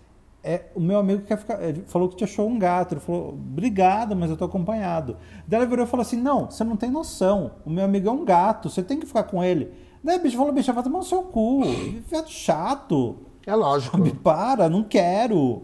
é, 0.43 0.65
o 0.75 0.79
meu 0.81 0.99
amigo 0.99 1.23
quer 1.23 1.37
ficar. 1.37 1.57
Falou 1.87 2.09
que 2.09 2.17
te 2.17 2.25
achou 2.25 2.49
um 2.49 2.59
gato. 2.59 2.93
Ele 2.93 2.99
falou, 3.01 3.29
obrigado, 3.29 4.15
mas 4.15 4.29
eu 4.29 4.35
tô 4.35 4.43
acompanhado. 4.43 5.15
Daí 5.47 5.59
ela 5.59 5.69
virou 5.69 5.85
e 5.85 5.89
falou 5.89 6.01
assim: 6.01 6.17
não, 6.17 6.51
você 6.51 6.63
não 6.63 6.75
tem 6.75 6.91
noção. 6.91 7.51
O 7.65 7.69
meu 7.69 7.85
amigo 7.85 8.09
é 8.09 8.11
um 8.11 8.25
gato, 8.25 8.69
você 8.69 8.83
tem 8.83 8.99
que 8.99 9.05
ficar 9.05 9.23
com 9.23 9.43
ele. 9.43 9.71
Daí 10.03 10.17
a 10.17 10.19
bicha 10.19 10.37
falou, 10.37 10.51
bicha, 10.51 10.73
vai 10.73 10.83
tomar 10.83 10.97
no 10.99 11.05
seu 11.05 11.23
cu. 11.23 11.63
Viado 12.09 12.29
chato. 12.29 13.15
É 13.45 13.55
lógico. 13.55 13.97
Me 13.97 14.11
para, 14.11 14.69
não 14.69 14.83
quero. 14.83 15.63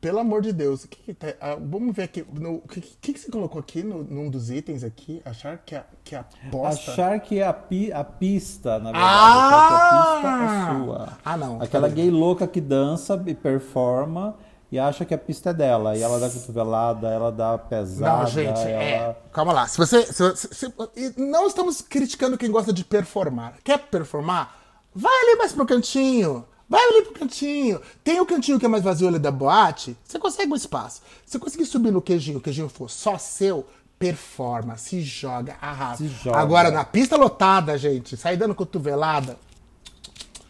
Pelo 0.00 0.18
amor 0.18 0.42
de 0.42 0.52
Deus. 0.52 0.84
O 0.84 0.88
que 0.88 0.98
que 1.02 1.14
tá- 1.14 1.34
ah, 1.40 1.56
vamos 1.60 1.94
ver 1.94 2.02
aqui. 2.04 2.22
O 2.22 2.68
que, 2.68 2.80
que, 2.80 3.12
que 3.12 3.18
você 3.20 3.30
colocou 3.30 3.60
aqui 3.60 3.82
no, 3.82 4.02
num 4.04 4.28
dos 4.30 4.50
itens 4.50 4.82
aqui? 4.84 5.22
Achar 5.24 5.58
que 5.58 5.74
a, 5.74 5.84
que 6.04 6.14
a. 6.14 6.24
Achar 6.66 7.18
que 7.20 7.42
a, 7.42 7.52
pi- 7.52 7.92
a 7.92 8.04
pista, 8.04 8.78
na 8.78 8.92
verdade, 8.92 9.04
Ah! 9.06 10.12
a 10.12 10.14
pista 10.14 10.28
é 10.28 10.84
sua. 10.84 11.08
Ah, 11.24 11.36
não. 11.36 11.60
Aquela 11.62 11.88
gay 11.88 12.10
louca 12.10 12.46
que 12.46 12.60
dança 12.60 13.22
e 13.26 13.34
performa 13.34 14.36
e 14.70 14.78
acha 14.78 15.04
que 15.04 15.14
a 15.14 15.18
pista 15.18 15.50
é 15.50 15.54
dela. 15.54 15.96
E 15.96 16.02
ela 16.02 16.18
dá 16.20 16.28
cotovelada, 16.28 17.08
ela 17.08 17.32
dá 17.32 17.56
pesada. 17.56 18.18
Não, 18.22 18.26
gente, 18.26 18.60
ela... 18.60 18.82
é. 18.82 19.16
Calma 19.32 19.52
lá. 19.52 19.66
Se 19.66 19.78
você. 19.78 20.02
se 20.12 20.36
se- 20.36 20.74
e 20.96 21.14
não 21.20 21.46
estamos 21.46 21.80
criticando 21.80 22.36
quem 22.36 22.50
gosta 22.50 22.72
de 22.72 22.84
performar. 22.84 23.54
Quer 23.64 23.78
performar? 23.78 24.56
Vai 24.94 25.12
ali 25.22 25.36
mais 25.38 25.52
pro 25.52 25.64
cantinho. 25.66 26.44
Vai 26.68 26.82
ali 26.82 27.02
pro 27.02 27.14
cantinho. 27.14 27.80
Tem 28.04 28.20
o 28.20 28.26
cantinho 28.26 28.58
que 28.58 28.66
é 28.66 28.68
mais 28.68 28.84
vazio 28.84 29.08
ali 29.08 29.18
da 29.18 29.30
boate. 29.30 29.96
Você 30.04 30.18
consegue 30.18 30.52
um 30.52 30.56
espaço. 30.56 31.00
Se 31.24 31.32
você 31.32 31.38
conseguir 31.38 31.64
subir 31.64 31.90
no 31.90 32.02
queijinho, 32.02 32.38
o 32.38 32.40
queijinho 32.40 32.68
for 32.68 32.90
só 32.90 33.16
seu, 33.16 33.66
performa, 33.98 34.76
se 34.76 35.00
joga, 35.00 35.56
arrasa. 35.60 35.96
Se 35.96 36.08
joga. 36.08 36.38
Agora, 36.38 36.70
na 36.70 36.84
pista 36.84 37.16
lotada, 37.16 37.76
gente, 37.78 38.16
sair 38.16 38.36
dando 38.36 38.54
cotovelada, 38.54 39.38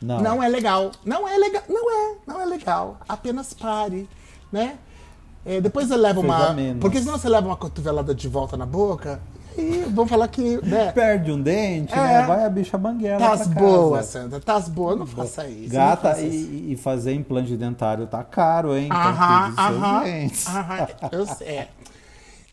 Não. 0.02 0.20
não 0.20 0.42
é 0.42 0.48
legal. 0.48 0.90
Não 1.04 1.26
é 1.26 1.38
legal. 1.38 1.62
Não 1.68 1.90
é. 1.90 2.16
Não 2.26 2.40
é 2.40 2.44
legal. 2.44 2.98
Apenas 3.08 3.54
pare, 3.54 4.08
né? 4.50 4.76
É, 5.46 5.60
depois 5.60 5.86
você 5.86 5.96
leva 5.96 6.20
uma. 6.20 6.54
Porque 6.80 6.98
senão 6.98 7.16
você 7.16 7.28
leva 7.28 7.46
uma 7.46 7.56
cotovelada 7.56 8.12
de 8.14 8.28
volta 8.28 8.56
na 8.56 8.66
boca 8.66 9.20
e 9.60 9.84
vão 9.90 10.06
falar 10.06 10.28
que. 10.28 10.58
Né, 10.64 10.92
Perde 10.92 11.32
um 11.32 11.40
dente, 11.40 11.92
É. 11.92 11.96
né? 11.96 12.22
Vai 12.26 12.44
a 12.44 12.48
bicha 12.48 12.78
banguela 12.78 13.18
Tás 13.18 13.40
casa. 13.46 13.54
boas, 13.54 14.06
Sandra. 14.06 14.40
Tás 14.40 14.68
boas. 14.68 14.98
Não 14.98 15.06
faça 15.06 15.46
isso. 15.48 15.72
Gata, 15.72 16.10
faça 16.10 16.22
isso. 16.22 16.50
e, 16.52 16.72
e 16.72 16.76
fazer 16.76 17.12
implante 17.14 17.56
dentário 17.56 18.06
tá 18.06 18.22
caro, 18.24 18.76
hein? 18.76 18.86
Então 18.86 18.98
Aham, 19.00 19.54
aham, 19.58 20.30
aham, 20.48 20.86
eu 21.12 21.26
sei. 21.34 21.66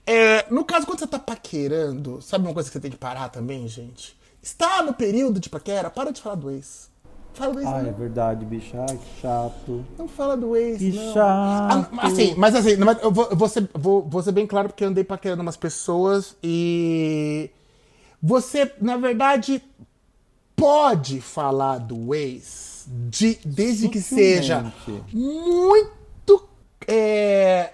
É, 0.07 0.45
no 0.51 0.63
caso, 0.63 0.85
quando 0.85 0.99
você 0.99 1.07
tá 1.07 1.17
paquerando, 1.17 2.21
sabe 2.21 2.45
uma 2.45 2.53
coisa 2.53 2.69
que 2.69 2.73
você 2.73 2.79
tem 2.79 2.91
que 2.91 2.97
parar 2.97 3.29
também, 3.29 3.67
gente? 3.67 4.15
Está 4.41 4.83
no 4.83 4.93
período 4.93 5.39
de 5.39 5.49
paquera, 5.49 5.89
para 5.89 6.11
de 6.11 6.21
falar 6.21 6.35
do 6.35 6.51
ex. 6.51 6.89
Fala 7.35 7.53
do 7.53 7.59
ex, 7.59 7.67
Ai, 7.67 7.89
é 7.89 7.91
verdade, 7.91 8.45
bicha. 8.45 8.85
Ai, 8.89 8.97
que 8.97 9.21
chato. 9.21 9.85
Não 9.97 10.07
fala 10.07 10.37
do 10.37 10.55
ex, 10.55 10.77
Que 10.77 10.91
não. 10.91 11.13
chato. 11.13 11.89
Ah, 11.97 12.07
assim, 12.07 12.33
mas 12.35 12.55
assim, 12.55 12.77
mas 12.77 13.01
eu 13.03 13.11
vou, 13.11 13.35
vou 13.35 13.49
ser, 13.49 13.69
vou, 13.73 14.01
vou 14.03 14.23
ser 14.23 14.31
bem 14.31 14.47
claro 14.47 14.69
porque 14.69 14.83
eu 14.83 14.87
andei 14.87 15.03
paquerando 15.03 15.41
umas 15.41 15.57
pessoas 15.57 16.35
e 16.41 17.49
você, 18.23 18.71
na 18.81 18.97
verdade, 18.97 19.61
pode 20.55 21.19
falar 21.19 21.79
do 21.79 22.15
ex 22.15 22.87
de, 22.87 23.37
desde 23.43 23.89
que 23.89 24.01
seja 24.01 24.71
muito 25.11 26.47
é, 26.87 27.73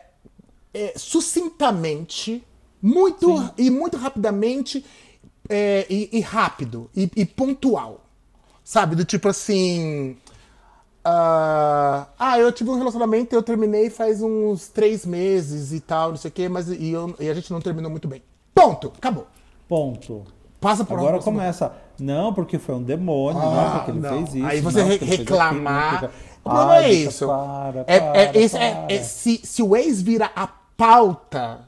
é, 0.73 0.93
sucintamente, 0.95 2.43
muito 2.81 3.53
e 3.57 3.69
muito 3.69 3.97
rapidamente 3.97 4.83
é, 5.49 5.85
e, 5.89 6.09
e 6.13 6.19
rápido 6.21 6.89
e, 6.95 7.09
e 7.15 7.25
pontual, 7.25 8.05
sabe? 8.71 8.95
Do 8.95 9.03
tipo 9.03 9.27
assim, 9.27 10.15
ah, 11.03 12.07
ah, 12.17 12.39
eu 12.39 12.51
tive 12.53 12.69
um 12.69 12.77
relacionamento, 12.77 13.35
eu 13.35 13.43
terminei 13.43 13.89
faz 13.89 14.21
uns 14.21 14.69
três 14.69 15.05
meses 15.05 15.73
e 15.73 15.81
tal, 15.81 16.11
não 16.11 16.17
sei 16.17 16.29
o 16.29 16.31
quê, 16.33 16.47
mas 16.47 16.69
e, 16.69 16.89
eu- 16.91 17.13
e 17.19 17.29
a 17.29 17.33
gente 17.33 17.51
não 17.51 17.59
terminou 17.59 17.91
muito 17.91 18.07
bem. 18.07 18.21
Ponto, 18.55 18.93
acabou. 18.97 19.27
Ponto. 19.67 20.23
Passa 20.61 20.85
por 20.85 20.97
Agora 20.99 21.19
começa. 21.19 21.73
Não, 21.99 22.33
porque 22.33 22.57
foi 22.59 22.75
um 22.75 22.83
demônio, 22.83 23.41
não, 23.41 23.59
Ah, 23.59 23.71
porque 23.79 23.91
ele 23.91 23.99
não. 23.99 24.09
fez 24.25 24.35
isso. 24.35 24.45
Aí 24.45 24.61
você 24.61 24.79
não, 24.81 24.87
re- 24.87 24.97
reclamar. 24.97 25.95
aquilo, 25.95 26.01
não, 26.01 26.09
porque- 26.09 26.31
O 26.43 26.49
problema 26.49 26.73
Ai, 26.73 26.85
é 26.85 26.93
isso. 26.93 27.27
Para, 27.27 27.79
É- 27.81 27.95
é- 27.95 27.99
para, 27.99 28.19
é- 28.39 28.49
para. 28.49 28.93
é- 28.93 29.03
se, 29.03 29.41
se 29.43 29.61
o 29.61 29.75
ex 29.75 30.01
vira 30.01 30.31
a 30.35 30.47
pauta, 30.47 31.61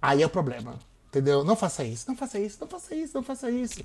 aí 0.00 0.22
é 0.22 0.26
o 0.26 0.30
problema. 0.30 0.74
Entendeu? 1.08 1.44
Não 1.44 1.54
faça 1.54 1.84
isso, 1.84 2.06
não 2.08 2.16
faça 2.16 2.38
isso, 2.38 2.56
não 2.60 2.66
faça 2.68 2.94
isso, 2.94 3.12
não 3.14 3.22
faça 3.22 3.50
isso. 3.50 3.84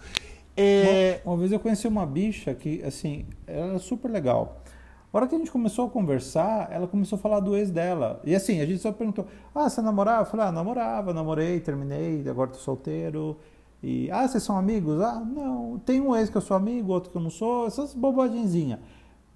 É, 0.57 1.21
Uma 1.23 1.37
vez 1.37 1.51
eu 1.51 1.59
conheci 1.59 1.87
uma 1.87 2.05
bicha 2.05 2.53
que, 2.53 2.83
assim, 2.83 3.25
ela 3.45 3.67
era 3.67 3.79
super 3.79 4.09
legal. 4.09 4.61
A 5.13 5.17
hora 5.17 5.27
que 5.27 5.35
a 5.35 5.37
gente 5.37 5.51
começou 5.51 5.87
a 5.87 5.89
conversar, 5.89 6.67
ela 6.71 6.87
começou 6.87 7.17
a 7.17 7.19
falar 7.19 7.39
do 7.39 7.55
ex 7.55 7.71
dela. 7.71 8.19
E 8.25 8.35
assim, 8.35 8.59
a 8.59 8.65
gente 8.65 8.79
só 8.79 8.91
perguntou: 8.91 9.25
Ah, 9.55 9.69
você 9.69 9.81
namorava? 9.81 10.21
Eu 10.21 10.25
falei: 10.25 10.45
Ah, 10.47 10.51
namorava, 10.51 11.13
namorei, 11.13 11.59
terminei, 11.59 12.27
agora 12.29 12.49
tô 12.49 12.57
solteiro. 12.57 13.37
E, 13.81 14.09
ah, 14.11 14.27
vocês 14.27 14.43
são 14.43 14.57
amigos? 14.57 15.01
Ah, 15.01 15.19
não. 15.19 15.79
Tem 15.85 16.01
um 16.01 16.15
ex 16.15 16.29
que 16.29 16.37
eu 16.37 16.41
sou 16.41 16.57
amigo, 16.57 16.91
outro 16.91 17.09
que 17.11 17.17
eu 17.17 17.21
não 17.21 17.29
sou, 17.29 17.67
essas 17.67 17.93
bobagenzinhas. 17.93 18.79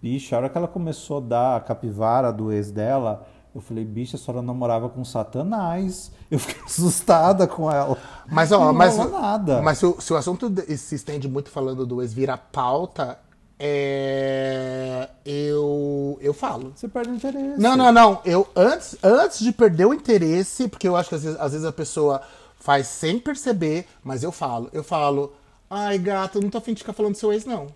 Bicha, 0.01 0.35
a 0.35 0.39
hora 0.39 0.49
que 0.49 0.57
ela 0.57 0.67
começou 0.67 1.17
a 1.17 1.21
dar 1.21 1.55
a 1.57 1.59
capivara 1.59 2.33
do 2.33 2.51
ex 2.51 2.71
dela, 2.71 3.25
eu 3.53 3.61
falei: 3.61 3.83
Bicha, 3.83 4.15
a 4.15 4.19
senhora 4.19 4.41
namorava 4.41 4.89
com 4.89 5.03
Satanás. 5.03 6.11
Eu 6.29 6.39
fiquei 6.39 6.61
assustada 6.63 7.47
com 7.47 7.69
ela. 7.71 7.97
mas, 8.27 8.51
ó, 8.51 8.65
não 8.65 8.73
mas, 8.73 8.97
nada. 8.97 9.61
mas 9.61 9.77
se, 9.77 9.85
o, 9.85 9.99
se 9.99 10.13
o 10.13 10.15
assunto 10.15 10.51
se 10.77 10.95
estende 10.95 11.27
muito 11.27 11.49
falando 11.49 11.85
do 11.85 12.01
ex 12.01 12.13
vira 12.13 12.37
pauta, 12.37 13.19
é, 13.59 15.09
eu, 15.25 16.17
eu 16.21 16.33
falo. 16.33 16.71
Você 16.75 16.87
perde 16.87 17.11
o 17.11 17.15
interesse. 17.15 17.59
Não, 17.59 17.75
não, 17.75 17.91
não. 17.91 18.21
Eu 18.23 18.47
antes, 18.55 18.97
antes 19.03 19.39
de 19.39 19.51
perder 19.51 19.85
o 19.85 19.93
interesse, 19.93 20.67
porque 20.67 20.87
eu 20.87 20.95
acho 20.95 21.09
que 21.09 21.15
às 21.15 21.23
vezes, 21.23 21.39
às 21.39 21.51
vezes 21.51 21.67
a 21.67 21.71
pessoa 21.71 22.21
faz 22.57 22.87
sem 22.87 23.19
perceber, 23.19 23.85
mas 24.03 24.23
eu 24.23 24.31
falo. 24.31 24.69
Eu 24.71 24.83
falo, 24.83 25.33
ai, 25.69 25.97
gato, 25.97 26.37
eu 26.37 26.41
não 26.41 26.49
tô 26.49 26.57
afim 26.57 26.73
de 26.73 26.79
ficar 26.79 26.93
falando 26.93 27.13
do 27.13 27.17
seu 27.17 27.33
ex, 27.33 27.43
não. 27.45 27.67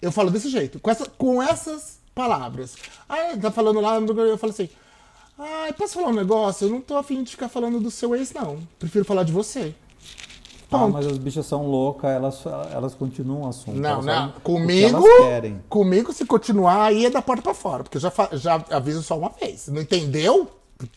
Eu 0.00 0.10
falo 0.12 0.30
desse 0.30 0.48
jeito, 0.48 0.78
com, 0.78 0.90
essa, 0.90 1.06
com 1.06 1.42
essas 1.42 1.98
palavras. 2.14 2.76
Aí 3.08 3.38
tá 3.38 3.50
falando 3.50 3.80
lá, 3.80 3.96
eu 3.96 4.38
falo 4.38 4.52
assim, 4.52 4.68
ai, 5.38 5.72
posso 5.72 5.94
falar 5.94 6.08
um 6.08 6.14
negócio? 6.14 6.66
Eu 6.66 6.70
não 6.70 6.80
tô 6.80 6.96
afim 6.96 7.22
de 7.22 7.30
ficar 7.30 7.48
falando 7.48 7.80
do 7.80 7.90
seu 7.90 8.14
ex, 8.16 8.32
não. 8.32 8.58
Prefiro 8.78 9.04
falar 9.04 9.22
de 9.22 9.32
você. 9.32 9.74
Ah, 10.70 10.86
mas 10.86 11.06
as 11.06 11.16
bichas 11.16 11.46
são 11.46 11.66
loucas, 11.66 12.10
elas, 12.10 12.44
elas 12.72 12.94
continuam 12.94 13.42
o 13.44 13.48
assunto. 13.48 13.78
Não, 13.80 14.02
não. 14.02 14.32
Comigo, 14.42 15.02
comigo, 15.66 16.12
se 16.12 16.26
continuar, 16.26 16.84
aí 16.84 17.06
é 17.06 17.10
da 17.10 17.22
porta 17.22 17.40
pra 17.42 17.54
fora. 17.54 17.82
Porque 17.84 17.96
eu 17.96 18.00
já, 18.02 18.12
já 18.32 18.62
aviso 18.70 19.02
só 19.02 19.16
uma 19.16 19.30
vez. 19.30 19.68
Não 19.68 19.80
entendeu? 19.80 20.46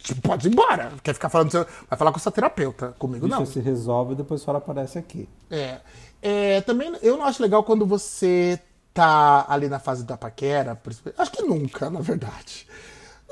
Tipo, 0.03 0.21
Pode 0.21 0.47
ir 0.47 0.51
embora. 0.51 0.91
Quer 1.01 1.13
ficar 1.13 1.29
falando. 1.29 1.47
do 1.47 1.51
seu- 1.51 1.65
Vai 1.89 1.97
falar 1.97 2.11
com 2.11 2.19
sua 2.19 2.31
terapeuta. 2.33 2.93
Comigo 2.99 3.25
Bicha 3.27 3.39
não. 3.39 3.45
se 3.45 3.59
resolve 3.61 4.11
e 4.11 4.15
depois 4.17 4.43
fora 4.43 4.57
aparece 4.57 4.99
aqui. 4.99 5.27
É. 5.49 5.77
É, 6.21 6.61
Também 6.61 6.93
eu 7.01 7.15
não 7.17 7.23
acho 7.25 7.41
legal 7.41 7.63
quando 7.63 7.85
você 7.85 8.59
tá 8.93 9.45
ali 9.47 9.69
na 9.69 9.79
fase 9.79 10.03
da 10.03 10.17
paquera. 10.17 10.77
Acho 11.17 11.31
que 11.31 11.41
nunca, 11.43 11.89
na 11.89 12.01
verdade. 12.01 12.67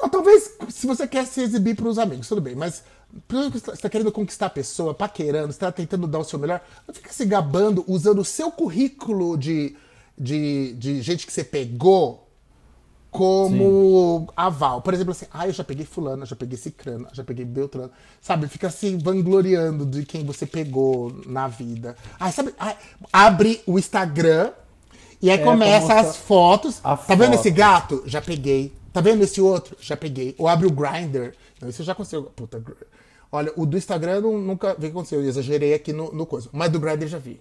Não, 0.01 0.09
talvez 0.09 0.51
se 0.69 0.87
você 0.87 1.07
quer 1.07 1.25
se 1.25 1.41
exibir 1.41 1.75
pros 1.75 1.97
amigos, 1.99 2.27
tudo 2.27 2.41
bem. 2.41 2.55
Mas 2.55 2.83
você 3.27 3.81
tá 3.81 3.89
querendo 3.89 4.11
conquistar 4.11 4.45
a 4.47 4.49
pessoa, 4.51 4.93
paquerando, 4.93 5.51
você 5.51 5.59
tá 5.59 5.71
tentando 5.71 6.07
dar 6.07 6.19
o 6.19 6.23
seu 6.23 6.39
melhor, 6.39 6.61
não 6.87 6.93
fica 6.93 7.11
se 7.11 7.25
gabando 7.25 7.83
usando 7.87 8.19
o 8.19 8.25
seu 8.25 8.51
currículo 8.51 9.37
de, 9.37 9.75
de, 10.17 10.73
de 10.73 11.01
gente 11.01 11.25
que 11.25 11.33
você 11.33 11.43
pegou 11.43 12.27
como 13.11 14.31
aval. 14.37 14.81
Por 14.81 14.93
exemplo, 14.93 15.11
assim, 15.11 15.25
ah, 15.33 15.47
eu 15.47 15.51
já 15.53 15.63
peguei 15.63 15.85
fulano, 15.85 16.23
eu 16.23 16.27
já 16.27 16.35
peguei 16.35 16.57
cicrano, 16.57 17.07
eu 17.09 17.15
já 17.15 17.23
peguei 17.23 17.43
beltrano. 17.45 17.91
Sabe, 18.21 18.47
fica 18.47 18.67
assim, 18.67 18.97
vangloriando 18.97 19.85
de 19.85 20.05
quem 20.05 20.23
você 20.23 20.45
pegou 20.45 21.11
na 21.25 21.47
vida. 21.47 21.95
Ai, 22.19 22.31
sabe, 22.31 22.53
ai, 22.59 22.77
abre 23.11 23.61
o 23.65 23.79
Instagram 23.79 24.51
e 25.21 25.29
aí 25.31 25.39
É, 25.39 25.43
começa 25.43 25.93
as 25.95 26.15
fotos. 26.17 26.79
tá 27.07 27.15
vendo 27.15 27.31
foto. 27.31 27.39
esse 27.39 27.49
gato? 27.51 28.03
Já 28.05 28.21
peguei. 28.21 28.78
Tá 28.91 29.01
vendo 29.01 29.23
esse 29.23 29.39
outro? 29.41 29.77
Já 29.79 29.95
peguei. 29.95 30.35
Ou 30.37 30.47
abre 30.47 30.65
o 30.67 30.71
Grindr. 30.71 31.33
Não, 31.61 31.69
isso 31.69 31.83
já 31.83 31.91
aconteceu. 31.91 32.23
Puta, 32.23 32.63
olha, 33.31 33.51
o 33.55 33.65
do 33.65 33.77
Instagram 33.77 34.13
eu 34.15 34.21
nu- 34.21 34.37
nunca 34.39 34.73
vi 34.73 34.87
que 34.87 34.87
aconteceu. 34.87 35.21
Eu 35.21 35.27
exagerei 35.27 35.73
aqui 35.73 35.93
no, 35.93 36.11
no 36.11 36.25
coisa. 36.25 36.49
Mas 36.51 36.71
do 36.71 36.79
Grindr 36.79 37.03
eu 37.03 37.07
já 37.09 37.17
vi. 37.19 37.39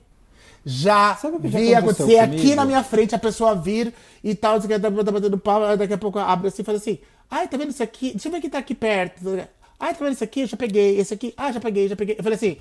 Já 0.64 1.14
que 1.14 1.48
vi 1.48 1.74
acontecer 1.74 2.18
aqui 2.18 2.36
comigo? 2.36 2.56
na 2.56 2.64
minha 2.64 2.82
frente 2.82 3.14
a 3.14 3.18
pessoa 3.18 3.54
vir 3.54 3.94
e 4.22 4.34
tal, 4.34 4.60
que, 4.60 4.68
tá 4.68 4.78
tá 4.78 4.90
batendo 4.90 5.38
pau, 5.38 5.76
daqui 5.76 5.94
a 5.94 5.98
pouco 5.98 6.18
abre 6.18 6.48
assim 6.48 6.62
e 6.62 6.64
fala 6.64 6.78
assim: 6.78 6.98
Ai, 7.30 7.48
tá 7.48 7.56
vendo 7.56 7.70
isso 7.70 7.82
aqui? 7.82 8.10
Deixa 8.10 8.28
eu 8.28 8.32
ver 8.32 8.40
quem 8.40 8.50
tá 8.50 8.58
aqui 8.58 8.74
perto. 8.74 9.22
Ai, 9.80 9.94
tá 9.94 10.04
vendo 10.04 10.12
isso 10.14 10.24
aqui? 10.24 10.40
Eu 10.40 10.46
já 10.46 10.56
peguei. 10.56 10.98
Esse 10.98 11.14
aqui? 11.14 11.32
Ah, 11.36 11.52
já 11.52 11.60
peguei, 11.60 11.88
já 11.88 11.96
peguei. 11.96 12.16
Eu 12.18 12.22
falei 12.22 12.36
assim: 12.36 12.58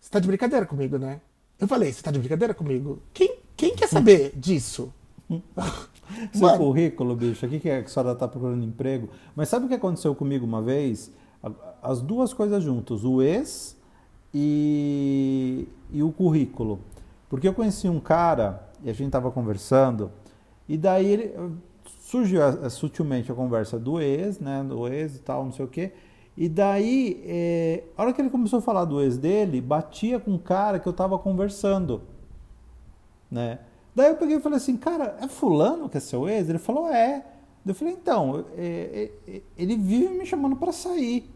Você 0.00 0.10
tá 0.10 0.20
de 0.20 0.28
brincadeira 0.28 0.66
comigo, 0.66 0.98
né? 0.98 1.20
Eu 1.58 1.66
falei: 1.66 1.92
Você 1.92 2.02
tá 2.02 2.10
de 2.10 2.18
brincadeira 2.18 2.54
comigo? 2.54 3.02
Quem, 3.12 3.36
quem 3.56 3.74
quer 3.74 3.88
saber 3.88 4.32
disso? 4.36 4.92
Seu 6.32 6.48
Mano. 6.48 6.58
currículo, 6.58 7.16
bicho, 7.16 7.44
aqui 7.44 7.60
que 7.60 7.70
a 7.70 7.86
senhora 7.86 8.14
tá 8.14 8.28
procurando 8.28 8.64
emprego. 8.64 9.08
Mas 9.34 9.48
sabe 9.48 9.66
o 9.66 9.68
que 9.68 9.74
aconteceu 9.74 10.14
comigo 10.14 10.44
uma 10.44 10.62
vez? 10.62 11.12
As 11.82 12.00
duas 12.00 12.32
coisas 12.32 12.62
juntos, 12.62 13.04
o 13.04 13.22
ex 13.22 13.76
e, 14.34 15.66
e 15.90 16.02
o 16.02 16.12
currículo. 16.12 16.80
Porque 17.28 17.48
eu 17.48 17.54
conheci 17.54 17.88
um 17.88 18.00
cara 18.00 18.68
e 18.82 18.90
a 18.90 18.92
gente 18.92 19.10
tava 19.10 19.30
conversando, 19.30 20.10
e 20.68 20.76
daí 20.76 21.06
ele 21.06 21.34
surgiu 22.00 22.40
sutilmente 22.70 23.30
a 23.30 23.34
conversa 23.34 23.78
do 23.78 24.00
ex, 24.00 24.40
né? 24.40 24.64
Do 24.66 24.88
ex 24.88 25.16
e 25.16 25.20
tal, 25.20 25.44
não 25.44 25.52
sei 25.52 25.64
o 25.64 25.68
quê. 25.68 25.92
E 26.36 26.48
daí, 26.48 27.22
eh, 27.26 27.84
a 27.96 28.02
hora 28.02 28.12
que 28.12 28.20
ele 28.20 28.30
começou 28.30 28.60
a 28.60 28.62
falar 28.62 28.84
do 28.84 29.00
ex 29.00 29.18
dele, 29.18 29.60
batia 29.60 30.18
com 30.18 30.34
o 30.34 30.38
cara 30.38 30.78
que 30.78 30.86
eu 30.86 30.92
tava 30.92 31.18
conversando 31.18 32.02
né? 33.30 33.60
Daí 33.94 34.08
eu 34.08 34.16
peguei 34.16 34.36
e 34.36 34.40
falei 34.40 34.56
assim, 34.56 34.76
cara, 34.76 35.16
é 35.20 35.28
fulano 35.28 35.88
que 35.88 35.96
é 35.96 36.00
seu 36.00 36.28
ex? 36.28 36.48
Ele 36.48 36.58
falou, 36.58 36.88
é. 36.88 37.24
Eu 37.66 37.74
falei, 37.74 37.94
então, 37.94 38.44
é, 38.56 39.10
é, 39.26 39.32
é, 39.32 39.42
ele 39.56 39.76
vive 39.76 40.14
me 40.14 40.24
chamando 40.24 40.56
pra 40.56 40.72
sair. 40.72 41.30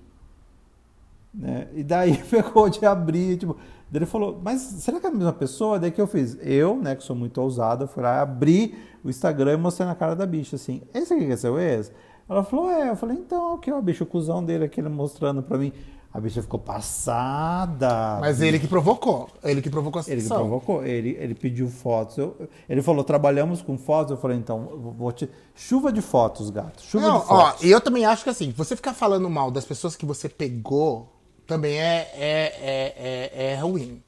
Né? 1.33 1.69
E 1.75 1.83
daí 1.83 2.17
pegou 2.31 2.69
de 2.69 2.85
abrir, 2.87 3.39
tipo, 3.39 3.57
ele 3.93 4.07
falou, 4.07 4.41
mas 4.43 4.61
será 4.61 4.99
que 4.99 5.07
é 5.07 5.11
a 5.11 5.13
mesma 5.13 5.33
pessoa? 5.33 5.79
Daí 5.79 5.91
que 5.91 6.01
eu 6.01 6.07
fiz, 6.07 6.39
eu, 6.41 6.77
né, 6.77 6.97
que 6.97 7.05
sou 7.05 7.15
muito 7.15 7.41
ousada, 7.41 7.87
fui 7.87 8.03
lá, 8.03 8.23
abri 8.23 8.75
o 9.05 9.11
Instagram 9.11 9.55
e 9.55 9.57
mostrei 9.57 9.87
na 9.87 9.95
cara 9.95 10.17
da 10.17 10.27
bicha, 10.27 10.57
assim, 10.57 10.83
esse 10.93 11.13
aqui 11.13 11.27
que 11.27 11.33
é 11.33 11.37
seu 11.37 11.59
ex? 11.59 11.93
Ela 12.29 12.43
falou, 12.43 12.71
é. 12.71 12.91
Eu 12.91 12.97
falei, 12.97 13.17
então, 13.17 13.55
aqui, 13.55 13.71
ó, 13.71 13.81
bicho, 13.81 14.05
o 14.05 14.07
cuzão 14.07 14.43
dele, 14.43 14.65
aquele 14.65 14.89
mostrando 14.89 15.43
pra 15.43 15.59
mim. 15.59 15.73
A 16.15 16.21
bicha 16.21 16.41
ficou 16.41 16.61
passada. 16.61 18.19
Mas 18.21 18.41
ele 18.41 18.61
que 18.61 18.69
provocou. 18.69 19.29
Ele 19.43 19.61
que 19.61 19.69
provocou 19.69 20.01
a 20.01 20.05
Ele 20.07 20.15
que 20.17 20.23
situação. 20.23 20.47
provocou, 20.49 20.87
ele, 20.87 21.17
ele 21.19 21.35
pediu 21.35 21.69
fotos. 21.69 22.17
Eu- 22.19 22.49
ele 22.69 22.81
falou, 22.83 23.03
trabalhamos 23.03 23.61
com 23.61 23.77
fotos. 23.77 24.13
Eu 24.13 24.17
falei, 24.17 24.37
então, 24.37 24.95
vou 24.97 25.11
te. 25.11 25.29
Chuva 25.57 25.93
de 25.93 26.01
fotos, 26.01 26.51
gato. 26.51 26.81
Chuva 26.83 27.09
Não, 27.09 27.19
de 27.19 27.25
ó, 27.25 27.47
fotos. 27.47 27.65
e 27.65 27.71
eu 27.73 27.81
também 27.81 28.07
acho 28.07 28.23
que 28.23 28.31
assim, 28.31 28.53
você 28.57 28.77
ficar 28.77 28.95
falando 28.95 29.29
mal 29.29 29.51
das 29.51 29.65
pessoas 29.65 29.97
que 29.97 30.07
você 30.07 30.29
pegou 30.29 31.13
também 31.49 31.81
é, 31.81 32.09
é, 32.15 32.55
é, 32.63 33.31
é, 33.35 33.53
é 33.53 33.57
ruim. 33.57 34.01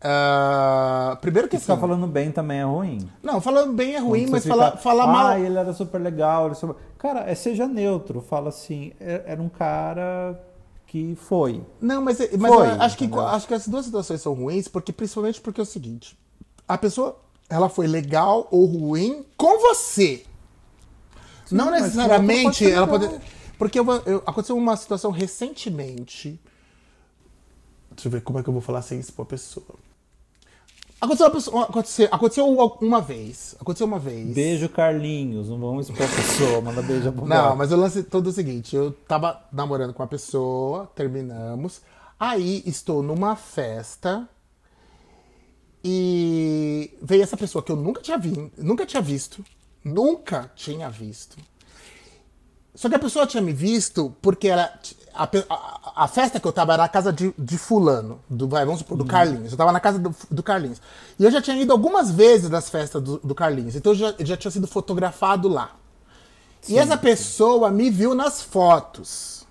Ah, 0.00 1.16
primeiro 1.20 1.48
que 1.48 1.56
E 1.56 1.58
ficar 1.58 1.72
assim, 1.72 1.80
falando 1.80 2.06
bem 2.06 2.30
também 2.30 2.60
é 2.60 2.64
ruim. 2.64 3.10
Não, 3.22 3.40
falando 3.40 3.72
bem 3.72 3.94
é 3.94 3.98
ruim, 3.98 4.26
mas 4.28 4.46
falar 4.46 4.76
falar 4.76 5.04
ah, 5.04 5.06
mal. 5.06 5.38
ele 5.38 5.58
era 5.58 5.72
super 5.72 5.98
legal. 6.00 6.46
Ele 6.46 6.54
super... 6.54 6.76
Cara, 6.98 7.20
é 7.28 7.34
seja 7.34 7.66
neutro. 7.66 8.20
Fala 8.20 8.50
assim, 8.50 8.92
é- 9.00 9.24
era 9.26 9.42
um 9.42 9.48
cara 9.48 10.38
que 10.88 11.14
foi. 11.14 11.62
Não, 11.80 12.02
mas, 12.02 12.18
mas 12.38 12.52
Foi, 12.52 12.66
acho 12.66 12.96
que, 12.96 13.04
entendeu? 13.04 13.26
acho 13.26 13.46
que 13.46 13.54
as 13.54 13.68
duas 13.68 13.84
situações 13.84 14.20
são 14.22 14.32
ruins, 14.34 14.66
porque 14.66 14.92
principalmente 14.92 15.40
porque 15.40 15.60
é 15.60 15.62
o 15.62 15.66
seguinte: 15.66 16.18
a 16.66 16.76
pessoa 16.76 17.16
ela 17.48 17.68
foi 17.68 17.86
legal 17.86 18.48
ou 18.50 18.64
ruim 18.66 19.24
com 19.36 19.58
você. 19.60 20.24
não 21.52 21.66
mas 21.66 21.82
necessariamente 21.82 22.64
outra 22.64 22.82
pode 22.86 23.04
ela 23.04 23.08
pode. 23.08 23.20
Porque 23.58 23.78
eu, 23.78 23.84
eu- 24.06 24.22
aconteceu 24.26 24.56
uma 24.56 24.76
situação 24.76 25.10
recentemente. 25.10 26.40
Deixa 27.90 28.08
eu 28.08 28.12
ver 28.12 28.22
como 28.22 28.38
é 28.38 28.42
que 28.42 28.48
eu 28.48 28.52
vou 28.52 28.62
falar 28.62 28.82
sem 28.82 28.98
expor 29.00 29.24
a 29.24 29.28
pessoa. 29.28 29.66
Aconteceu, 31.00 31.26
uma 31.26 31.32
pessoa- 31.32 31.64
aconteceu, 31.64 32.08
aconteceu 32.10 32.48
uma 32.80 33.00
vez. 33.00 33.54
Aconteceu 33.60 33.86
uma 33.86 33.98
vez. 34.00 34.34
Beijo, 34.34 34.68
Carlinhos. 34.68 35.48
Não 35.48 35.58
vamos 35.58 35.88
expor 35.88 36.04
a 36.04 36.08
pessoa. 36.08 36.60
Manda 36.60 36.82
beijo 36.82 37.12
pro 37.12 37.24
Não, 37.24 37.54
mas 37.54 37.70
o 37.70 37.76
lance 37.76 38.02
todo 38.02 38.28
é 38.28 38.30
o 38.30 38.32
seguinte: 38.32 38.74
eu 38.74 38.90
tava 39.06 39.40
namorando 39.52 39.94
com 39.94 40.02
uma 40.02 40.08
pessoa, 40.08 40.90
terminamos. 40.96 41.80
Aí 42.18 42.64
estou 42.66 43.00
numa 43.00 43.36
festa 43.36 44.28
e 45.84 46.90
veio 47.00 47.22
essa 47.22 47.36
pessoa 47.36 47.62
que 47.62 47.70
eu 47.70 47.76
nunca 47.76 48.00
tinha 48.02 48.18
visto, 48.18 48.50
nunca 48.58 48.84
tinha 48.84 49.00
visto, 49.00 49.44
nunca 49.84 50.50
tinha 50.56 50.90
visto. 50.90 51.36
Só 52.74 52.88
que 52.88 52.94
a 52.96 52.98
pessoa 52.98 53.26
tinha 53.26 53.42
me 53.42 53.52
visto 53.52 54.14
porque 54.20 54.48
ela. 54.48 54.72
A, 55.18 55.24
a- 55.50 56.04
a 56.04 56.08
festa 56.08 56.38
que 56.38 56.46
eu 56.46 56.52
tava 56.52 56.74
era 56.74 56.82
na 56.84 56.88
casa 56.88 57.12
de, 57.12 57.34
de 57.36 57.58
fulano, 57.58 58.20
do, 58.30 58.46
vai, 58.46 58.64
vamos 58.64 58.80
supor, 58.80 58.96
do 58.96 59.04
Carlinhos. 59.04 59.50
Eu 59.52 59.58
tava 59.58 59.72
na 59.72 59.80
casa 59.80 59.98
do, 59.98 60.14
do 60.30 60.42
Carlinhos. 60.42 60.80
E 61.18 61.24
eu 61.24 61.30
já 61.30 61.42
tinha 61.42 61.56
ido 61.60 61.72
algumas 61.72 62.10
vezes 62.10 62.48
das 62.48 62.70
festas 62.70 63.02
do, 63.02 63.18
do 63.18 63.34
Carlinhos. 63.34 63.74
Então 63.74 63.92
eu 63.92 63.96
já, 63.96 64.14
eu 64.18 64.24
já 64.26 64.36
tinha 64.36 64.50
sido 64.50 64.66
fotografado 64.68 65.48
lá. 65.48 65.72
e 66.68 66.78
essa 66.78 66.96
pessoa 66.96 67.70
me 67.70 67.90
viu 67.90 68.14
nas 68.14 68.40
fotos. 68.42 69.44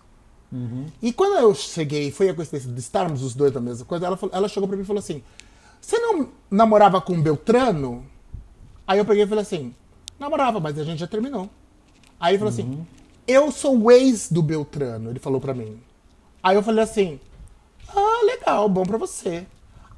E 1.01 1.11
quando 1.11 1.37
eu 1.39 1.53
cheguei, 1.53 2.09
foi 2.09 2.29
a 2.29 2.33
coincidência 2.33 2.71
de 2.71 2.79
estarmos 2.79 3.21
os 3.21 3.35
dois 3.35 3.51
na 3.51 3.59
mesma 3.59 3.85
coisa, 3.85 4.05
ela, 4.05 4.15
falou- 4.15 4.33
ela 4.33 4.47
chegou 4.47 4.65
pra 4.67 4.77
mim 4.77 4.83
e 4.83 4.85
falou 4.85 4.99
assim: 4.99 5.21
Você 5.81 5.99
não 5.99 6.29
namorava 6.49 7.01
com 7.01 7.13
o 7.17 7.21
Beltrano? 7.21 8.05
Aí 8.87 8.97
eu 8.97 9.03
peguei 9.03 9.23
e 9.25 9.27
falei 9.27 9.41
assim: 9.41 9.75
Namorava, 10.17 10.61
mas 10.61 10.79
a 10.79 10.85
gente 10.85 10.99
já 10.99 11.07
terminou. 11.07 11.49
Aí 12.17 12.31
ele 12.31 12.37
falou 12.39 12.53
assim: 12.53 12.87
Eu 13.27 13.51
sou 13.51 13.77
o 13.77 13.91
ex 13.91 14.31
do 14.31 14.41
Beltrano, 14.41 15.09
ele 15.09 15.19
falou 15.19 15.41
pra 15.41 15.53
mim. 15.53 15.81
Aí 16.41 16.55
eu 16.55 16.63
falei 16.63 16.83
assim: 16.83 17.19
Ah, 17.89 18.21
legal, 18.25 18.69
bom 18.69 18.83
pra 18.83 18.97
você. 18.97 19.45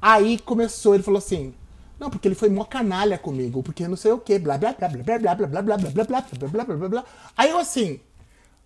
Aí 0.02 0.36
começou, 0.38 0.94
ele 0.94 1.04
falou 1.04 1.18
assim: 1.18 1.54
Não, 1.98 2.10
porque 2.10 2.26
ele 2.26 2.34
foi 2.34 2.48
mó 2.48 2.64
canalha 2.64 3.16
comigo, 3.16 3.62
porque 3.62 3.86
não 3.86 3.96
sei 3.96 4.10
o 4.10 4.20
blá 4.42 4.58
blá 4.58 4.72
blá 4.72 4.88
blá 4.88 5.02
blá 5.02 5.18
blá 5.18 5.34
blá 5.36 5.46
blá 5.46 5.62
blá 5.62 5.76
blá 5.76 5.76
blá 5.76 6.04
blá 6.04 6.22
blá 6.22 6.48
blá 6.48 6.64
blá 6.64 6.76
blá 6.76 6.88
blá. 6.88 7.04
Aí 7.36 7.50
eu 7.50 7.58
assim: 7.58 8.00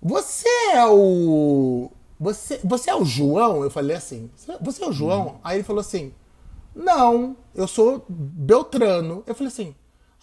Você 0.01 0.49
é 0.73 0.87
o. 0.87 1.91
Você, 2.19 2.59
você 2.65 2.89
é 2.89 2.95
o 2.95 3.05
João? 3.05 3.63
Eu 3.63 3.71
falei 3.71 3.97
assim: 3.97 4.31
Você 4.63 4.83
é 4.83 4.89
o 4.89 4.93
João? 4.93 5.41
Aí 5.45 5.59
ele 5.59 5.65
falou 5.65 5.81
assim: 5.81 6.11
Não, 6.75 7.37
eu 7.55 7.69
sou 7.69 8.03
Beltrano. 8.09 9.23
Eu 9.27 9.35
falei 9.35 9.49
assim: 9.49 9.75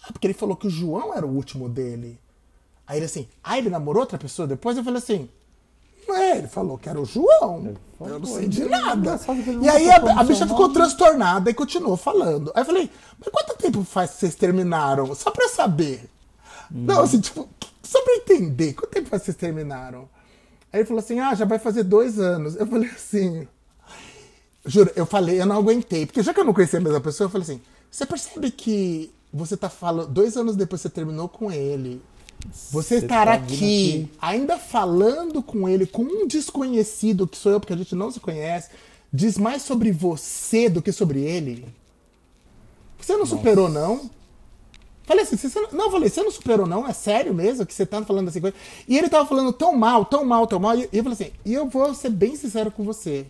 Ah, 0.02 0.12
porque 0.12 0.26
ele 0.26 0.34
falou 0.34 0.56
que 0.56 0.66
o 0.66 0.70
João 0.70 1.14
era 1.14 1.24
o 1.24 1.32
último 1.32 1.68
dele. 1.68 2.18
Aí 2.92 2.98
ele 2.98 3.06
assim: 3.06 3.26
Ah, 3.42 3.56
ele 3.56 3.70
namorou 3.70 4.02
outra 4.02 4.18
pessoa 4.18 4.46
depois? 4.46 4.76
Eu 4.76 4.84
falei 4.84 4.98
assim: 4.98 5.26
É, 6.10 6.36
ele 6.36 6.46
falou 6.46 6.76
que 6.76 6.90
era 6.90 7.00
o 7.00 7.06
João. 7.06 7.74
Eu 7.98 8.18
não 8.18 8.26
sei 8.26 8.46
de 8.46 8.66
nada. 8.66 9.18
E 9.28 9.50
nunca 9.52 9.72
aí 9.72 9.90
a, 9.90 9.96
a 10.20 10.24
bicha 10.24 10.46
ficou 10.46 10.68
transtornada 10.68 11.48
e 11.48 11.54
continuou 11.54 11.96
falando. 11.96 12.52
Aí 12.54 12.60
eu 12.60 12.66
falei, 12.66 12.90
mas 13.18 13.28
quanto 13.30 13.56
tempo 13.56 13.82
faz 13.82 14.10
que 14.10 14.16
vocês 14.18 14.34
terminaram? 14.34 15.14
Só 15.14 15.30
pra 15.30 15.48
saber. 15.48 16.10
Hum. 16.70 16.84
Não, 16.84 17.00
assim, 17.00 17.18
tipo, 17.18 17.48
só 17.82 18.02
pra 18.02 18.14
entender. 18.16 18.74
Quanto 18.74 18.90
tempo 18.90 19.08
faz 19.08 19.22
que 19.22 19.26
vocês 19.26 19.38
terminaram? 19.38 20.06
Aí 20.70 20.80
ele 20.80 20.86
falou 20.86 21.00
assim, 21.00 21.18
ah, 21.18 21.34
já 21.34 21.46
vai 21.46 21.58
fazer 21.58 21.84
dois 21.84 22.18
anos. 22.18 22.56
Eu 22.56 22.66
falei 22.66 22.90
assim, 22.90 23.48
Juro, 24.66 24.92
eu 24.94 25.06
falei, 25.06 25.40
eu 25.40 25.46
não 25.46 25.56
aguentei. 25.56 26.04
Porque 26.04 26.22
já 26.22 26.34
que 26.34 26.40
eu 26.40 26.44
não 26.44 26.52
conhecia 26.52 26.78
a 26.78 26.82
mesma 26.82 27.00
pessoa, 27.00 27.26
eu 27.26 27.30
falei 27.30 27.44
assim: 27.44 27.60
você 27.90 28.04
percebe 28.04 28.50
que 28.50 29.14
você 29.32 29.56
tá 29.56 29.70
falando. 29.70 30.08
Dois 30.08 30.36
anos 30.36 30.56
depois 30.56 30.82
você 30.82 30.90
terminou 30.90 31.28
com 31.28 31.50
ele. 31.50 32.02
Você, 32.70 32.96
estar 32.96 33.26
tá 33.26 33.32
aqui, 33.34 33.54
aqui. 33.54 34.10
ainda 34.20 34.58
falando 34.58 35.42
com 35.42 35.68
ele, 35.68 35.86
com 35.86 36.02
um 36.02 36.26
desconhecido, 36.26 37.26
que 37.26 37.36
sou 37.36 37.52
eu, 37.52 37.60
porque 37.60 37.72
a 37.72 37.76
gente 37.76 37.94
não 37.94 38.10
se 38.10 38.18
conhece, 38.18 38.70
diz 39.12 39.38
mais 39.38 39.62
sobre 39.62 39.92
você 39.92 40.68
do 40.68 40.82
que 40.82 40.90
sobre 40.90 41.20
ele. 41.20 41.66
Você 42.98 43.16
não 43.16 43.26
superou, 43.26 43.68
não? 43.68 44.10
Falei 45.04 45.24
assim, 45.24 45.36
você 45.36 45.60
não, 45.60 45.72
não, 45.72 45.90
falei, 45.90 46.08
você 46.08 46.22
não 46.22 46.30
superou, 46.30 46.66
não? 46.66 46.86
É 46.86 46.92
sério 46.92 47.34
mesmo 47.34 47.66
que 47.66 47.74
você 47.74 47.84
tá 47.84 48.02
falando 48.04 48.28
assim 48.28 48.40
coisa? 48.40 48.56
E 48.86 48.96
ele 48.96 49.08
tava 49.08 49.28
falando 49.28 49.52
tão 49.52 49.76
mal, 49.76 50.04
tão 50.04 50.24
mal, 50.24 50.46
tão 50.46 50.60
mal. 50.60 50.76
E 50.76 50.88
eu 50.92 51.02
falei 51.02 51.12
assim, 51.12 51.32
e 51.44 51.52
eu 51.52 51.68
vou 51.68 51.92
ser 51.94 52.10
bem 52.10 52.36
sincero 52.36 52.70
com 52.70 52.84
você. 52.84 53.26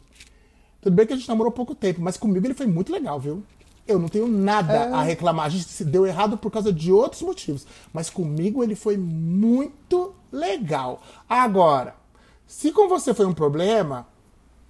Tudo 0.81 0.95
bem 0.95 1.07
que 1.07 1.13
a 1.13 1.17
gente 1.17 1.29
namorou 1.29 1.51
pouco 1.53 1.75
tempo, 1.75 2.01
mas 2.01 2.17
comigo 2.17 2.47
ele 2.47 2.55
foi 2.55 2.67
muito 2.67 2.93
legal, 2.93 3.19
viu? 3.19 3.43
Eu 3.87 3.99
não 3.99 4.09
tenho 4.09 4.29
nada 4.29 4.73
É. 4.73 4.93
a 4.93 5.03
reclamar. 5.03 5.47
A 5.47 5.49
gente 5.49 5.65
se 5.65 5.85
deu 5.85 6.07
errado 6.07 6.37
por 6.39 6.51
causa 6.51 6.73
de 6.73 6.93
outros 6.93 7.23
motivos. 7.23 7.67
Mas 7.93 8.09
comigo 8.09 8.63
ele 8.63 8.75
foi 8.75 8.97
muito 8.97 10.15
legal. 10.31 11.03
Agora, 11.29 11.95
se 12.47 12.71
com 12.71 12.89
você 12.89 13.13
foi 13.13 13.27
um 13.27 13.35
problema, 13.35 14.07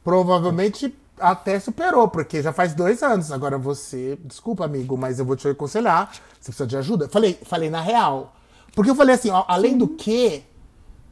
provavelmente 0.03 0.95
até 1.19 1.61
superou, 1.61 2.09
porque 2.09 2.43
já 2.43 2.53
faz 2.53 2.75
dois 2.75 3.03
anos. 3.03 3.31
Agora 3.31 3.59
você, 3.59 4.19
desculpa, 4.25 4.65
amigo, 4.65 4.97
mas 4.97 5.19
eu 5.19 5.25
vou 5.25 5.37
te 5.37 5.47
aconselhar. 5.49 6.11
Você 6.41 6.47
precisa 6.51 6.67
de 6.67 6.77
ajuda. 6.77 7.09
Falei, 7.09 7.39
falei 7.45 7.71
na 7.71 7.81
real. 7.81 8.35
Porque 8.75 8.91
eu 8.91 8.95
falei 8.95 9.15
assim, 9.15 9.31
ó, 9.31 9.45
além 9.47 9.77
do 9.77 9.87
que, 9.87 10.43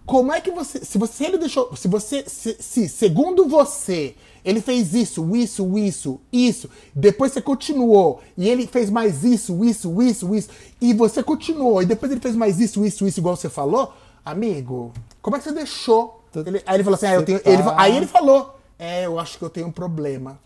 como 0.07 0.33
é 0.33 0.41
que 0.41 0.51
você. 0.51 0.85
Se 0.85 0.99
você 0.99 1.27
ele 1.27 1.39
deixou. 1.39 1.77
Se 1.77 1.87
você. 1.87 2.25
Se, 2.27 2.57
se, 2.59 2.89
segundo 2.89 3.47
você, 3.47 4.17
ele 4.45 4.61
fez 4.61 4.95
isso, 4.95 5.35
isso, 5.37 5.79
isso, 5.79 6.21
isso. 6.33 6.71
Depois 6.95 7.33
você 7.33 7.41
continuou. 7.41 8.21
E 8.37 8.49
ele 8.49 8.67
fez 8.67 8.89
mais 8.91 9.25
isso, 9.25 9.65
isso, 9.65 10.03
isso, 10.03 10.35
isso. 10.35 10.49
E 10.81 10.93
você 10.95 11.23
continuou. 11.23 11.83
E 11.83 11.87
depois 11.87 12.11
ele 12.11 12.21
fez 12.21 12.35
mais 12.37 12.59
isso, 12.61 12.85
isso, 12.85 13.07
isso, 13.07 13.21
igual 13.21 13.37
você 13.37 13.49
falou. 13.49 13.93
Amigo, 14.25 14.93
como 15.23 15.37
é 15.37 15.39
que 15.39 15.45
você 15.45 15.53
deixou? 15.53 16.23
Ele- 16.35 16.63
aí 16.67 16.77
ele 16.77 16.85
falou 16.85 16.95
assim, 16.97 17.07
ah, 17.07 17.15
eu 17.15 17.25
tenho. 17.25 17.41
Ele, 17.45 17.63
aí 17.77 17.97
ele 17.97 18.07
falou. 18.07 18.57
É, 18.79 19.05
eu 19.07 19.19
acho 19.19 19.37
que 19.39 19.45
eu 19.45 19.51
tenho 19.51 19.67
um 19.67 19.73
problema. 19.73 20.39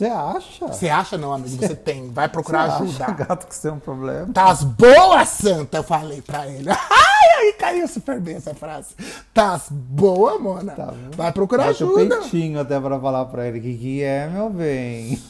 Você 0.00 0.06
acha? 0.06 0.66
Você 0.66 0.88
acha 0.88 1.18
não, 1.18 1.30
amigo? 1.30 1.58
Você 1.58 1.74
tem. 1.74 2.08
Vai 2.08 2.26
procurar 2.26 2.78
Você 2.78 2.84
ajuda. 2.84 3.04
acha, 3.04 3.12
gato, 3.12 3.46
que 3.46 3.54
você 3.54 3.68
é 3.68 3.72
um 3.72 3.78
problema? 3.78 4.32
Tás 4.32 4.64
boa, 4.64 5.26
santa, 5.26 5.76
eu 5.76 5.82
falei 5.82 6.22
pra 6.22 6.46
ele. 6.46 6.70
Ai, 6.72 7.28
aí 7.38 7.52
caiu 7.52 7.86
super 7.86 8.18
bem 8.18 8.36
essa 8.36 8.54
frase. 8.54 8.94
Tás 9.34 9.64
boa, 9.68 10.38
mona. 10.38 10.72
Tá? 10.72 10.94
Vai 11.14 11.30
procurar 11.32 11.66
Bate 11.66 11.84
o 11.84 11.94
ajuda. 11.94 12.16
peitinho 12.16 12.58
até 12.60 12.80
pra 12.80 12.98
falar 12.98 13.26
pra 13.26 13.46
ele 13.46 13.58
o 13.58 13.62
que, 13.62 13.76
que 13.76 14.02
é, 14.02 14.26
meu 14.26 14.48
bem. 14.48 15.20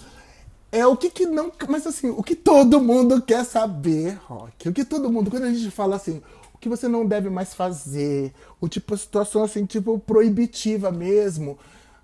É 0.71 0.87
o 0.87 0.97
que 0.97 1.11
que 1.11 1.27
não. 1.27 1.51
Mas 1.69 1.85
assim, 1.85 2.09
o 2.11 2.23
que 2.23 2.37
todo 2.37 2.81
mundo 2.81 3.21
quer 3.21 3.45
saber, 3.45 4.21
Rock. 4.29 4.69
O 4.69 4.73
que 4.73 4.85
todo 4.85 5.11
mundo. 5.11 5.33
Quando 5.33 5.47
a 5.47 5.53
gente 5.53 5.69
fala 5.73 5.97
assim, 5.97 6.23
o 6.55 6.59
que 6.59 6.69
você 6.69 6.87
não 6.87 7.05
deve 7.05 7.29
mais 7.29 7.55
fazer, 7.55 8.33
o 8.61 8.69
tipo, 8.69 8.95
a 8.95 8.97
situação 8.97 9.43
assim, 9.43 9.67
tipo, 9.67 9.99
proibitiva 9.99 10.93
mesmo. 10.93 11.59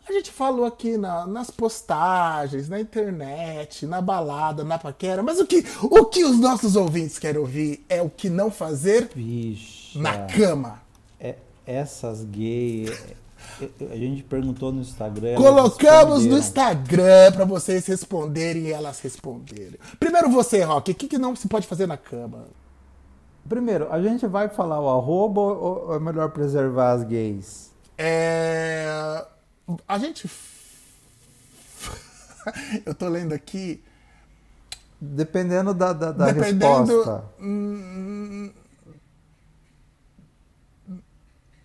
A 0.09 0.13
gente 0.13 0.31
falou 0.31 0.65
aqui 0.65 0.97
na- 0.97 1.27
nas 1.27 1.51
postagens, 1.51 2.69
na 2.69 2.79
internet, 2.81 3.87
na 3.87 4.01
balada, 4.01 4.63
na 4.63 4.79
paquera, 4.79 5.21
mas 5.23 5.41
o 5.41 5.47
que, 5.47 5.65
o 5.83 6.05
que 6.05 6.25
os 6.25 6.39
nossos 6.39 6.77
ouvintes 6.77 7.19
querem 7.19 7.41
ouvir 7.41 7.85
é 7.89 8.01
o 8.01 8.09
que 8.09 8.29
não 8.31 8.49
fazer 8.51 9.11
Bicha. 9.15 9.99
na 9.99 10.27
cama. 10.27 10.81
É, 11.19 11.35
essas 11.67 12.23
gays. 12.25 12.91
é, 13.61 13.65
é, 13.65 13.93
A 13.93 13.97
gente 13.97 14.23
perguntou 14.23 14.73
no 14.73 14.81
Instagram. 14.81 15.35
Colocamos 15.37 16.25
no. 16.25 16.39
Instagram 16.39 17.33
pra 17.33 17.45
vocês 17.45 17.85
responderem 17.87 18.65
e 18.67 18.73
elas 18.73 19.01
responderem. 19.01 19.79
Primeiro 19.99 20.31
você, 20.31 20.63
Rock, 20.63 20.93
o 20.93 20.95
que, 20.95 21.09
que 21.09 21.19
não 21.19 21.35
se 21.35 21.49
pode 21.49 21.67
fazer 21.67 21.87
na 21.89 21.97
cama? 21.97 22.45
Primeiro, 23.49 23.93
a 23.93 24.01
gente 24.01 24.25
vai 24.27 24.49
falar 24.49 24.81
o 24.81 24.89
arroba 24.89 25.41
ou 25.41 25.95
é 25.97 25.99
melhor 25.99 26.31
preservar 26.31 26.93
as 26.93 27.03
gays? 27.05 27.71
É... 27.99 29.25
A 29.89 29.99
gente. 29.99 30.31
Eu 32.87 32.95
tô 32.95 33.09
lendo 33.09 33.33
aqui. 33.33 33.83
Dependendo 35.01 35.75
da, 35.75 35.93
da, 35.93 36.13
da 36.13 36.27
Dependendo- 36.33 36.97
resposta. 37.03 37.25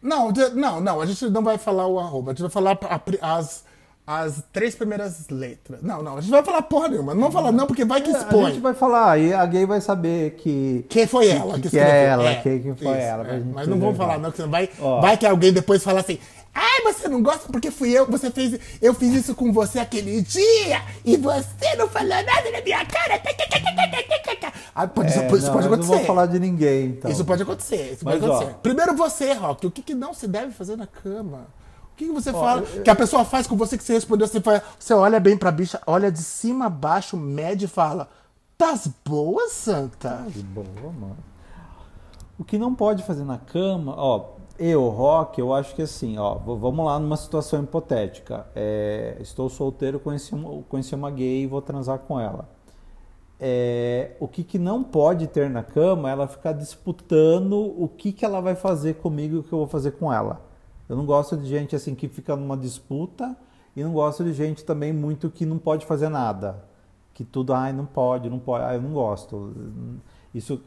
Não, 0.02 0.32
de- 0.32 0.50
não, 0.50 0.82
não, 0.82 1.00
a 1.00 1.06
gente 1.06 1.30
não 1.30 1.44
vai 1.44 1.58
falar 1.60 1.86
o 1.88 2.00
arroba, 2.00 2.32
a 2.32 2.34
gente 2.34 2.42
vai 2.42 2.50
falar 2.50 2.78
a 2.82 3.38
as, 3.38 3.64
as 4.06 4.44
três 4.52 4.74
primeiras 4.74 5.30
letras. 5.30 5.82
Não, 5.84 6.02
não, 6.02 6.18
a 6.18 6.22
gente 6.22 6.32
vai 6.32 6.44
falar 6.44 6.64
porra 6.64 6.88
nenhuma. 6.88 7.14
Não 7.14 7.32
falar 7.32 7.52
não, 7.52 7.68
porque 7.68 7.86
vai 7.86 8.02
que 8.02 8.10
É, 8.10 8.16
a 8.16 8.18
expõe. 8.18 8.52
gente 8.52 8.62
vai 8.62 8.74
falar, 8.74 9.12
aí 9.12 9.32
a 9.32 9.46
gay 9.46 9.64
vai 9.66 9.80
saber 9.80 10.32
que. 10.38 10.84
Quem 10.90 11.06
foi 11.06 11.28
que- 11.28 11.32
ela 11.34 11.54
que, 11.54 11.62
que, 11.62 11.70
que 11.70 11.80
é 11.80 12.04
ela, 12.06 12.36
que, 12.36 12.60
que 12.60 12.74
foi 12.74 12.88
isso, 12.98 12.98
ela. 12.98 13.28
é. 13.28 13.40
Mas 13.40 13.68
não 13.68 13.80
vamos 13.80 13.96
falar, 13.96 14.16
não, 14.18 14.32
porque 14.32 14.38
senão 14.38 14.50
vai, 14.50 14.70
Ó. 14.80 15.02
vai 15.02 15.16
que 15.18 15.26
alguém 15.26 15.54
depois 15.54 15.84
fala 15.84 16.00
assim. 16.00 16.18
Ai, 16.54 16.82
você 16.84 17.08
não 17.08 17.24
gosta 17.24 17.48
porque 17.52 17.72
fui 17.72 17.92
eu, 17.92 18.06
você 18.06 18.30
fez, 18.30 18.60
eu 18.82 18.94
fiz 18.94 19.14
isso 19.14 19.34
com 19.34 19.54
você 19.54 19.80
aquele 19.80 20.22
dia 20.22 20.82
e 21.06 21.16
você 21.16 21.76
não 21.78 21.88
falou 21.88 22.10
nada 22.10 22.52
na 22.52 22.62
minha 22.62 22.86
cara. 22.86 23.22
Ah, 24.74 24.88
pode, 24.88 25.12
É, 25.14 25.26
isso, 25.28 25.36
isso 25.38 25.46
não, 25.48 25.54
pode 25.54 25.66
eu 25.66 25.70
Não 25.72 25.78
acontecer. 25.78 25.98
vou 25.98 26.06
falar 26.06 26.26
de 26.28 26.40
ninguém, 26.40 26.86
então. 26.88 27.12
Isso 27.12 27.26
pode 27.26 27.44
acontecer, 27.44 27.94
isso 27.94 28.06
Mas, 28.06 28.16
pode 28.20 28.26
acontecer. 28.26 28.52
ó. 28.52 28.60
Primeiro 28.62 28.96
você, 28.96 29.34
Rock, 29.34 29.68
o 29.68 29.72
que, 29.72 29.82
que 29.82 29.94
não 29.94 30.14
se 30.14 30.28
deve 30.28 30.52
fazer 30.52 30.76
na 30.78 30.88
cama? 30.88 31.48
O 31.94 31.96
que, 31.98 32.06
que 32.06 32.12
você 32.12 32.32
fala? 32.32 32.62
eu- 32.62 32.82
que 32.84 32.90
a 32.90 32.96
pessoa 32.96 33.24
faz 33.26 33.48
com 33.48 33.56
você 33.56 33.78
que 33.78 33.84
você 33.84 33.94
respondeu, 33.94 34.28
você, 34.28 34.40
faz, 34.42 34.62
você 34.80 34.94
olha 34.94 35.20
bem 35.20 35.38
pra 35.38 35.52
bicha, 35.52 35.80
olha 35.86 36.12
de 36.12 36.20
cima 36.20 36.66
a 36.66 36.70
baixo, 36.70 37.16
mede 37.18 37.66
e 37.66 37.68
fala: 37.68 38.10
Tás 38.58 38.88
boa, 39.06 39.50
santa? 39.50 40.26
De 40.30 40.42
boa, 40.42 40.92
mano. 41.00 41.18
O 42.40 42.44
que 42.44 42.58
não 42.58 42.74
pode 42.74 43.04
fazer 43.04 43.24
na 43.24 43.38
cama, 43.38 43.94
ó, 43.98 44.30
eu, 44.62 44.88
Rock, 44.90 45.42
eu 45.42 45.52
acho 45.54 45.74
que 45.74 45.82
assim, 45.82 46.20
ó, 46.20 46.36
vamos 46.36 46.86
lá 46.86 47.00
numa 47.00 47.18
situação 47.18 47.64
hipotética. 47.64 48.46
É, 48.56 49.18
estou 49.20 49.50
solteiro, 49.50 50.00
conheci 50.00 50.36
uma, 50.36 50.62
conheci 50.64 50.94
uma 50.94 51.10
gay 51.10 51.44
e 51.44 51.48
vou 51.48 51.62
transar 51.64 51.98
com 52.00 52.20
ela. 52.20 52.48
É, 53.40 54.12
o 54.20 54.28
que, 54.28 54.44
que 54.44 54.60
não 54.60 54.84
pode 54.84 55.26
ter 55.26 55.50
na 55.50 55.64
cama 55.64 56.10
é 56.10 56.12
ela 56.12 56.28
ficar 56.28 56.54
disputando 56.54 57.54
o 57.56 57.88
que, 57.88 58.12
que 58.12 58.24
ela 58.24 58.40
vai 58.40 58.54
fazer 58.54 58.96
comigo 58.96 59.36
e 59.36 59.40
o 59.40 59.44
que 59.44 59.52
eu 59.52 59.58
vou 59.58 59.68
fazer 59.68 59.94
com 59.94 60.14
ela. 60.14 60.40
Eu 60.88 60.96
não 60.96 61.08
gosto 61.08 61.36
de 61.36 61.48
gente 61.48 61.76
assim 61.76 61.96
que 61.96 62.08
fica 62.08 62.36
numa 62.36 62.56
disputa 62.56 63.36
e 63.76 63.84
não 63.84 63.94
gosto 63.94 64.24
de 64.24 64.32
gente 64.32 64.64
também 64.64 64.94
muito 64.94 65.28
que 65.32 65.44
não 65.44 65.58
pode 65.58 65.88
fazer 65.88 66.10
nada. 66.10 66.64
Que 67.16 67.26
tudo, 67.26 67.52
ai, 67.52 67.74
não 67.74 67.86
pode, 67.88 68.30
não 68.30 68.38
pode, 68.38 68.64
ai, 68.64 68.76
eu 68.76 68.82
não 68.84 68.94
gosto. 68.94 69.56
Isso. 70.36 70.62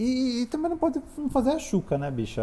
E, 0.00 0.42
e 0.42 0.46
também 0.46 0.70
não 0.70 0.78
pode 0.78 0.98
não 1.18 1.28
fazer 1.28 1.50
a 1.50 1.58
chuca, 1.58 1.98
né, 1.98 2.10
bicha? 2.10 2.42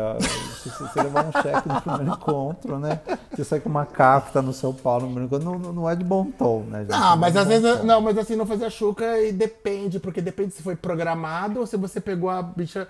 Se 0.62 0.70
você 0.70 1.02
levar 1.02 1.26
um 1.26 1.32
cheque 1.42 1.68
no 1.68 1.82
primeiro 1.82 2.14
encontro, 2.14 2.78
né? 2.78 3.02
Você 3.32 3.44
sai 3.44 3.60
com 3.60 3.68
uma 3.68 3.84
cafta 3.84 4.44
no 4.44 4.54
seu 4.54 4.72
pau 4.72 5.00
no 5.00 5.08
primeiro 5.08 5.26
encontro, 5.26 5.60
não, 5.60 5.74
não 5.74 5.90
é 5.90 5.96
de 5.96 6.04
bom 6.04 6.26
tom, 6.38 6.66
né, 6.70 6.82
gente? 6.82 6.92
Não, 6.92 7.18
mas 7.18 7.36
é 7.36 7.40
às 7.40 7.48
vezes. 7.48 7.78
tom. 7.80 7.84
Não, 7.84 8.00
mas 8.00 8.16
assim, 8.16 8.36
não 8.36 8.46
fazer 8.46 8.66
a 8.66 8.70
chuca 8.70 9.20
e 9.22 9.32
depende, 9.32 10.00
porque 10.00 10.22
depende 10.22 10.54
se 10.54 10.62
foi 10.62 10.76
programado 10.76 11.60
ou 11.60 11.66
se 11.66 11.76
você 11.78 12.00
pegou 12.00 12.30
a 12.30 12.44
bicha 12.44 12.88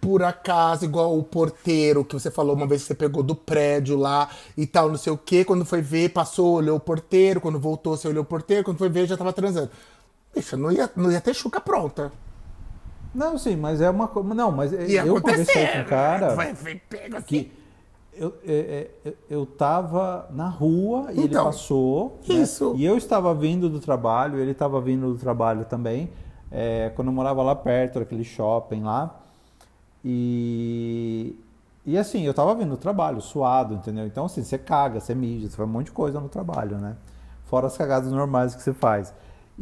por 0.00 0.24
acaso, 0.24 0.84
igual 0.84 1.16
o 1.16 1.22
porteiro 1.22 2.04
que 2.04 2.14
você 2.14 2.28
falou 2.28 2.56
uma 2.56 2.66
vez 2.66 2.82
que 2.82 2.88
você 2.88 2.94
pegou 2.96 3.22
do 3.22 3.36
prédio 3.36 3.96
lá 3.96 4.28
e 4.56 4.66
tal, 4.66 4.88
não 4.88 4.98
sei 4.98 5.12
o 5.12 5.16
quê. 5.16 5.44
Quando 5.44 5.64
foi 5.64 5.80
ver, 5.80 6.08
passou, 6.08 6.54
olhou 6.54 6.76
o 6.76 6.80
porteiro. 6.80 7.40
Quando 7.40 7.60
voltou, 7.60 7.96
você 7.96 8.08
olhou 8.08 8.24
o 8.24 8.26
porteiro. 8.26 8.64
Quando 8.64 8.78
foi 8.78 8.88
ver, 8.88 9.06
já 9.06 9.16
tava 9.16 9.32
transando. 9.32 9.70
Bicha, 10.34 10.56
não 10.56 10.72
ia, 10.72 10.90
não 10.96 11.12
ia 11.12 11.20
ter 11.20 11.32
chuca 11.34 11.60
pronta. 11.60 12.10
Não, 13.14 13.36
sim, 13.36 13.56
mas 13.56 13.80
é 13.80 13.90
uma 13.90 14.08
coisa. 14.08 14.34
Não, 14.34 14.50
mas 14.50 14.72
Ia 14.72 15.04
eu 15.04 15.16
acontecer. 15.16 15.44
conversei 15.52 15.66
com 15.68 15.78
um 15.80 15.84
cara 15.84 16.34
Vai, 16.34 16.52
vai 16.54 16.74
pego 16.76 17.16
assim. 17.16 17.26
que 17.26 17.52
eu, 18.14 18.34
é, 18.46 18.90
é, 19.06 19.12
eu 19.30 19.44
tava 19.46 20.28
na 20.30 20.48
rua 20.48 21.06
e 21.12 21.18
ele 21.18 21.26
Então, 21.28 21.44
passou. 21.46 22.18
né? 22.28 22.34
isso. 22.36 22.74
E 22.76 22.84
eu 22.84 22.96
estava 22.96 23.34
vindo 23.34 23.68
do 23.70 23.80
trabalho, 23.80 24.38
ele 24.38 24.52
estava 24.52 24.80
vindo 24.80 25.12
do 25.12 25.18
trabalho 25.18 25.64
também. 25.64 26.10
é, 26.50 26.90
quando 26.94 27.08
eu 27.08 27.12
morava 27.14 27.42
lá 27.42 27.54
perto, 27.54 27.98
daquele 27.98 28.24
shopping 28.24 28.82
lá. 28.82 29.18
E, 30.04 31.34
e 31.86 31.96
assim, 31.96 32.22
eu 32.24 32.34
tava 32.34 32.54
vindo 32.54 32.70
do 32.70 32.76
trabalho, 32.76 33.20
suado, 33.20 33.74
entendeu? 33.74 34.06
Então, 34.06 34.26
assim, 34.26 34.42
você 34.42 34.58
caga, 34.58 35.00
você 35.00 35.14
mija, 35.14 35.48
você 35.48 35.56
faz 35.56 35.68
um 35.68 35.72
monte 35.72 35.86
de 35.86 35.92
coisa 35.92 36.20
no 36.20 36.28
trabalho, 36.28 36.76
né? 36.78 36.96
Fora 37.46 37.66
as 37.66 37.76
cagadas 37.76 38.10
normais 38.10 38.54
que 38.54 38.62
você 38.62 38.72
faz. 38.72 39.14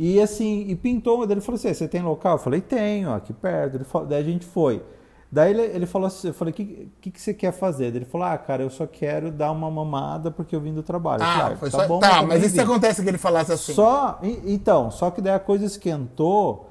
E 0.02 0.18
assim, 0.18 0.64
e 0.66 0.74
pintou, 0.74 1.22
ele 1.24 1.42
falou 1.42 1.56
assim: 1.56 1.74
você 1.74 1.86
tem 1.86 2.00
local? 2.00 2.36
Eu 2.36 2.38
falei, 2.38 2.62
tenho, 2.62 3.12
aqui 3.12 3.34
perto. 3.34 3.74
Ele 3.74 3.84
falou, 3.84 4.08
daí 4.08 4.22
a 4.22 4.24
gente 4.24 4.46
foi. 4.46 4.82
Daí 5.30 5.50
ele, 5.50 5.60
ele 5.60 5.84
falou 5.84 6.06
assim, 6.06 6.28
eu 6.28 6.32
falei, 6.32 6.52
o 6.52 6.54
que, 6.54 6.90
que, 7.02 7.10
que 7.10 7.20
você 7.20 7.34
quer 7.34 7.52
fazer? 7.52 7.94
Ele 7.94 8.06
falou, 8.06 8.26
ah, 8.26 8.38
cara, 8.38 8.62
eu 8.62 8.70
só 8.70 8.86
quero 8.86 9.30
dar 9.30 9.52
uma 9.52 9.70
mamada 9.70 10.30
porque 10.30 10.56
eu 10.56 10.60
vim 10.60 10.72
do 10.72 10.82
trabalho. 10.82 11.22
Ah, 11.22 11.40
falei, 11.40 11.56
foi 11.58 11.70
tá 11.70 11.78
só. 11.80 11.86
bom, 11.86 11.98
tá, 12.00 12.22
eu 12.22 12.28
mas 12.28 12.42
e 12.42 12.48
vim. 12.48 12.60
acontece 12.60 13.02
que 13.02 13.08
ele 13.10 13.18
falasse 13.18 13.52
assim? 13.52 13.74
Só, 13.74 14.18
então, 14.22 14.90
só 14.90 15.10
que 15.10 15.20
daí 15.20 15.34
a 15.34 15.38
coisa 15.38 15.66
esquentou 15.66 16.70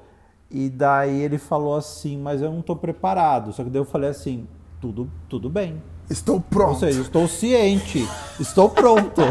e 0.50 0.68
daí 0.68 1.20
ele 1.20 1.38
falou 1.38 1.76
assim, 1.76 2.18
mas 2.18 2.42
eu 2.42 2.52
não 2.52 2.62
tô 2.62 2.74
preparado. 2.74 3.52
Só 3.52 3.62
que 3.62 3.70
daí 3.70 3.80
eu 3.80 3.84
falei 3.84 4.10
assim, 4.10 4.48
tudo, 4.80 5.08
tudo 5.28 5.48
bem. 5.48 5.80
Estou 6.10 6.34
Ou 6.36 6.40
pronto. 6.40 6.80
seja, 6.80 7.00
estou 7.02 7.28
ciente, 7.28 8.06
estou 8.40 8.68
pronto, 8.68 9.22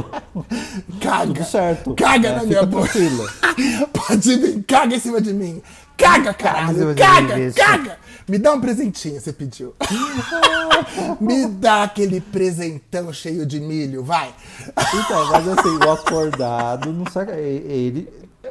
caga. 1.02 1.28
tudo 1.34 1.44
certo. 1.44 1.94
Caga 1.94 2.30
É, 2.30 2.36
na 2.38 2.44
minha 2.44 2.66
boca. 2.66 2.88
Pode 3.92 4.36
vir, 4.38 4.64
caga 4.64 4.96
em 4.96 5.00
cima 5.00 5.20
de 5.20 5.34
mim. 5.34 5.62
Caga, 5.98 6.34
caralho. 6.34 6.96
Caga, 6.96 7.36
mim, 7.36 7.52
caga. 7.52 7.98
Me 8.26 8.38
dá 8.38 8.54
um 8.54 8.62
presentinho, 8.62 9.20
você 9.20 9.34
pediu. 9.34 9.76
Me 11.20 11.48
dá 11.48 11.84
aquele 11.84 12.22
presentão 12.22 13.12
cheio 13.12 13.46
de 13.46 13.60
milho, 13.60 14.02
vai. 14.04 14.34
Então, 14.94 15.28
mas 15.32 15.48
assim, 15.48 15.78
o 15.78 15.92
acordado, 15.92 16.94
não 16.94 17.06
sei, 17.12 17.24
ele, 17.68 18.08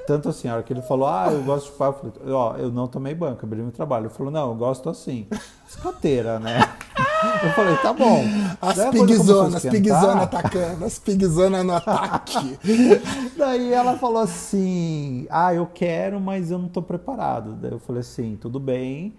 tanto 0.07 0.28
assim, 0.28 0.49
a 0.49 0.55
hora 0.55 0.62
que 0.62 0.72
ele 0.72 0.82
falou, 0.82 1.07
ah, 1.09 1.28
eu 1.30 1.43
gosto 1.43 1.66
de 1.66 1.72
chupar, 1.72 1.89
eu 1.89 1.93
falei, 1.95 2.32
ó, 2.32 2.57
eu 2.57 2.70
não 2.70 2.86
tomei 2.86 3.14
banco, 3.14 3.45
abri 3.45 3.61
meu 3.62 3.70
trabalho. 3.72 4.05
Ele 4.07 4.14
falou, 4.14 4.30
não, 4.32 4.51
eu 4.51 4.55
gosto 4.55 4.89
assim. 4.91 5.26
Escoteira, 5.68 6.39
né? 6.39 6.59
Eu 7.43 7.51
falei, 7.51 7.76
tá 7.78 7.93
bom. 7.93 8.22
As 8.61 8.76
pigzonas, 8.91 9.55
as 9.57 9.62
pigzonas 9.72 10.22
atacando, 10.22 10.84
as 10.84 10.99
pigzonas 11.01 11.64
no 11.66 11.74
ataque. 11.74 12.59
Daí 13.36 13.72
ela 13.72 13.99
falou 13.99 14.22
assim: 14.22 15.26
Ah, 15.28 15.53
eu 15.53 15.66
quero, 15.66 16.20
mas 16.20 16.51
eu 16.53 16.59
não 16.59 16.68
tô 16.68 16.80
preparado. 16.80 17.55
Daí 17.55 17.72
eu 17.72 17.80
falei 17.80 18.01
assim: 18.01 18.36
tudo 18.41 18.61
bem, 18.61 19.14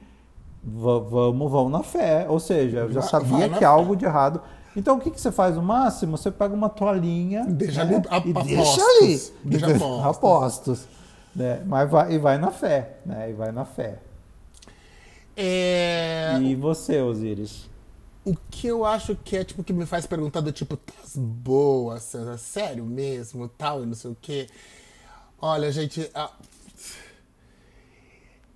va- 0.63 0.99
vamos, 0.99 1.51
vamos 1.51 1.71
na 1.73 1.83
fé. 1.83 2.25
Ou 2.29 2.39
seja, 2.39 2.79
eu 2.79 2.91
já 2.91 3.01
sabia 3.01 3.49
que 3.49 3.65
algo 3.65 3.95
de 3.97 4.05
errado. 4.05 4.41
Então 4.75 4.97
o 4.97 4.99
que, 5.01 5.09
que 5.11 5.19
você 5.19 5.31
faz? 5.31 5.55
No 5.55 5.61
máximo, 5.63 6.17
você 6.17 6.29
pega 6.31 6.53
uma 6.53 6.69
toalhinha 6.69 7.45
Deixa 7.45 7.83
né, 7.83 7.95
ali 7.97 8.07
a- 8.09 8.17
e 8.25 8.31
a 8.37 8.43
deixa 8.43 8.81
ali. 8.81 9.21
Deixa 9.43 9.69
E- 9.71 9.79
postos. 9.79 10.05
a 10.05 10.13
postos. 10.19 10.87
Né? 11.35 11.63
Mas 11.65 11.89
vai, 11.89 12.13
e 12.13 12.17
vai 12.17 12.37
na 12.37 12.51
fé. 12.51 12.97
Né? 13.05 13.29
E 13.31 13.33
vai 13.33 13.51
na 13.51 13.65
fé. 13.65 13.99
É, 15.35 16.37
E 16.41 16.55
você, 16.55 17.01
Osiris? 17.01 17.69
o 18.25 18.35
que 18.51 18.67
eu 18.67 18.85
acho 18.85 19.15
que 19.15 19.37
é 19.37 19.43
tipo 19.43 19.63
que 19.63 19.71
me 19.73 19.85
faz 19.85 20.05
perguntar 20.05 20.41
do 20.41 20.51
tipo, 20.51 20.75
tas 20.77 21.15
boas, 21.15 22.03
Sandra? 22.03 22.37
sério 22.37 22.85
mesmo, 22.85 23.47
tal, 23.47 23.81
e 23.83 23.85
não 23.85 23.95
sei 23.95 24.11
o 24.11 24.17
quê. 24.21 24.47
Olha, 25.41 25.71
gente, 25.71 26.09
a- 26.13 26.29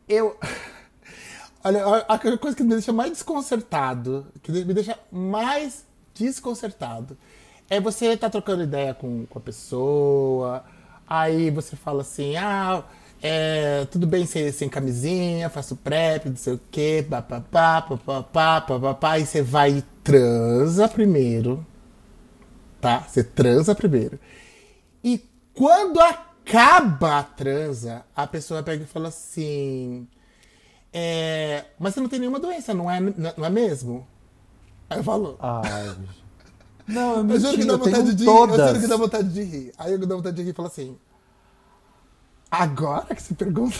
eu. 0.07 0.37
Olha, 1.65 1.85
a 2.09 2.37
coisa 2.37 2.57
que 2.57 2.61
me 2.63 2.71
deixa 2.71 2.91
mais 2.91 3.11
desconcertado, 3.11 4.27
que 4.41 4.51
me 4.51 4.73
deixa 4.73 4.99
mais 5.09 5.85
desconcertado, 6.13 7.17
é 7.69 7.79
você 7.79 8.07
estar 8.07 8.29
trocando 8.29 8.63
ideia 8.63 8.93
com, 8.93 9.25
com 9.25 9.39
a 9.39 9.41
pessoa, 9.41 10.63
aí 11.07 11.49
você 11.49 11.75
fala 11.75 12.01
assim, 12.01 12.35
ah, 12.35 12.83
é, 13.21 13.85
tudo 13.85 14.05
bem 14.05 14.25
sem, 14.25 14.51
sem 14.51 14.67
camisinha, 14.67 15.49
faço 15.49 15.77
prep, 15.77 16.29
não 16.29 16.35
sei 16.35 16.53
o 16.53 16.61
quê, 16.69 17.05
papapá, 17.09 17.81
papapá, 17.81 18.61
papapá, 18.61 19.11
aí 19.13 19.25
você 19.25 19.41
vai 19.41 19.77
e 19.77 19.81
transa 20.03 20.87
primeiro, 20.89 21.65
tá? 22.81 22.99
Você 22.99 23.23
transa 23.23 23.73
primeiro. 23.73 24.19
E 25.01 25.23
quando 25.53 25.99
acaba 26.01 27.19
a 27.19 27.23
transa, 27.23 28.03
a 28.13 28.27
pessoa 28.27 28.61
pega 28.61 28.83
e 28.83 28.87
fala 28.87 29.07
assim: 29.07 30.07
é, 30.91 31.63
Mas 31.79 31.93
você 31.93 32.01
não 32.01 32.09
tem 32.09 32.19
nenhuma 32.19 32.39
doença, 32.39 32.73
não 32.73 32.91
é, 32.91 32.99
não 32.99 33.45
é 33.45 33.49
mesmo? 33.49 34.05
Aí 34.93 34.99
eu 34.99 35.03
falo. 35.03 35.37
Ai. 35.39 35.95
Não, 36.87 37.17
eu 37.17 37.29
Eu 37.29 37.39
juro 37.39 37.57
que 37.57 37.65
dá 37.65 37.73
eu 37.73 37.77
vontade 37.79 38.13
de 38.13 38.23
rir. 38.23 38.29
Eu 38.29 38.35
todas. 38.35 38.67
juro 38.67 38.81
que 38.81 38.87
dá 38.87 38.97
vontade 38.97 39.29
de 39.29 39.43
rir. 39.43 39.73
Aí 39.77 39.91
eu 39.93 39.99
dá 40.05 40.15
vontade 40.15 40.35
de 40.35 40.43
rir 40.43 40.49
e 40.49 40.53
falo 40.53 40.67
assim: 40.67 40.97
Agora 42.51 43.15
que 43.15 43.21
se 43.21 43.33
pergunta. 43.33 43.77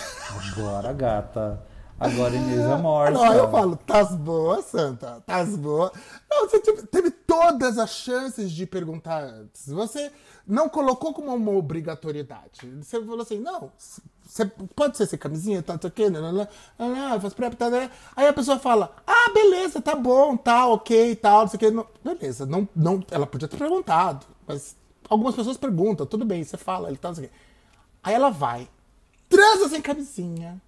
Agora, 0.58 0.94
gata. 0.94 1.73
Agora 2.00 2.36
Inês 2.36 2.60
é 2.60 2.78
morta. 2.78 3.12
Não, 3.12 3.34
eu 3.34 3.50
falo, 3.50 3.76
tás 3.78 4.14
boa, 4.16 4.62
Santa, 4.62 5.24
tás 5.26 5.56
boa. 5.56 5.92
Não, 6.30 6.48
você 6.48 6.60
teve 6.60 7.12
todas 7.12 7.78
as 7.78 7.92
chances 7.92 8.52
de 8.52 8.66
perguntar 8.66 9.24
antes. 9.24 9.68
Você 9.68 10.12
não 10.46 10.68
colocou 10.68 11.14
como 11.14 11.34
uma 11.34 11.52
obrigatoriedade. 11.52 12.68
Você 12.82 13.02
falou 13.02 13.22
assim, 13.22 13.40
não, 13.40 13.72
você 14.26 14.46
pode 14.76 14.98
ser 14.98 15.06
sem 15.06 15.18
camisinha, 15.18 15.64
tá, 15.64 15.74
não 15.74 15.82
sei 15.82 15.90
o 15.90 15.94
quê, 15.94 16.10
não, 16.10 17.22
faço 17.22 17.36
prep, 17.36 17.56
tá? 17.56 17.68
Aí 18.16 18.28
a 18.28 18.34
pessoa 18.34 18.60
fala, 18.60 18.94
ah, 19.08 19.32
beleza, 19.34 19.82
tá 19.82 19.96
bom, 19.96 20.36
tá, 20.36 20.68
ok, 20.68 21.16
tal, 21.16 21.42
não 21.42 21.48
sei 21.48 21.58
o 21.58 21.60
quê. 21.60 21.72
Não, 21.72 21.88
beleza, 22.04 22.46
não, 22.46 22.68
não, 22.76 23.04
ela 23.10 23.26
podia 23.26 23.48
ter 23.48 23.58
perguntado, 23.58 24.26
mas 24.46 24.76
algumas 25.08 25.36
pessoas 25.36 25.56
perguntam, 25.56 26.06
tudo 26.06 26.26
bem, 26.26 26.44
você 26.44 26.58
fala, 26.58 26.90
ele 26.90 26.98
tá, 26.98 27.10
não 27.10 27.16
sei 27.16 27.26
o 27.26 27.30
quê. 27.30 27.34
Aí 28.04 28.14
ela 28.14 28.30
vai, 28.30 28.68
transa 29.30 29.70
sem 29.70 29.82
camisinha, 29.82 30.62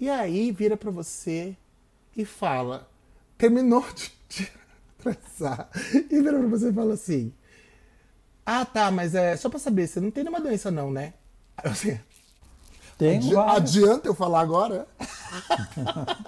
e 0.00 0.08
aí 0.10 0.50
vira 0.52 0.76
pra 0.76 0.90
você 0.90 1.56
e 2.16 2.24
fala, 2.24 2.88
terminou 3.38 3.84
de, 3.94 4.12
transar, 4.98 5.68
e 5.94 6.20
vira 6.20 6.38
pra 6.38 6.48
você 6.48 6.68
e 6.70 6.72
fala 6.72 6.94
assim, 6.94 7.32
ah 8.46 8.64
tá, 8.64 8.90
mas 8.90 9.14
é 9.14 9.36
só 9.36 9.48
pra 9.48 9.58
saber, 9.58 9.86
você 9.86 10.00
não 10.00 10.10
tem 10.10 10.24
nenhuma 10.24 10.40
doença 10.40 10.70
não, 10.70 10.90
né? 10.90 11.14
Você, 11.64 12.00
Tem 12.98 13.16
"Adi- 13.16 13.32
várias. 13.34 13.56
adianta 13.56 14.08
eu 14.08 14.14
falar 14.14 14.40
agora? 14.40 14.86
O 15.00 16.24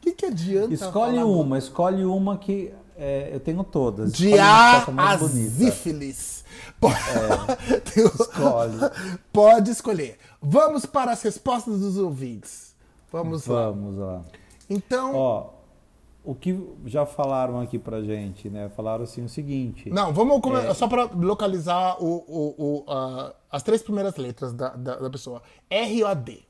que, 0.02 0.12
que 0.12 0.26
adianta 0.26 0.72
Escolhe 0.74 1.16
falar 1.18 1.24
uma, 1.26 1.58
escolhe 1.58 2.04
uma 2.04 2.36
que 2.38 2.72
é, 2.96 3.30
eu 3.32 3.40
tenho 3.40 3.62
todas. 3.64 4.12
De 4.12 4.38
A 4.38 4.84
a 4.96 5.18
sífilis. 5.18 6.44
Pode, 6.80 6.94
o- 8.00 8.22
Escolhe. 8.22 8.78
Pode 9.32 9.70
escolher. 9.70 10.18
Vamos 10.40 10.86
para 10.86 11.12
as 11.12 11.22
respostas 11.22 11.80
dos 11.80 11.96
ouvintes. 11.98 12.74
Vamos 13.10 13.46
lá. 13.46 13.70
Vamos 13.70 13.96
lá. 13.96 14.22
Então, 14.68 15.14
Ó, 15.14 15.50
o 16.24 16.34
que 16.34 16.58
já 16.86 17.04
falaram 17.06 17.60
aqui 17.60 17.78
pra 17.78 18.02
gente, 18.02 18.48
né? 18.48 18.68
Falaram 18.76 19.04
assim 19.04 19.24
o 19.24 19.28
seguinte. 19.28 19.90
Não, 19.90 20.12
vamos 20.12 20.40
come- 20.40 20.58
É. 20.58 20.72
só 20.74 20.88
para 20.88 21.04
localizar 21.04 21.96
o, 22.02 22.06
o- 22.26 22.54
o, 22.58 22.84
ah, 22.90 23.34
as 23.50 23.62
três 23.62 23.82
primeiras 23.82 24.16
letras 24.16 24.52
da, 24.52 24.70
da, 24.70 24.96
da 24.96 25.10
pessoa. 25.10 25.42
R-O-D. 25.70 26.42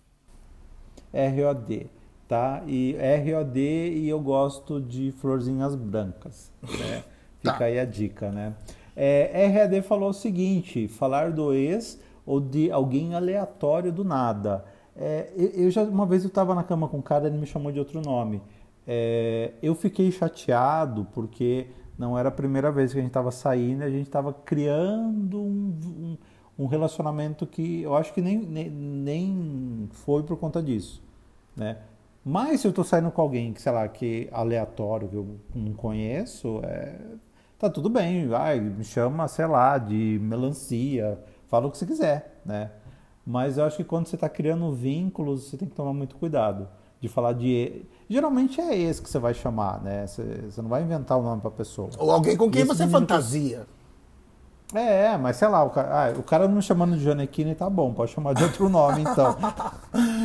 ROD, 1.13 1.87
tá? 2.35 2.65
E 2.67 2.97
ROD 3.25 3.57
e 3.57 4.09
eu 4.09 4.19
gosto 4.19 4.81
de 4.81 5.13
florzinhas 5.13 5.77
brancas, 5.77 6.51
né? 6.63 7.05
Fica 7.39 7.59
Tá. 7.59 7.65
aí 7.67 7.79
a 7.79 7.85
dica, 7.85 8.33
né? 8.33 8.55
É, 8.97 9.47
RAD 9.47 9.83
falou 9.83 10.11
o 10.11 10.13
seguinte, 10.13 10.89
falar 10.89 11.31
do 11.31 11.53
ex 11.53 12.01
ou 12.27 12.41
de 12.41 12.73
alguém 12.73 13.15
aleatório 13.15 13.93
do 13.93 14.03
nada. 14.05 14.65
É, 14.97 15.31
eu, 15.37 15.65
eu 15.65 15.71
já 15.71 15.83
uma 15.85 16.07
vez 16.07 16.25
eu 16.25 16.29
estava 16.29 16.55
na 16.55 16.65
cama 16.65 16.89
com 16.89 16.99
um 16.99 17.03
cara, 17.03 17.29
ele 17.29 17.37
me 17.39 17.47
chamou 17.47 17.71
de 17.71 17.79
outro 17.79 18.01
nome. 18.01 18.43
É, 18.87 19.53
eu 19.63 19.75
fiquei 19.75 20.11
chateado 20.11 21.07
porque 21.13 21.69
não 21.97 22.19
era 22.19 22.31
a 22.31 22.33
primeira 22.33 22.73
vez 22.73 22.93
que 22.93 22.99
a 22.99 23.03
gente 23.03 23.11
estava 23.11 23.31
saindo, 23.31 23.83
a 23.85 23.91
gente 23.91 24.07
estava 24.07 24.33
criando 24.33 25.39
um, 25.41 25.73
um, 26.59 26.65
um 26.65 26.67
relacionamento 26.67 27.47
que 27.47 27.83
eu 27.83 27.95
acho 27.95 28.13
que 28.13 28.21
nem, 28.21 28.39
nem, 28.39 28.71
nem 28.71 29.89
foi 29.93 30.23
por 30.25 30.37
conta 30.37 30.61
disso, 30.63 31.01
né? 31.57 31.79
Mas 32.25 32.61
se 32.61 32.67
eu 32.67 32.73
tô 32.73 32.83
saindo 32.83 33.11
com 33.11 33.21
alguém 33.21 33.53
que, 33.53 33.61
sei 33.61 33.71
lá, 33.71 33.87
que 33.87 34.29
é 34.33 34.35
aleatório, 34.35 35.09
que 35.09 35.17
eu 35.17 35.37
não 35.55 35.75
conheço, 35.75 36.61
é, 36.65 36.97
tá 37.59 37.69
tudo 37.69 37.91
bem, 37.91 38.27
vai, 38.27 38.59
me 38.61 38.83
chama, 38.83 39.29
sei 39.29 39.47
lá, 39.47 39.77
de 39.77 40.19
melancia, 40.23 41.19
fala 41.49 41.67
o 41.67 41.71
que 41.71 41.77
você 41.77 41.85
quiser, 41.85 42.41
né? 42.45 42.71
Mas 43.27 43.59
eu 43.59 43.65
acho 43.65 43.77
que 43.77 43.85
quando 43.85 44.07
você 44.07 44.17
está 44.17 44.29
criando 44.29 44.73
vínculos, 44.73 45.45
você 45.45 45.57
tem 45.57 45.69
que 45.69 45.75
tomar 45.75 45.93
muito 45.93 46.17
cuidado 46.17 46.69
de 47.01 47.09
falar 47.09 47.35
de. 47.35 47.85
Geralmente 48.09 48.61
é 48.61 48.77
esse 48.77 49.01
que 49.03 49.09
você 49.09 49.19
vai 49.19 49.35
chamar, 49.35 49.83
né? 49.83 50.07
Você, 50.07 50.23
você 50.51 50.63
não 50.63 50.69
vai 50.69 50.83
inventar 50.83 51.19
o 51.19 51.23
nome 51.23 51.41
para 51.41 51.51
pessoa. 51.51 51.91
Ou 51.99 52.11
alguém 52.11 52.37
com 52.37 52.51
quem 52.51 52.63
Esse 52.63 52.69
você 52.69 52.87
menino 52.87 53.01
fantasia. 53.01 53.67
É, 54.73 55.17
mas 55.17 55.37
sei 55.37 55.49
lá, 55.49 55.63
o 55.63 55.71
cara, 55.71 55.89
ah, 56.09 56.19
o 56.19 56.23
cara 56.23 56.49
não 56.49 56.57
me 56.57 56.63
chamando 56.63 56.97
de 56.97 57.05
Janequine 57.05 57.55
tá 57.55 57.69
bom, 57.69 57.93
pode 57.93 58.13
chamar 58.13 58.35
de 58.35 58.43
outro 58.43 58.69
nome 58.69 59.03
então. 59.03 59.37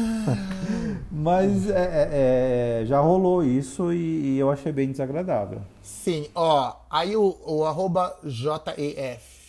mas 1.11 1.69
é, 1.69 1.73
é, 1.73 2.81
é, 2.81 2.85
já 2.85 2.99
rolou 2.99 3.43
isso 3.43 3.91
e, 3.91 4.35
e 4.35 4.39
eu 4.39 4.49
achei 4.49 4.71
bem 4.71 4.91
desagradável. 4.91 5.61
Sim, 5.81 6.29
ó. 6.33 6.73
Aí 6.89 7.15
o, 7.15 7.37
o 7.45 7.65
arroba 7.65 8.17
JEF. 8.23 9.39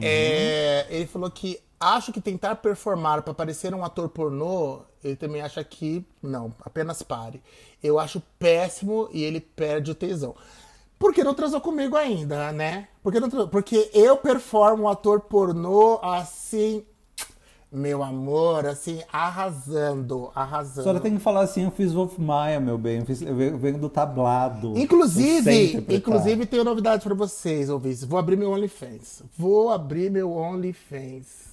É, 0.00 0.86
ele 0.90 1.06
falou 1.06 1.30
que 1.30 1.60
acho 1.80 2.12
que 2.12 2.20
tentar 2.20 2.56
performar 2.56 3.22
para 3.22 3.34
parecer 3.34 3.74
um 3.74 3.84
ator 3.84 4.08
pornô, 4.08 4.80
ele 5.02 5.16
também 5.16 5.40
acha 5.40 5.62
que 5.62 6.04
não, 6.22 6.52
apenas 6.64 7.02
pare. 7.02 7.42
Eu 7.82 7.98
acho 7.98 8.22
péssimo 8.38 9.08
e 9.12 9.22
ele 9.22 9.40
perde 9.40 9.90
o 9.90 9.94
tesão. 9.94 10.34
Porque 10.98 11.22
não 11.22 11.34
transou 11.34 11.60
comigo 11.60 11.96
ainda, 11.96 12.52
né? 12.52 12.88
Porque, 13.02 13.20
não 13.20 13.28
porque 13.48 13.90
eu 13.94 14.16
performo 14.16 14.84
um 14.84 14.88
ator 14.88 15.20
pornô 15.20 15.98
assim. 16.02 16.82
meu 17.70 18.02
amor, 18.02 18.66
assim, 18.66 19.02
arrasando, 19.12 20.30
A 20.34 20.42
arrasando. 20.42 20.82
senhora 20.82 21.00
tem 21.00 21.14
que 21.14 21.20
falar 21.20 21.42
assim, 21.42 21.64
eu 21.64 21.70
fiz 21.70 21.92
Wolf 21.92 22.18
Maia, 22.18 22.58
meu 22.58 22.78
bem. 22.78 22.98
Eu, 23.00 23.04
fiz- 23.06 23.20
eu 23.22 23.34
venho 23.58 23.78
do 23.78 23.88
tablado. 23.90 24.72
Inclusive, 24.76 25.84
inclusive 25.88 26.46
tenho 26.46 26.64
novidade 26.64 27.04
pra 27.04 27.14
vocês, 27.14 27.68
ouvintes. 27.70 28.02
Vou 28.04 28.18
abrir 28.18 28.36
meu 28.36 28.50
OnlyFans. 28.50 29.22
Vou 29.36 29.70
abrir 29.70 30.10
meu 30.10 30.32
OnlyFans. 30.32 31.47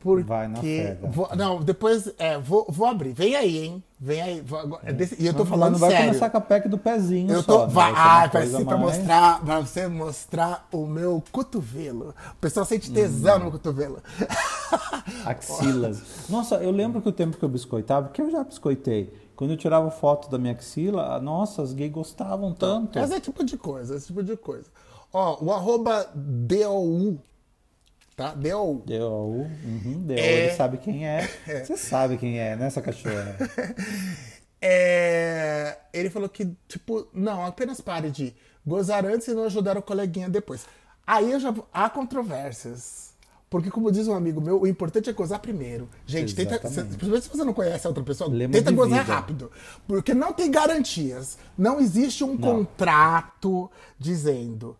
Porque 0.00 0.24
Vai 0.24 0.48
na 0.48 0.56
fé, 0.60 0.98
vou- 1.10 1.28
não, 1.36 1.60
depois 1.60 2.10
é, 2.18 2.38
vou, 2.38 2.64
vou 2.70 2.86
abrir. 2.86 3.12
Vem 3.12 3.36
aí, 3.36 3.58
hein? 3.58 3.84
Vem 4.00 4.22
aí. 4.22 4.40
Vou 4.40 4.80
é 4.82 4.92
desse- 4.94 5.14
e 5.22 5.26
eu 5.26 5.34
tô 5.34 5.40
Mas 5.40 5.48
falando 5.50 5.72
não 5.72 5.78
vai 5.78 5.90
sério. 5.90 6.06
começar 6.06 6.30
com 6.30 6.36
a 6.38 6.40
PEC 6.40 6.68
do 6.68 6.78
pezinho 6.78 7.30
Eu 7.30 7.42
só, 7.42 7.52
tô. 7.60 7.66
né? 7.66 7.72
Vai, 7.74 7.92
uma 7.92 8.00
ah, 8.00 8.26
vai 8.28 8.46
ser 8.46 8.64
pra 8.64 8.76
mostrar, 8.78 9.40
pra 9.44 9.60
você 9.60 9.86
mostrar 9.88 10.66
o 10.72 10.86
meu 10.86 11.22
cotovelo. 11.30 12.14
O 12.32 12.36
pessoal 12.40 12.64
sente 12.64 12.90
tesão 12.90 13.36
Hum. 13.36 13.44
no 13.44 13.50
cotovelo. 13.50 13.98
Axilas. 15.26 16.02
Nossa, 16.28 16.56
eu 16.56 16.70
lembro 16.70 17.00
que 17.02 17.08
o 17.08 17.12
tempo 17.12 17.36
que 17.36 17.44
eu 17.44 17.48
biscoitava, 17.48 18.08
porque 18.08 18.22
eu 18.22 18.30
já 18.30 18.42
biscoitei. 18.44 19.12
Quando 19.36 19.50
eu 19.52 19.56
tirava 19.56 19.90
foto 19.90 20.30
da 20.30 20.38
minha 20.38 20.52
axila, 20.52 21.14
ah, 21.16 21.20
nossa, 21.20 21.62
as 21.62 21.72
gays 21.72 21.90
gostavam 21.92 22.52
tanto. 22.52 22.98
Mas 22.98 23.10
é 23.10 23.20
tipo 23.20 23.44
de 23.44 23.56
coisa, 23.56 23.96
esse 23.96 24.08
tipo 24.08 24.22
de 24.22 24.36
coisa. 24.36 24.66
Ó, 25.12 25.38
o 25.44 25.50
arroba 25.52 26.06
DOU, 26.14 27.18
tá? 28.20 28.34
DOU. 28.34 28.82
Deu, 28.86 29.10
uhum, 29.10 30.02
deu. 30.04 30.18
É. 30.18 30.32
Ele 30.46 30.52
sabe 30.54 30.76
quem 30.78 31.06
é. 31.08 31.26
Você 31.64 31.76
sabe 31.76 32.18
quem 32.18 32.38
é, 32.38 32.54
né, 32.56 32.66
essa 32.66 32.82
cachorra? 32.82 33.36
É, 34.62 35.78
ele 35.90 36.10
falou 36.10 36.28
que, 36.28 36.54
tipo, 36.68 37.08
não, 37.14 37.46
apenas 37.46 37.80
pare 37.80 38.10
de 38.10 38.34
gozar 38.66 39.06
antes 39.06 39.26
e 39.28 39.32
não 39.32 39.44
ajudar 39.44 39.78
o 39.78 39.82
coleguinha 39.82 40.28
depois. 40.28 40.66
Aí 41.06 41.32
eu 41.32 41.40
já 41.40 41.54
há 41.72 41.88
controvérsias. 41.88 43.08
Porque, 43.48 43.70
como 43.70 43.90
diz 43.90 44.06
um 44.06 44.14
amigo 44.14 44.38
meu, 44.38 44.60
o 44.60 44.66
importante 44.66 45.08
é 45.08 45.12
gozar 45.14 45.40
primeiro. 45.40 45.88
Gente, 46.06 46.34
tenta. 46.36 46.50
se- 46.50 46.66
Exatamente. 46.66 46.88
Principalmente 46.98 47.22
se 47.24 47.30
você 47.30 47.44
não 47.44 47.54
conhece 47.54 47.86
a 47.86 47.90
outra 47.90 48.04
pessoa, 48.04 48.30
tenta 48.30 48.70
gozar 48.70 49.00
vida. 49.00 49.12
rápido. 49.14 49.50
Porque 49.88 50.12
não 50.14 50.32
tem 50.32 50.50
garantias. 50.50 51.38
Não 51.56 51.80
existe 51.80 52.22
um 52.22 52.36
contrato 52.36 53.68
dizendo 53.98 54.76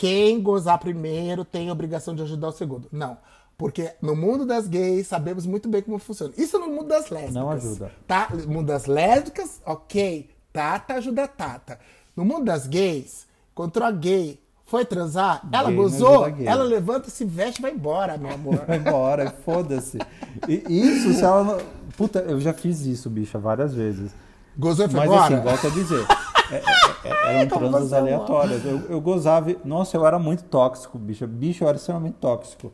quem 0.00 0.40
gozar 0.40 0.78
primeiro 0.78 1.44
tem 1.44 1.68
a 1.68 1.72
obrigação 1.72 2.14
de 2.14 2.22
ajudar 2.22 2.48
o 2.48 2.52
segundo. 2.52 2.88
Não. 2.90 3.18
Porque 3.58 3.90
no 4.00 4.16
mundo 4.16 4.46
das 4.46 4.66
gays 4.66 5.06
sabemos 5.06 5.44
muito 5.44 5.68
bem 5.68 5.82
como 5.82 5.98
funciona. 5.98 6.32
Isso 6.38 6.58
no 6.58 6.68
mundo 6.68 6.88
das 6.88 7.10
lésbicas. 7.10 7.34
Não 7.34 7.50
ajuda. 7.50 7.92
Tá? 8.06 8.28
No 8.32 8.50
mundo 8.50 8.68
das 8.68 8.86
lésbicas, 8.86 9.60
ok. 9.66 10.30
Tata 10.54 10.94
ajuda 10.94 11.24
a 11.24 11.28
Tata. 11.28 11.78
No 12.16 12.24
mundo 12.24 12.46
das 12.46 12.66
gays, 12.66 13.26
encontrou 13.52 13.86
a 13.86 13.90
gay, 13.90 14.40
foi 14.64 14.86
transar, 14.86 15.46
ela 15.52 15.68
Gay 15.68 15.76
gozou, 15.76 16.26
ela 16.46 16.64
levanta, 16.64 17.10
se 17.10 17.22
veste 17.26 17.58
e 17.60 17.62
vai 17.62 17.72
embora, 17.72 18.16
meu 18.16 18.32
amor. 18.32 18.64
Vai 18.66 18.78
embora, 18.78 19.30
foda-se. 19.44 19.98
Isso, 20.48 21.12
se 21.12 21.22
ela. 21.22 21.44
não- 21.44 21.58
Puta, 21.94 22.20
eu 22.20 22.40
já 22.40 22.54
fiz 22.54 22.80
isso, 22.86 23.10
bicha, 23.10 23.38
várias 23.38 23.74
vezes. 23.74 24.12
Gozou 24.56 24.86
e 24.86 24.88
foi 24.88 25.00
Mas 25.00 25.10
embora? 25.10 25.34
assim, 25.36 25.44
volto 25.44 25.66
a 25.66 25.70
dizer. 25.70 26.06
É- 26.52 26.56
é- 26.56 27.32
é- 27.34 27.38
eram 27.40 27.48
transas 27.48 27.92
aleatórias. 27.92 28.64
Eu, 28.64 28.80
eu 28.88 29.00
gozava. 29.00 29.54
Nossa, 29.64 29.96
eu 29.96 30.06
era 30.06 30.18
muito 30.18 30.44
tóxico, 30.44 30.98
bicho. 30.98 31.26
Bicho, 31.26 31.64
eu 31.64 31.68
era 31.68 31.76
extremamente 31.76 32.14
tóxico. 32.14 32.72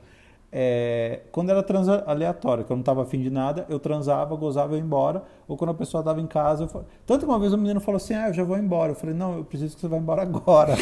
É, 0.59 1.21
quando 1.33 1.51
era 1.51 1.63
trans 1.63 1.87
aleatória, 1.89 2.65
que 2.65 2.73
eu 2.73 2.77
não 2.77 2.83
tava 2.85 3.03
afim 3.03 3.21
de 3.21 3.29
nada, 3.29 3.67
eu 3.69 3.79
transava, 3.79 4.35
gozava 4.37 4.75
e 4.75 4.79
ia 4.79 4.83
embora. 4.83 5.23
Ou 5.47 5.57
quando 5.57 5.71
a 5.71 5.75
pessoa 5.75 6.03
tava 6.03 6.21
em 6.21 6.27
casa, 6.27 6.65
eu 6.65 6.69
fa- 6.69 6.85
tanto 7.05 7.27
que 7.27 7.31
uma 7.31 7.39
vez 7.39 7.53
o 7.53 7.59
menino 7.59 7.81
falou 7.81 7.97
assim: 7.97 8.15
Ah, 8.15 8.29
eu 8.29 8.35
já 8.35 8.45
vou 8.45 8.57
embora. 8.57 8.93
Eu 8.93 8.97
falei: 8.97 9.15
Não, 9.15 9.37
eu 9.39 9.45
preciso 9.45 9.75
que 9.75 9.81
você 9.81 9.89
vá 9.89 9.97
embora 9.99 10.23
agora. 10.23 10.75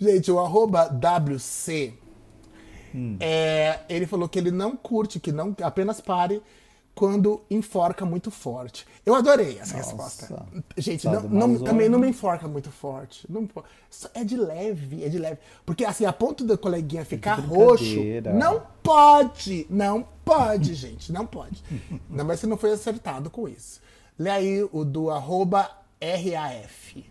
Gente, 0.00 0.30
o 0.30 0.38
arroba 0.38 0.88
WC, 0.88 1.94
Hum. 2.94 3.16
é, 3.18 3.80
ele 3.88 4.06
falou 4.06 4.28
que 4.28 4.38
ele 4.38 4.52
não 4.52 4.76
curte, 4.76 5.18
que 5.18 5.32
não 5.32 5.54
apenas 5.62 6.00
pare 6.00 6.40
quando 6.94 7.42
enforca 7.50 8.04
muito 8.04 8.30
forte. 8.30 8.86
Eu 9.04 9.14
adorei 9.14 9.58
essa 9.58 9.76
Nossa. 9.76 9.88
resposta. 9.90 10.46
Gente, 10.76 11.02
Tá 11.02 11.12
não, 11.12 11.22
não- 11.28 11.48
malzão. 11.48 11.64
também 11.66 11.88
não 11.88 11.98
me 11.98 12.08
enforca 12.08 12.46
muito 12.46 12.70
forte. 12.70 13.26
Não, 13.28 13.48
é 14.14 14.22
de 14.22 14.36
leve, 14.36 15.04
é 15.04 15.08
de 15.08 15.18
leve. 15.18 15.38
Porque 15.66 15.84
assim, 15.84 16.04
a 16.04 16.12
ponto 16.12 16.44
da 16.44 16.56
coleguinha 16.56 17.04
ficar 17.04 17.34
roxo, 17.40 17.96
não 18.34 18.62
pode, 18.82 19.66
não 19.68 20.06
pode, 20.24 20.74
gente, 20.76 21.12
não 21.12 21.26
pode. 21.26 21.62
Ainda 22.10 22.22
mais 22.24 22.38
se 22.40 22.46
não 22.46 22.56
foi 22.56 22.72
acertado 22.72 23.28
com 23.28 23.48
isso. 23.48 23.80
Lê 24.18 24.30
aí 24.30 24.68
o 24.72 24.84
do 24.84 25.10
arroba 25.10 25.68
RAF. 26.00 27.04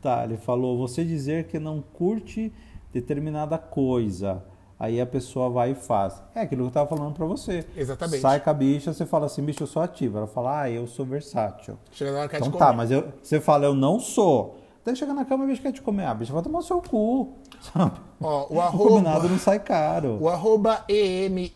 Tá, 0.00 0.24
ele 0.24 0.36
falou, 0.36 0.78
você 0.78 1.04
dizer 1.04 1.46
que 1.48 1.58
não 1.58 1.80
curte 1.82 2.52
determinada 2.92 3.56
coisa, 3.58 4.42
aí 4.82 5.00
a 5.00 5.06
pessoa 5.06 5.48
vai 5.48 5.70
e 5.70 5.74
faz. 5.76 6.20
É 6.34 6.40
aquilo 6.40 6.62
que 6.64 6.68
eu 6.68 6.72
tava 6.72 6.88
falando 6.88 7.14
pra 7.14 7.24
você. 7.24 7.64
Exatamente. 7.76 8.20
Sai 8.20 8.40
com 8.40 8.50
a 8.50 8.54
bicha, 8.54 8.92
você 8.92 9.06
fala 9.06 9.26
assim, 9.26 9.40
bicho, 9.42 9.62
eu 9.62 9.66
sou 9.68 9.80
ativa. 9.80 10.18
Ela 10.18 10.26
fala, 10.26 10.62
ah, 10.62 10.70
eu 10.70 10.88
sou 10.88 11.06
versátil. 11.06 11.78
Chega 11.92 12.10
na 12.10 12.18
hora 12.18 12.28
que 12.28 12.36
Então 12.36 12.50
tá, 12.50 12.66
comer. 12.66 12.76
mas 12.76 12.90
eu, 12.90 13.12
você 13.22 13.40
fala, 13.40 13.64
eu 13.66 13.74
não 13.74 14.00
sou. 14.00 14.58
Daí 14.84 14.96
chega 14.96 15.14
na 15.14 15.24
cama 15.24 15.44
a 15.44 15.46
bicha 15.46 15.62
quer 15.62 15.70
te 15.72 15.80
comer. 15.80 16.06
A 16.06 16.14
bicha 16.14 16.32
vai 16.32 16.42
tomar 16.42 16.58
o 16.58 16.62
seu 16.62 16.82
cu. 16.82 17.32
Sabe? 17.72 17.92
Ó, 18.20 18.46
o 18.50 18.56
O 18.56 18.60
arroba... 18.60 18.88
combinado 18.90 19.28
não 19.28 19.38
sai 19.38 19.60
caro. 19.60 20.18
O 20.20 20.28
arroba 20.28 20.84
EME, 20.88 21.52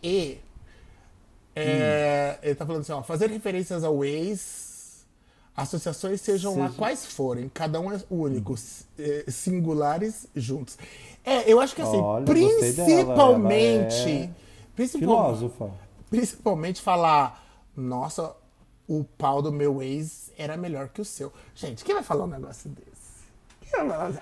é, 1.55 2.37
Hum. 2.37 2.39
ele 2.43 2.55
tá 2.55 2.65
falando 2.65 2.81
assim, 2.81 2.91
ó, 2.93 3.01
fazer 3.03 3.29
referências 3.29 3.83
ao 3.83 4.05
ex, 4.05 5.05
associações 5.55 6.21
sejam 6.21 6.51
lá 6.51 6.67
Seja- 6.67 6.69
Hum. 6.73 6.77
quais 6.77 7.05
forem, 7.05 7.49
cada 7.49 7.79
um 7.79 7.91
é 7.91 7.99
único, 8.09 8.53
s- 8.53 8.85
eh, 8.97 9.25
singulares 9.27 10.27
juntos. 10.35 10.77
É, 11.29 11.51
eu 11.51 11.59
acho 11.59 11.75
que 11.75 11.81
assim, 11.81 11.97
Olha, 11.99 12.23
dela, 12.25 12.85
principalmente, 12.85 14.09
ela 14.09 14.23
é 14.23 14.29
principal- 14.75 14.99
Filósofa. 15.35 15.71
principalmente 16.09 16.81
falar, 16.81 17.43
nossa, 17.75 18.33
o 18.87 19.03
pau 19.03 19.41
do 19.41 19.51
meu 19.51 19.83
ex 19.83 20.31
era 20.37 20.55
melhor 20.55 20.87
que 20.87 21.01
o 21.01 21.05
seu. 21.05 21.33
Gente, 21.53 21.83
quem 21.83 21.93
vai 21.93 22.03
falar 22.03 22.23
um 22.23 22.27
negócio 22.27 22.69
desse? 22.69 22.87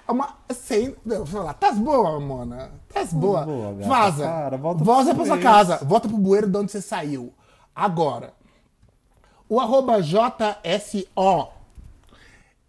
Uma, 0.09 0.35
sem, 0.51 0.95
não, 1.05 1.23
falar, 1.27 1.53
tás 1.53 1.77
boa, 1.77 2.19
Mona? 2.19 2.71
Tás 2.91 3.13
boa? 3.13 3.45
boa, 3.45 3.73
gata. 3.73 3.87
Vaza. 3.87 4.23
Para, 4.25 4.57
volta 4.57 4.83
seu 5.05 5.13
pra 5.13 5.25
sua 5.25 5.37
casa. 5.37 5.77
Volta 5.85 6.07
pro 6.07 6.17
bueiro 6.17 6.49
de 6.49 6.57
onde 6.57 6.71
você 6.71 6.81
saiu. 6.81 7.31
Agora, 7.75 8.33
o 9.47 9.59
arroba 9.59 10.01
JSO, 10.01 11.07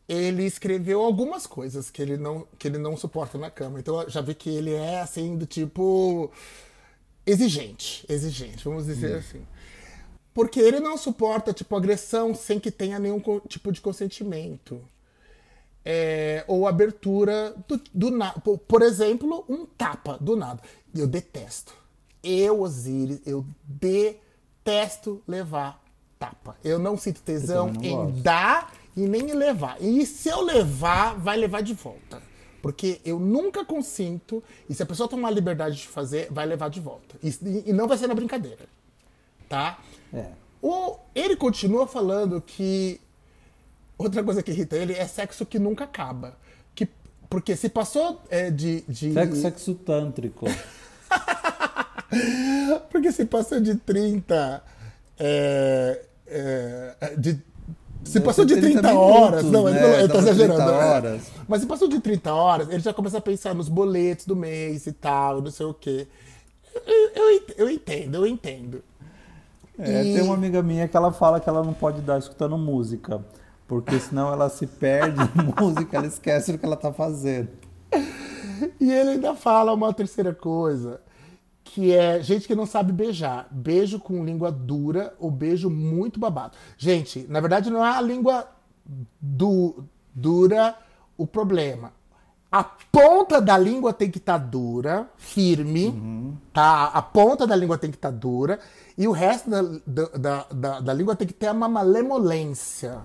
ele 0.08 0.44
escreveu 0.44 1.00
algumas 1.00 1.46
coisas 1.46 1.90
que 1.90 2.00
ele 2.00 2.16
não, 2.16 2.46
que 2.58 2.68
ele 2.68 2.78
não 2.78 2.96
suporta 2.96 3.36
na 3.36 3.50
cama. 3.50 3.80
Então 3.80 4.02
eu 4.02 4.10
já 4.10 4.20
vi 4.20 4.34
que 4.34 4.48
ele 4.48 4.72
é 4.72 5.00
assim, 5.00 5.36
do 5.36 5.46
tipo. 5.46 6.30
Exigente. 7.24 8.06
Exigente, 8.08 8.64
vamos 8.64 8.86
dizer 8.86 9.16
assim. 9.16 9.44
Porque 10.32 10.60
ele 10.60 10.78
não 10.78 10.96
suporta, 10.96 11.52
tipo, 11.52 11.74
agressão 11.74 12.34
sem 12.34 12.60
que 12.60 12.70
tenha 12.70 12.98
nenhum 12.98 13.20
tipo 13.48 13.72
de 13.72 13.80
consentimento. 13.80 14.80
É, 15.84 16.44
ou 16.46 16.68
abertura 16.68 17.54
do, 17.66 17.80
do 17.92 18.10
nada. 18.10 18.38
Por, 18.40 18.82
exemplo, 18.82 19.44
um 19.48 19.66
tapa 19.66 20.18
do 20.20 20.36
nada. 20.36 20.60
Eu 20.94 21.06
detesto. 21.06 21.74
Eu, 22.22 22.60
Osiris, 22.60 23.20
eu 23.24 23.44
detesto 23.64 25.22
levar 25.26 25.82
tapa. 26.18 26.56
Eu 26.62 26.78
não 26.78 26.96
sinto 26.96 27.22
tesão 27.22 27.72
não 27.72 27.82
em 27.82 27.96
gosto. 27.96 28.20
dar 28.20 28.72
e 28.96 29.06
nem 29.06 29.30
em 29.30 29.34
levar. 29.34 29.76
E 29.80 30.06
se 30.06 30.28
eu 30.28 30.40
levar, 30.40 31.14
vai 31.18 31.36
levar 31.36 31.62
de 31.62 31.74
volta. 31.74 32.22
Porque 32.62 33.00
eu 33.04 33.20
nunca 33.20 33.64
consinto, 33.64 34.42
e 34.68 34.74
se 34.74 34.82
a 34.82 34.86
pessoa 34.86 35.08
tomar 35.08 35.28
a 35.28 35.30
liberdade 35.30 35.76
de 35.76 35.86
fazer, 35.86 36.28
vai 36.30 36.46
levar 36.46 36.68
de 36.70 36.80
volta. 36.80 37.16
E, 37.22 37.64
e 37.66 37.72
não 37.72 37.86
vai 37.86 37.96
ser 37.98 38.06
na 38.06 38.14
brincadeira. 38.14 38.66
Tá? 39.48 39.78
É. 40.12 40.30
O, 40.60 40.96
ele 41.14 41.36
continua 41.36 41.86
falando 41.86 42.40
que 42.40 43.00
outra 43.96 44.24
coisa 44.24 44.42
que 44.42 44.50
irrita 44.50 44.76
ele 44.76 44.94
é 44.94 45.06
sexo 45.06 45.46
que 45.46 45.58
nunca 45.58 45.84
acaba. 45.84 46.36
Que, 46.74 46.88
porque 47.30 47.54
se 47.54 47.68
passou 47.68 48.20
é, 48.30 48.50
de, 48.50 48.80
de. 48.88 49.12
Sexo, 49.12 49.40
sexo 49.40 49.74
tântrico. 49.74 50.46
Porque 52.90 53.12
se 53.12 53.24
passou 53.24 53.60
de 53.60 53.74
30. 53.74 54.62
É, 55.18 56.04
é, 56.26 57.14
de, 57.16 57.42
se 58.06 58.14
Deve 58.14 58.24
passou 58.26 58.44
de 58.44 58.56
30 58.56 58.80
30 58.80 58.94
horas. 58.98 59.42
minutos, 59.44 59.50
Não, 59.52 59.64
né? 59.64 59.78
ele, 59.78 60.02
ele 60.02 60.08
tá 60.08 60.14
Dá 60.14 60.22
pra 60.22 60.22
30 60.22 60.30
exagerando. 60.30 60.72
né? 60.72 60.78
horas. 60.86 61.22
Mas 61.48 61.60
se 61.60 61.66
passou 61.66 61.88
de 61.88 62.00
30 62.00 62.32
horas, 62.34 62.68
ele 62.70 62.80
já 62.80 62.92
começa 62.94 63.18
a 63.18 63.20
pensar 63.20 63.54
nos 63.54 63.68
boletos 63.68 64.26
do 64.26 64.34
mês 64.36 64.86
e 64.86 64.92
tal, 64.92 65.40
não 65.42 65.50
sei 65.50 65.66
o 65.66 65.74
quê. 65.74 66.06
Eu, 66.86 67.10
eu, 67.32 67.40
eu 67.58 67.70
entendo, 67.70 68.14
eu 68.16 68.26
entendo. 68.26 68.82
É, 69.78 70.02
E- 70.04 70.14
Tem 70.14 70.22
uma 70.22 70.34
amiga 70.34 70.62
minha 70.62 70.86
que 70.88 70.96
ela 70.96 71.12
fala 71.12 71.40
que 71.40 71.48
ela 71.48 71.62
não 71.62 71.72
pode 71.74 72.00
dar 72.00 72.18
escutando 72.18 72.56
música. 72.56 73.20
Porque 73.68 73.98
senão 73.98 74.32
ela 74.32 74.48
se 74.48 74.66
perde 74.66 75.20
em 75.20 75.42
música, 75.60 75.96
ela 75.96 76.06
esquece 76.06 76.52
o 76.52 76.58
que 76.58 76.64
ela 76.64 76.76
tá 76.76 76.92
fazendo. 76.92 77.48
E 78.80 78.90
ele 78.92 79.10
ainda 79.10 79.34
fala 79.34 79.72
uma 79.74 79.92
terceira 79.92 80.32
coisa, 80.32 81.00
que 81.76 81.92
é 81.92 82.22
gente 82.22 82.46
que 82.46 82.54
não 82.54 82.64
sabe 82.64 82.90
beijar. 82.90 83.46
Beijo 83.50 83.98
com 84.00 84.24
língua 84.24 84.50
dura 84.50 85.12
ou 85.20 85.30
beijo 85.30 85.68
muito 85.68 86.18
babado. 86.18 86.56
Gente, 86.78 87.26
na 87.28 87.38
verdade 87.38 87.68
não 87.68 87.84
é 87.84 87.90
a 87.90 88.00
língua 88.00 88.48
du- 89.20 89.84
dura 90.14 90.74
o 91.18 91.26
problema. 91.26 91.92
A 92.50 92.64
ponta 92.64 93.42
da 93.42 93.58
língua 93.58 93.92
tem 93.92 94.10
que 94.10 94.16
estar 94.16 94.38
dura, 94.38 95.06
firme, 95.18 95.88
Uhum. 95.88 96.34
tá? 96.50 96.84
A 96.94 97.02
ponta 97.02 97.46
da 97.46 97.54
língua 97.54 97.76
tem 97.76 97.90
que 97.90 97.98
estar 97.98 98.10
dura 98.10 98.58
e 98.96 99.06
o 99.06 99.12
resto 99.12 99.50
da, 99.50 99.60
da, 100.16 100.46
da, 100.50 100.80
da- 100.80 100.94
língua 100.94 101.14
tem 101.14 101.26
que 101.28 101.34
ter 101.34 101.50
uma 101.50 101.68
malemolência, 101.68 103.00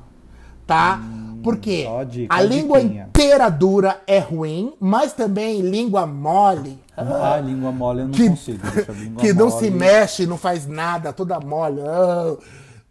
tá? 0.65 1.01
Porque 1.43 1.85
Hum, 1.89 1.97
a 1.99 2.03
dica, 2.05 2.33
a 2.33 2.37
a 2.37 2.41
língua 2.41 2.79
inteira 2.79 3.49
dura 3.49 4.01
é 4.07 4.19
ruim, 4.19 4.73
mas 4.79 5.11
também 5.11 5.59
língua 5.61 6.05
mole, 6.07 6.79
Ah, 7.01 7.39
língua 7.39 7.71
mole 7.71 8.01
eu 8.01 8.05
não 8.05 8.13
que, 8.13 8.29
consigo. 8.29 8.59
deixa 8.71 8.91
a 8.91 8.95
língua 8.95 9.21
que 9.21 9.33
não 9.33 9.49
mole. 9.49 9.59
se 9.65 9.71
mexe, 9.71 10.25
não 10.27 10.37
faz 10.37 10.67
nada, 10.67 11.11
toda 11.13 11.39
mole. 11.39 11.81
Ah, 11.81 12.35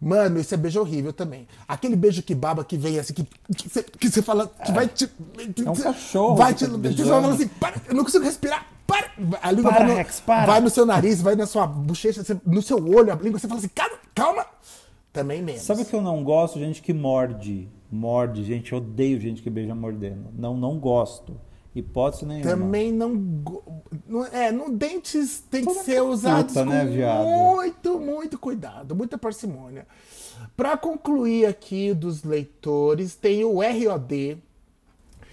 Mano, 0.03 0.39
isso 0.39 0.51
é 0.51 0.57
beijo 0.57 0.79
horrível 0.79 1.13
também. 1.13 1.47
Aquele 1.67 1.95
beijo 1.95 2.23
que 2.23 2.33
baba 2.33 2.63
que 2.63 2.75
vem 2.75 2.97
assim, 2.97 3.13
que 3.13 3.23
você 3.69 3.83
que 3.83 4.09
você 4.09 4.23
fala, 4.23 4.47
que 4.65 4.71
vai 4.71 4.87
te. 4.87 5.07
É 5.63 5.69
um 5.69 5.75
cachorro 5.75 6.35
Vai 6.35 6.55
te. 6.55 6.65
tá 6.65 7.05
fala 7.05 7.33
assim, 7.35 7.47
para, 7.47 7.75
eu 7.87 7.93
não 7.93 8.03
consigo 8.03 8.23
respirar, 8.25 8.65
para. 8.87 9.11
A 9.43 9.51
língua 9.51 9.71
Para, 9.71 9.83
vai, 9.85 9.87
no, 9.89 9.95
Rex, 9.97 10.19
para. 10.19 10.45
vai 10.47 10.59
no 10.59 10.71
seu 10.71 10.87
nariz, 10.87 11.21
vai 11.21 11.35
na 11.35 11.45
sua 11.45 11.67
bochecha, 11.67 12.23
no 12.43 12.63
seu 12.63 12.77
olho, 12.77 13.13
a 13.13 13.15
língua, 13.15 13.37
você 13.37 13.47
fala 13.47 13.59
assim, 13.59 13.69
calma, 13.75 13.95
calma. 14.15 14.45
Também 15.13 15.43
menos. 15.43 15.61
Sabe 15.61 15.83
o 15.83 15.85
que 15.85 15.93
eu 15.95 16.01
não 16.01 16.23
gosto? 16.23 16.57
Gente 16.57 16.81
que 16.81 16.93
morde. 16.93 17.67
Morde, 17.91 18.43
gente. 18.43 18.71
Eu 18.71 18.79
odeio 18.79 19.19
gente 19.21 19.41
que 19.43 19.51
beija 19.51 19.75
mordendo. 19.75 20.29
Não, 20.33 20.57
não 20.57 20.79
gosto. 20.79 21.37
Hipótese 21.73 22.25
nenhuma. 22.25 22.49
Também 22.49 22.91
não. 22.91 23.13
É, 24.33 24.51
no 24.51 24.69
dentes 24.71 25.39
tem 25.49 25.63
que 25.63 25.73
ser 25.75 26.01
usado 26.01 26.47
puta, 26.47 26.63
com 26.65 26.69
né, 26.69 26.85
viado? 26.85 27.25
muito, 27.25 27.99
muito 27.99 28.37
cuidado, 28.37 28.93
muita 28.95 29.17
parcimônia. 29.17 29.87
Para 30.57 30.75
concluir 30.75 31.45
aqui 31.45 31.93
dos 31.93 32.23
leitores, 32.23 33.15
tem 33.15 33.43
o 33.45 33.61
ROD, 33.61 34.37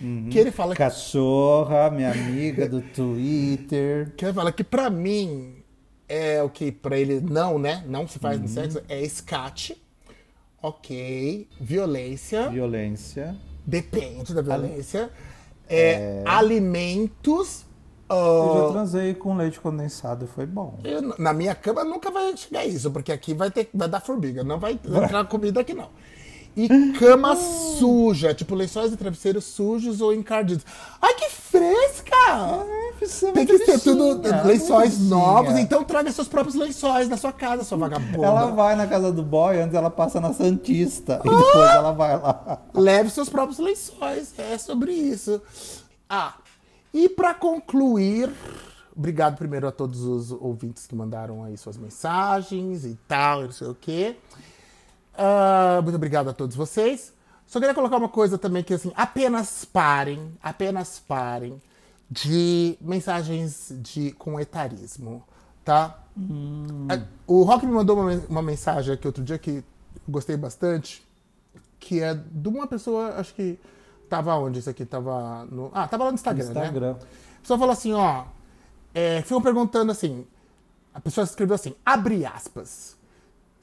Uhum. 0.00 0.28
que 0.30 0.38
ele 0.38 0.52
fala 0.52 0.74
que, 0.74 0.78
Cachorra, 0.78 1.90
minha 1.90 2.12
amiga 2.12 2.68
do 2.68 2.80
Twitter. 2.94 4.12
que 4.16 4.24
ele 4.26 4.32
fala 4.32 4.52
que 4.52 4.62
para 4.62 4.88
mim 4.88 5.56
é 6.08 6.40
o 6.40 6.48
que 6.48 6.70
para 6.70 6.96
ele 6.96 7.20
não, 7.20 7.58
né? 7.58 7.82
Não 7.84 8.06
se 8.06 8.16
faz 8.20 8.36
Uhum. 8.36 8.42
no 8.44 8.48
sexo, 8.48 8.80
é 8.88 9.02
escate. 9.02 9.76
OK, 10.62 11.48
violência, 11.60 12.48
Violência. 12.48 13.34
depende 13.66 14.32
da 14.34 14.40
violência. 14.42 15.10
É, 15.68 16.22
alimentos 16.24 17.66
Eu 18.10 18.54
já 18.54 18.68
ah, 18.68 18.72
transei 18.72 19.14
com 19.14 19.36
leite 19.36 19.60
condensado 19.60 20.24
e 20.24 20.28
foi 20.28 20.46
bom. 20.46 20.78
Eu, 20.82 21.14
na 21.18 21.32
minha 21.34 21.54
cama 21.54 21.84
nunca 21.84 22.10
vai 22.10 22.34
chegar 22.36 22.64
isso, 22.64 22.90
porque 22.90 23.12
aqui 23.12 23.34
vai 23.34 23.50
ter 23.50 23.68
vai 23.74 23.88
dar 23.88 24.00
formiga, 24.00 24.42
não 24.42 24.58
vai 24.58 24.72
entrar 24.72 25.24
comida 25.26 25.60
aqui 25.60 25.74
não. 25.74 25.90
E 26.58 26.92
cama 26.98 27.36
suja, 27.36 28.34
tipo 28.34 28.52
lençóis 28.56 28.92
e 28.92 28.96
travesseiros 28.96 29.44
sujos 29.44 30.00
ou 30.00 30.12
encardidos. 30.12 30.66
Ai, 31.00 31.14
que 31.14 31.30
fresca! 31.30 32.16
Tem 33.32 33.46
que 33.46 33.58
ser 33.58 33.78
tudo 33.78 34.20
lençóis 34.44 34.98
novos, 34.98 35.56
então 35.56 35.84
traga 35.84 36.10
seus 36.10 36.26
próprios 36.26 36.56
lençóis 36.56 37.08
na 37.08 37.16
sua 37.16 37.32
casa, 37.32 37.62
sua 37.62 37.78
vagabunda. 37.78 38.26
Ela 38.26 38.46
vai 38.46 38.74
na 38.74 38.88
casa 38.88 39.12
do 39.12 39.22
boy, 39.22 39.60
antes 39.60 39.72
ela 39.72 39.88
passa 39.88 40.20
na 40.20 40.32
Santista. 40.32 41.20
E 41.24 41.28
depois 41.28 41.70
ela 41.70 41.92
vai 41.92 42.20
lá. 42.20 42.60
Leve 42.74 43.10
seus 43.10 43.28
próprios 43.28 43.60
lençóis, 43.60 44.34
é 44.36 44.58
sobre 44.58 44.90
isso. 44.90 45.40
Ah, 46.10 46.34
e 46.92 47.08
pra 47.08 47.34
concluir, 47.34 48.32
obrigado 48.96 49.36
primeiro 49.36 49.68
a 49.68 49.70
todos 49.70 50.02
os 50.02 50.32
ouvintes 50.32 50.88
que 50.88 50.96
mandaram 50.96 51.44
aí 51.44 51.56
suas 51.56 51.76
mensagens 51.76 52.84
e 52.84 52.98
tal, 53.06 53.42
e 53.42 53.44
não 53.44 53.52
sei 53.52 53.68
o 53.68 53.76
quê. 53.76 54.16
Ah, 55.18 55.80
muito 55.82 55.96
obrigado 55.96 56.30
a 56.30 56.32
todos 56.32 56.54
vocês. 56.54 57.12
Só 57.44 57.58
queria 57.58 57.74
colocar 57.74 57.96
uma 57.96 58.08
coisa 58.08 58.38
também 58.38 58.62
que 58.62 58.72
assim, 58.72 58.92
apenas 58.94 59.64
parem, 59.64 60.32
apenas 60.40 61.00
parem 61.00 61.60
de 62.08 62.78
mensagens 62.80 63.72
de 63.82 64.12
com 64.12 64.38
etarismo, 64.38 65.24
tá? 65.64 65.98
Ah, 66.88 67.02
O 67.26 67.42
Rock 67.42 67.66
me 67.66 67.72
mandou 67.72 67.98
uma, 67.98 68.12
uma 68.28 68.42
mensagem 68.42 68.94
aqui 68.94 69.06
outro 69.06 69.24
dia 69.24 69.38
que 69.38 69.64
gostei 70.08 70.36
bastante, 70.36 71.06
que 71.80 72.00
é 72.00 72.14
de 72.14 72.48
uma 72.48 72.66
pessoa, 72.66 73.14
acho 73.16 73.34
que 73.34 73.58
tava 74.08 74.34
onde 74.36 74.60
isso 74.60 74.70
aqui? 74.70 74.84
Tava 74.84 75.44
no. 75.46 75.70
Ah, 75.74 75.88
tava 75.88 76.04
lá 76.04 76.10
no 76.10 76.14
Instagram, 76.14 76.44
né? 76.44 76.50
Instagram. 76.64 76.92
A 76.92 77.40
pessoa 77.40 77.58
falou 77.58 77.72
assim, 77.72 77.92
ó. 77.92 78.24
É, 78.94 79.20
ficam 79.22 79.42
perguntando 79.42 79.90
assim. 79.90 80.26
A 80.94 81.00
pessoa 81.00 81.24
escreveu 81.24 81.54
assim, 81.54 81.74
abre 81.84 82.24
aspas. 82.26 82.97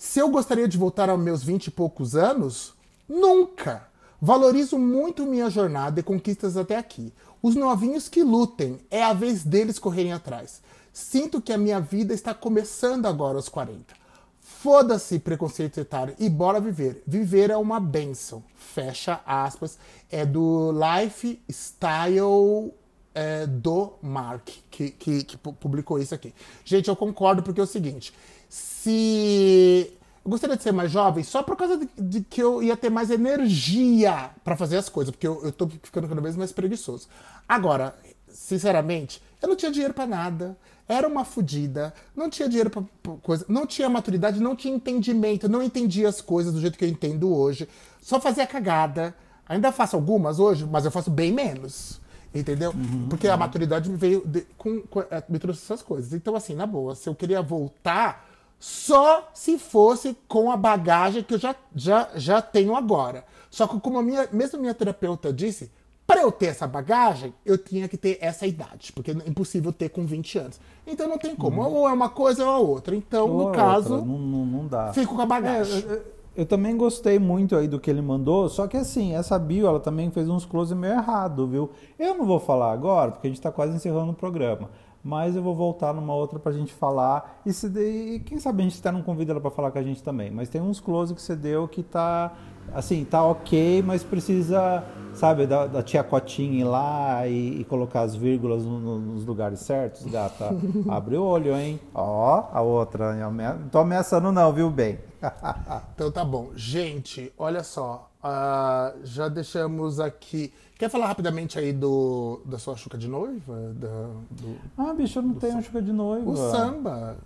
Se 0.06 0.20
eu 0.20 0.30
gostaria 0.30 0.68
de 0.68 0.78
voltar 0.78 1.10
aos 1.10 1.20
meus 1.20 1.44
vinte 1.44 1.66
e 1.66 1.72
poucos 1.72 2.16
anos, 2.16 2.76
nunca. 3.10 3.88
Valorizo 4.22 4.78
muito 4.78 5.26
minha 5.26 5.50
jornada 5.50 6.00
e 6.00 6.04
conquistas 6.04 6.56
até 6.56 6.78
aqui. 6.78 7.12
Os 7.42 7.56
novinhos 7.56 8.08
que 8.08 8.24
lutem, 8.24 8.80
é 8.92 9.04
a 9.04 9.14
vez 9.14 9.44
deles 9.44 9.80
correrem 9.80 10.14
atrás. 10.14 10.62
Sinto 10.94 11.42
que 11.42 11.52
a 11.52 11.58
minha 11.58 11.82
vida 11.82 12.14
está 12.14 12.36
começando 12.36 13.08
agora 13.08 13.38
aos 13.38 13.50
40. 13.50 13.96
Foda-se 14.40 15.18
preconceito 15.18 15.80
etário 15.80 16.16
e 16.20 16.30
bora 16.30 16.62
viver. 16.62 17.02
Viver 17.08 17.50
é 17.50 17.58
uma 17.58 17.80
benção. 17.80 18.44
Fecha 18.56 19.22
aspas. 19.26 19.80
É 20.12 20.24
do 20.24 20.72
Lifestyle 20.72 22.72
é, 23.16 23.48
do 23.48 23.94
Mark, 24.04 24.50
que, 24.70 24.92
que, 24.92 25.24
que 25.24 25.38
pu- 25.38 25.54
publicou 25.54 25.98
isso 25.98 26.14
aqui. 26.14 26.32
Gente, 26.64 26.90
eu 26.90 26.96
concordo 26.96 27.42
porque 27.42 27.60
é 27.60 27.64
o 27.64 27.68
seguinte: 27.68 28.14
se. 28.56 29.92
Eu 30.24 30.32
gostaria 30.32 30.58
de 30.58 30.64
ser 30.64 30.72
mais 30.72 30.90
jovem 30.92 31.24
só 31.24 31.44
por 31.44 31.56
causa 31.56 31.78
de, 31.78 31.88
de 31.98 32.22
que 32.22 32.42
eu 32.42 32.64
ia 32.64 32.76
ter 32.76 32.90
mais 32.90 33.12
energia 33.12 34.32
pra 34.44 34.56
fazer 34.58 34.78
as 34.78 34.90
coisas, 34.90 35.12
porque 35.12 35.28
eu, 35.28 35.40
eu 35.44 35.52
tô 35.52 35.68
ficando 35.68 36.08
cada 36.08 36.20
vez 36.20 36.36
mais 36.36 36.52
preguiçoso. 36.52 37.08
Agora, 37.48 37.96
sinceramente, 38.28 39.22
eu 39.42 39.48
não 39.50 39.56
tinha 39.56 39.72
dinheiro 39.72 39.94
pra 39.94 40.08
nada. 40.08 40.58
Era 40.88 41.08
uma 41.08 41.26
fudida, 41.26 41.94
não 42.16 42.30
tinha 42.30 42.48
dinheiro 42.48 42.70
pra 42.70 42.84
pra 43.04 43.14
coisa, 43.24 43.44
não 43.50 43.66
tinha 43.66 43.90
maturidade, 43.90 44.40
não 44.40 44.56
tinha 44.56 44.74
entendimento, 44.76 45.50
não 45.50 45.62
entendia 45.64 46.08
as 46.08 46.22
coisas 46.22 46.54
do 46.54 46.62
jeito 46.62 46.78
que 46.78 46.86
eu 46.86 46.90
entendo 46.90 47.32
hoje. 47.36 47.68
Só 48.02 48.20
fazia 48.20 48.46
cagada. 48.48 49.16
Ainda 49.48 49.72
faço 49.72 49.96
algumas 49.96 50.40
hoje, 50.40 50.66
mas 50.66 50.86
eu 50.86 50.92
faço 50.92 51.12
bem 51.12 51.32
menos. 51.32 52.00
Entendeu? 52.34 52.74
Porque 53.10 53.28
a 53.28 53.38
maturidade 53.38 53.90
me 53.90 53.96
veio 53.98 54.24
de- 54.26 54.46
com, 54.58 54.82
com- 54.82 55.02
eh, 55.02 55.24
me 55.30 55.38
trouxe 55.40 55.62
essas 55.64 55.82
coisas. 55.84 56.14
Então, 56.14 56.36
assim, 56.36 56.54
na 56.56 56.66
boa, 56.66 56.94
se 56.96 57.08
eu 57.08 57.14
queria 57.16 57.42
voltar, 57.42 58.25
só 58.60 59.30
se 59.34 59.58
fosse 59.60 60.18
com 60.28 60.52
a 60.52 60.58
bagagem 60.58 61.24
que 61.24 61.34
eu 61.34 61.40
já, 61.40 61.56
já, 61.76 62.10
já 62.16 62.42
tenho 62.42 62.76
agora. 62.76 63.24
Só 63.50 63.68
que 63.68 63.80
como 63.80 64.00
a 64.00 64.04
minha, 64.04 64.28
mesmo 64.32 64.60
minha 64.60 64.74
terapeuta 64.74 65.32
disse, 65.32 65.72
para 66.08 66.22
eu 66.22 66.32
ter 66.32 66.48
essa 66.48 66.68
bagagem, 66.68 67.34
eu 67.46 67.58
tinha 67.58 67.88
que 67.88 67.98
ter 67.98 68.18
essa 68.22 68.46
idade, 68.46 68.92
porque 68.94 69.12
é 69.12 69.14
impossível 69.28 69.72
ter 69.72 69.90
com 69.90 70.06
20 70.06 70.38
anos. 70.38 70.60
Então 70.86 71.08
não 71.08 71.18
tem 71.18 71.36
como, 71.36 71.62
ou 71.64 71.88
é 71.90 71.94
uma 71.94 72.10
coisa 72.10 72.46
ou 72.46 72.52
é 72.52 72.58
outra. 72.58 72.96
Então, 72.96 73.30
Ou 73.30 73.48
no 73.48 73.52
caso, 73.52 73.98
Não, 73.98 74.06
não, 74.18 74.46
não 74.46 74.68
dá. 74.68 74.94
fico 74.94 75.16
com 75.16 75.22
a 75.22 75.26
bagagem. 75.26 75.84
É, 75.88 75.94
eu, 75.94 76.02
eu 76.38 76.46
também 76.46 76.78
gostei 76.78 77.18
muito 77.18 77.56
aí 77.56 77.68
do 77.68 77.80
que 77.80 77.90
ele 77.90 78.02
mandou, 78.02 78.48
só 78.50 78.68
que 78.68 78.78
assim, 78.78 79.16
essa 79.16 79.40
bio 79.40 79.66
ela 79.68 79.80
também 79.80 80.12
fez 80.12 80.30
uns 80.30 80.46
close 80.46 80.76
meio 80.76 80.94
errado, 80.94 81.48
viu? 81.48 81.72
Eu 81.98 82.16
não 82.16 82.26
vou 82.26 82.40
falar 82.40 82.72
agora, 82.72 83.12
porque 83.12 83.28
a 83.28 83.30
gente 83.30 83.42
tá 83.42 83.52
quase 83.52 83.76
encerrando 83.76 84.12
o 84.12 84.16
programa. 84.16 84.70
Mas 85.08 85.36
eu 85.36 85.44
vou 85.44 85.54
voltar 85.54 85.94
numa 85.94 86.16
outra 86.16 86.40
pra 86.40 86.52
gente 86.52 86.74
falar. 86.74 87.40
E, 87.46 87.54
se 87.54 87.68
e 87.68 88.20
quem 88.22 88.40
sabe 88.40 88.64
a 88.64 88.66
gente 88.68 88.80
até 88.80 88.92
não 88.92 89.04
convida 89.04 89.34
ela 89.34 89.40
pra 89.40 89.52
falar 89.52 89.70
com 89.70 89.78
a 89.78 89.84
gente 89.84 90.02
também. 90.02 90.32
Mas 90.32 90.50
tem 90.50 90.60
uns 90.60 90.80
close 90.80 91.14
que 91.14 91.22
você 91.22 91.36
deu 91.36 91.68
que 91.68 91.84
tá. 91.84 92.34
Assim, 92.74 93.06
tá 93.06 93.24
ok, 93.24 93.84
mas 93.86 94.04
precisa, 94.04 94.84
sabe, 95.14 95.46
da, 95.46 95.68
da 95.68 95.84
tia 95.84 96.04
Cotinha 96.04 96.62
ir 96.62 96.64
lá 96.64 97.28
e, 97.28 97.62
e 97.62 97.64
colocar 97.66 98.02
as 98.02 98.16
vírgulas 98.16 98.66
no- 98.66 98.80
no- 98.80 98.98
nos 99.00 99.24
lugares 99.24 99.60
certos, 99.60 100.04
gata. 100.08 100.50
Abre 100.90 101.16
o 101.18 101.24
olho, 101.24 101.56
hein? 101.56 101.80
Ó, 101.94 102.46
a 102.52 102.62
outra. 102.62 103.14
Não 103.14 103.70
tô 103.70 103.78
ameaçando, 103.78 104.32
não, 104.32 104.52
viu, 104.52 104.72
bem? 104.72 104.98
Então 105.94 106.12
tá 106.12 106.26
bom. 106.26 106.50
Gente, 106.56 107.32
olha 107.38 107.64
só. 107.64 108.10
ah, 108.24 108.92
já 109.04 109.28
deixamos 109.28 110.00
aqui. 110.00 110.52
Quer 110.78 110.90
falar 110.90 111.08
rapidamente 111.08 111.58
aí 111.58 111.72
do 111.72 112.42
da 112.46 112.58
sua 112.60 112.76
chuca 112.76 112.98
de 112.98 113.08
noiva? 113.08 113.74
Da- 113.76 114.10
do, 114.30 114.56
Ah, 114.78 114.94
bicho, 114.94 115.20
eu 115.20 115.24
não 115.24 115.36
tenho 115.36 115.62
chuca 115.64 115.82
de 115.82 115.94
noiva. 115.94 116.30
o 116.30 116.36
samba. 116.36 117.18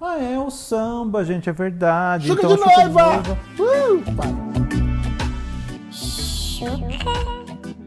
Ah, 0.00 0.18
é 0.18 0.38
o 0.38 0.50
samba, 0.50 1.24
gente, 1.24 1.48
é 1.48 1.52
verdade. 1.52 2.26
Chuca 2.28 2.42
Então, 2.46 2.56
de 2.56 2.62
a 2.62 2.68
chuca 2.68 2.88
noiva! 2.88 3.22
Uh. 3.58 4.02
Chuca 5.92 6.78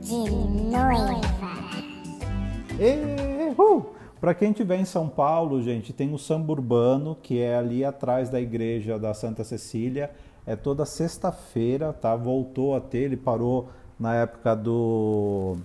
de 0.02 0.30
noiva. 0.72 1.22
E, 2.80 3.54
uh, 3.62 3.86
Pra 4.22 4.34
quem 4.36 4.52
estiver 4.52 4.80
em 4.80 4.86
São 4.86 5.10
Paulo, 5.10 5.62
gente, 5.64 5.92
tem 5.92 6.14
o 6.14 6.18
samba 6.18 6.52
urbano, 6.54 7.18
que 7.22 7.40
é 7.40 7.56
ali 7.58 7.84
atrás 7.84 8.30
da 8.30 8.40
igreja 8.40 8.98
da 9.00 9.14
Santa 9.16 9.44
Cecília. 9.44 10.12
É 10.46 10.56
toda 10.56 10.86
sexta-feira, 10.86 11.92
tá? 11.92 12.16
Voltou 12.16 12.76
a 12.76 12.80
ter, 12.82 13.00
ele 13.00 13.18
parou 13.18 13.70
na 14.02 14.16
época 14.16 14.56
do. 14.56 15.58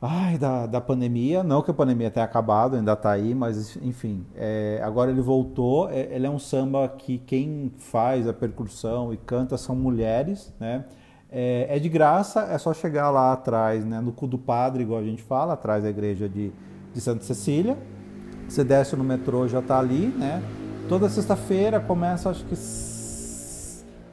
Ai, 0.00 0.38
da, 0.38 0.66
da 0.66 0.80
pandemia. 0.80 1.44
Não 1.44 1.62
que 1.62 1.70
a 1.70 1.74
pandemia 1.74 2.10
tenha 2.10 2.24
acabado, 2.24 2.74
ainda 2.74 2.96
tá 2.96 3.10
aí, 3.10 3.34
mas 3.34 3.76
enfim. 3.76 4.26
é, 4.34 4.80
agora 4.82 5.10
ele 5.10 5.20
voltou. 5.20 5.90
É, 5.90 6.08
ele 6.10 6.26
é 6.26 6.30
um 6.30 6.38
samba 6.38 6.88
que 6.88 7.18
quem 7.18 7.70
faz 7.76 8.26
a 8.26 8.32
percussão 8.32 9.12
e 9.12 9.16
canta 9.18 9.58
são 9.58 9.76
mulheres, 9.76 10.52
né? 10.58 10.86
É, 11.30 11.76
é 11.76 11.78
de 11.78 11.88
graça, 11.88 12.42
é 12.50 12.58
só 12.58 12.74
chegar 12.74 13.10
lá 13.10 13.32
atrás, 13.32 13.86
né, 13.86 14.00
no 14.02 14.12
cu 14.12 14.26
do 14.26 14.36
padre, 14.36 14.82
igual 14.82 15.00
a 15.00 15.02
gente 15.02 15.22
fala, 15.22 15.54
atrás 15.54 15.82
da 15.82 15.88
igreja 15.88 16.28
de, 16.28 16.52
de 16.92 17.00
Santa 17.00 17.24
Cecília. 17.24 17.78
Você 18.46 18.62
desce 18.62 18.94
no 18.96 19.04
metrô, 19.04 19.48
já 19.48 19.62
tá 19.62 19.78
ali, 19.78 20.08
né? 20.08 20.42
Toda 20.90 21.08
sexta-feira 21.08 21.80
começa, 21.80 22.28
acho 22.28 22.44
que 22.44 22.54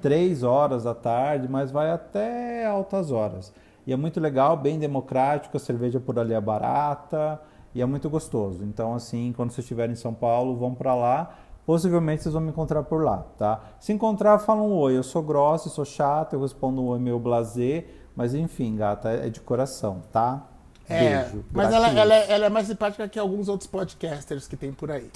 três 0.01 0.43
horas 0.43 0.83
da 0.83 0.93
tarde, 0.93 1.47
mas 1.49 1.71
vai 1.71 1.91
até 1.91 2.65
altas 2.65 3.11
horas. 3.11 3.53
E 3.85 3.93
é 3.93 3.97
muito 3.97 4.19
legal, 4.19 4.55
bem 4.55 4.77
democrático, 4.77 5.57
a 5.57 5.59
cerveja 5.59 5.99
por 5.99 6.19
ali 6.19 6.33
é 6.33 6.41
barata 6.41 7.41
e 7.73 7.81
é 7.81 7.85
muito 7.85 8.09
gostoso. 8.09 8.63
Então, 8.63 8.93
assim, 8.93 9.33
quando 9.35 9.51
vocês 9.51 9.65
estiverem 9.65 9.93
em 9.93 9.95
São 9.95 10.13
Paulo, 10.13 10.55
vão 10.55 10.75
para 10.75 10.93
lá. 10.93 11.35
Possivelmente 11.65 12.23
vocês 12.23 12.33
vão 12.33 12.41
me 12.41 12.49
encontrar 12.49 12.83
por 12.83 13.03
lá, 13.03 13.25
tá? 13.37 13.61
Se 13.79 13.93
encontrar, 13.93 14.39
fala 14.39 14.61
um 14.61 14.73
oi. 14.73 14.97
Eu 14.97 15.03
sou 15.03 15.21
grossa, 15.21 15.67
eu 15.67 15.71
sou 15.71 15.85
chata, 15.85 16.35
eu 16.35 16.41
respondo 16.41 16.81
um 16.81 16.87
oi 16.87 16.99
meio 16.99 17.19
blazer, 17.19 17.87
mas 18.15 18.33
enfim, 18.33 18.75
gata, 18.75 19.09
é 19.09 19.29
de 19.29 19.39
coração, 19.39 20.01
tá? 20.11 20.47
É, 20.89 21.23
Beijo. 21.23 21.45
mas 21.51 21.71
ela, 21.71 21.89
ela, 21.89 22.15
ela 22.15 22.45
é 22.47 22.49
mais 22.49 22.65
simpática 22.65 23.07
que 23.07 23.19
alguns 23.19 23.47
outros 23.47 23.69
podcasters 23.69 24.47
que 24.47 24.57
tem 24.57 24.73
por 24.73 24.89
aí. 24.89 25.09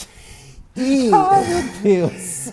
E, 0.76 1.10
Ai, 1.14 1.46
meu 1.48 1.82
Deus! 1.82 2.52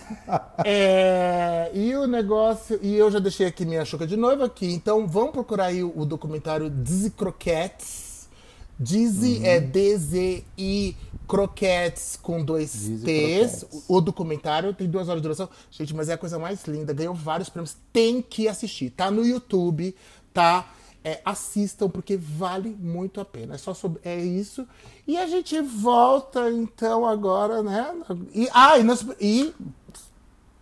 é, 0.63 1.71
e 1.73 1.95
o 1.95 2.05
negócio. 2.07 2.79
E 2.81 2.95
eu 2.95 3.09
já 3.09 3.19
deixei 3.19 3.47
aqui 3.47 3.65
minha 3.65 3.83
chuca 3.85 4.05
de 4.05 4.15
noiva 4.15 4.45
aqui, 4.45 4.71
então 4.71 5.07
vamos 5.07 5.31
procurar 5.31 5.65
aí 5.65 5.83
o, 5.83 5.91
o 5.95 6.05
documentário 6.05 6.69
Dizzy 6.69 7.11
Croquettes. 7.11 8.11
Dizzy 8.79 9.37
Uhum. 9.37 9.45
é 9.45 9.59
D-Z-I 9.59 10.97
Croquettes 11.27 12.17
com 12.21 12.43
dois 12.43 12.73
Dizzy 12.73 13.05
T's. 13.05 13.65
O, 13.87 13.97
o 13.97 14.01
documentário 14.01 14.73
tem 14.73 14.87
duas 14.89 15.07
horas 15.07 15.21
de 15.21 15.23
duração. 15.23 15.47
Gente, 15.69 15.93
mas 15.93 16.09
é 16.09 16.13
a 16.13 16.17
coisa 16.17 16.39
mais 16.39 16.63
linda. 16.65 16.91
Ganhou 16.93 17.13
vários 17.13 17.47
prêmios. 17.49 17.77
Tem 17.93 18.21
que 18.21 18.47
assistir. 18.47 18.89
Tá 18.89 19.11
no 19.11 19.25
YouTube, 19.25 19.95
tá? 20.33 20.67
É, 21.03 21.19
assistam, 21.25 21.89
porque 21.89 22.15
vale 22.15 22.77
muito 22.79 23.19
a 23.19 23.25
pena. 23.25 23.55
É 23.55 23.57
só 23.57 23.73
sobre. 23.73 23.99
É 24.05 24.15
isso. 24.19 24.67
E 25.07 25.17
a 25.17 25.25
gente 25.25 25.59
volta, 25.59 26.49
então, 26.51 27.05
agora, 27.07 27.63
né? 27.63 27.91
E, 28.33 28.47
ah, 28.53 28.77
e, 28.77 28.83
nós, 28.83 29.03
e 29.19 29.51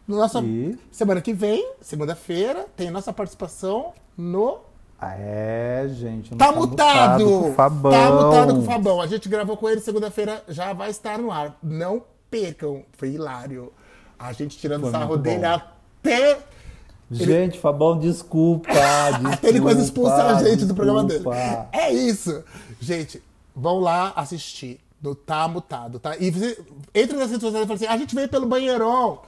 nossa 0.08 0.40
E? 0.42 0.78
semana 0.92 1.22
que 1.22 1.34
vem, 1.34 1.74
segunda-feira, 1.82 2.66
tem 2.76 2.90
nossa 2.90 3.12
participação 3.14 3.94
no 4.18 4.60
Ah, 4.98 5.14
É, 5.18 5.88
gente. 5.90 6.32
não 6.32 6.38
Tá 6.38 6.52
mutado! 6.52 7.24
com 7.26 7.52
o 7.52 7.54
Fabão. 7.54 7.92
Tá 7.92 8.12
mutado 8.12 8.54
com 8.56 8.60
o 8.62 8.64
Fabão. 8.64 9.02
A 9.02 9.08
gente 9.08 9.28
gravou 9.30 9.56
com 9.58 9.70
ele 9.70 9.82
segunda-feira, 9.82 10.44
já 10.48 10.72
vai 10.74 10.90
estar 10.90 11.18
no 11.20 11.32
ar. 11.32 11.58
Não 11.62 12.02
percam, 12.32 12.84
foi 12.94 13.10
hilário. 13.10 13.72
A 14.18 14.32
gente 14.34 14.58
tirando 14.58 14.84
Foi 14.84 14.92
sarro 14.92 15.18
dele 15.18 15.46
até. 15.46 16.40
Gente, 17.12 17.60
Fabão, 17.60 17.98
desculpa. 17.98 18.70
desculpa 19.22 19.48
ele 19.48 19.62
quase 19.62 19.84
expulsar 19.84 20.38
a 20.38 20.44
gente 20.44 20.66
do 20.66 20.76
programa 20.76 21.04
dele. 21.04 21.20
desculpa. 21.20 21.68
É 21.72 21.92
isso! 21.92 22.44
Gente, 22.80 23.22
vão 23.56 23.80
lá 23.80 24.14
assistir. 24.16 24.80
Do 25.02 25.16
Tá 25.16 25.48
Mutado, 25.48 25.98
tá? 25.98 26.18
E 26.18 26.30
você 26.30 26.62
entra 26.94 27.18
nas 27.18 27.32
redes 27.32 27.42
sociais 27.42 27.64
e 27.64 27.68
fala 27.68 27.76
assim: 27.78 27.86
a 27.86 27.96
gente 27.96 28.14
veio 28.14 28.28
pelo 28.28 28.46
banheirão. 28.46 29.20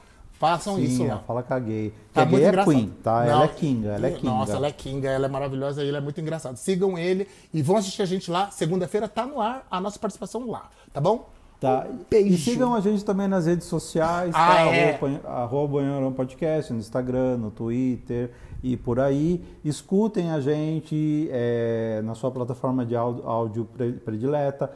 Façam 0.41 0.75
Sim, 0.75 0.83
isso 0.83 1.03
lá. 1.05 1.19
Fala 1.19 1.43
Caguei. 1.43 1.91
Tá 2.11 2.25
Caguei 2.25 2.31
muito 2.31 2.45
é 2.45 2.47
engraçado. 2.49 2.75
Queen, 2.75 2.93
tá? 3.03 3.11
Não, 3.11 3.31
ela 3.31 3.43
é 3.43 3.47
Kinga, 3.47 3.89
ela 3.89 4.07
é 4.07 4.11
Kinga. 4.11 4.29
Nossa, 4.29 4.53
ela 4.53 4.67
é 4.67 4.71
Kinga, 4.71 5.09
ela 5.09 5.25
é 5.27 5.29
maravilhosa 5.29 5.83
e 5.83 5.87
ele 5.87 5.97
é 5.97 6.01
muito 6.01 6.19
engraçado. 6.19 6.57
Sigam 6.57 6.97
ele 6.97 7.27
e 7.53 7.61
vão 7.61 7.77
assistir 7.77 8.01
a 8.01 8.05
gente 8.05 8.29
lá. 8.31 8.49
Segunda-feira 8.49 9.07
tá 9.07 9.25
no 9.25 9.39
ar 9.39 9.65
a 9.69 9.79
nossa 9.79 9.99
participação 9.99 10.49
lá, 10.49 10.69
tá 10.91 10.99
bom? 10.99 11.29
Tá. 11.61 11.85
Beijo. 12.09 12.33
E 12.33 12.37
sigam 12.39 12.73
a 12.73 12.79
gente 12.81 13.05
também 13.05 13.27
nas 13.27 13.45
redes 13.45 13.67
sociais, 13.67 14.33
Ah, 14.35 14.47
tá? 14.55 14.61
é. 14.75 14.99
Arroba, 15.25 15.79
arroba 15.83 16.11
Podcast, 16.15 16.73
no 16.73 16.79
Instagram, 16.79 17.37
no 17.37 17.51
Twitter 17.51 18.31
e 18.63 18.75
por 18.75 18.99
aí. 18.99 19.43
Escutem 19.63 20.31
a 20.31 20.39
gente 20.41 21.29
é, 21.31 22.01
na 22.03 22.15
sua 22.15 22.31
plataforma 22.31 22.83
de 22.83 22.95
áudio, 22.95 23.27
áudio 23.29 23.65
pre- 23.65 23.91
predileta. 23.93 24.71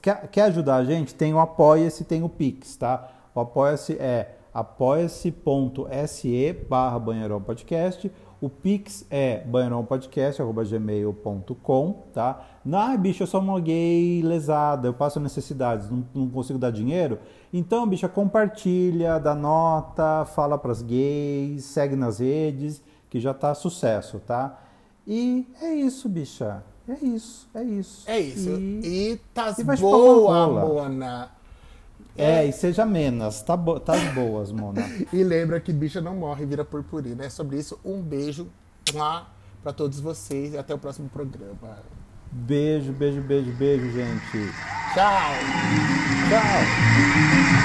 Quer, 0.00 0.28
quer 0.28 0.42
ajudar 0.42 0.76
a 0.76 0.84
gente? 0.84 1.12
Tem 1.12 1.34
o 1.34 1.40
Apoia-se, 1.40 2.04
tem 2.04 2.22
o 2.22 2.28
Pix, 2.28 2.76
tá? 2.76 3.08
O 3.34 3.40
Apoia-se 3.40 3.94
é 3.94 4.36
apoia-se.se 4.54 6.52
barra 6.68 6.98
Banheirão 6.98 7.40
Podcast. 7.40 8.10
O 8.40 8.48
Pix 8.50 9.06
é 9.10 9.42
banheirãopodcast.gmail.com, 9.46 11.92
tá? 12.12 12.44
Não, 12.64 12.96
bicho, 12.98 13.22
eu 13.22 13.26
sou 13.26 13.40
uma 13.40 13.58
gay 13.58 14.20
lesada, 14.22 14.88
eu 14.88 14.94
passo 14.94 15.18
necessidades, 15.18 15.88
não, 15.88 16.06
não 16.14 16.28
consigo 16.28 16.58
dar 16.58 16.70
dinheiro. 16.70 17.18
Então, 17.52 17.86
bicha, 17.86 18.08
compartilha, 18.08 19.18
dá 19.18 19.34
nota, 19.34 20.24
fala 20.26 20.58
pras 20.58 20.82
gays, 20.82 21.64
segue 21.64 21.96
nas 21.96 22.18
redes, 22.18 22.82
que 23.08 23.18
já 23.18 23.32
tá 23.32 23.54
sucesso, 23.54 24.20
tá? 24.20 24.60
E 25.06 25.46
é 25.62 25.74
isso, 25.74 26.08
bicha. 26.08 26.62
É 26.88 27.04
isso, 27.04 27.48
é 27.54 27.64
isso. 27.64 28.10
É 28.10 28.20
isso. 28.20 28.50
E, 28.50 28.80
E, 28.84 29.16
tá 29.34 29.52
boa. 29.80 30.46
Mona. 30.66 31.30
É, 32.16 32.44
e 32.46 32.52
seja 32.52 32.86
menos. 32.86 33.42
Tá, 33.42 33.56
bo 33.56 33.78
tá 33.78 33.94
boas, 34.14 34.50
Mona. 34.50 34.82
e 35.12 35.22
lembra 35.22 35.60
que 35.60 35.72
bicha 35.72 36.00
não 36.00 36.16
morre 36.16 36.44
e 36.44 36.46
vira 36.46 36.64
purpurina. 36.64 37.24
É 37.24 37.30
sobre 37.30 37.58
isso. 37.58 37.78
Um 37.84 38.00
beijo 38.00 38.48
para 39.62 39.72
todos 39.72 40.00
vocês 40.00 40.54
e 40.54 40.58
até 40.58 40.74
o 40.74 40.78
próximo 40.78 41.08
programa. 41.08 41.78
Beijo, 42.32 42.92
beijo, 42.92 43.20
beijo, 43.22 43.52
beijo, 43.52 43.92
gente. 43.92 44.52
Tchau. 44.94 45.30
Tchau. 46.28 47.56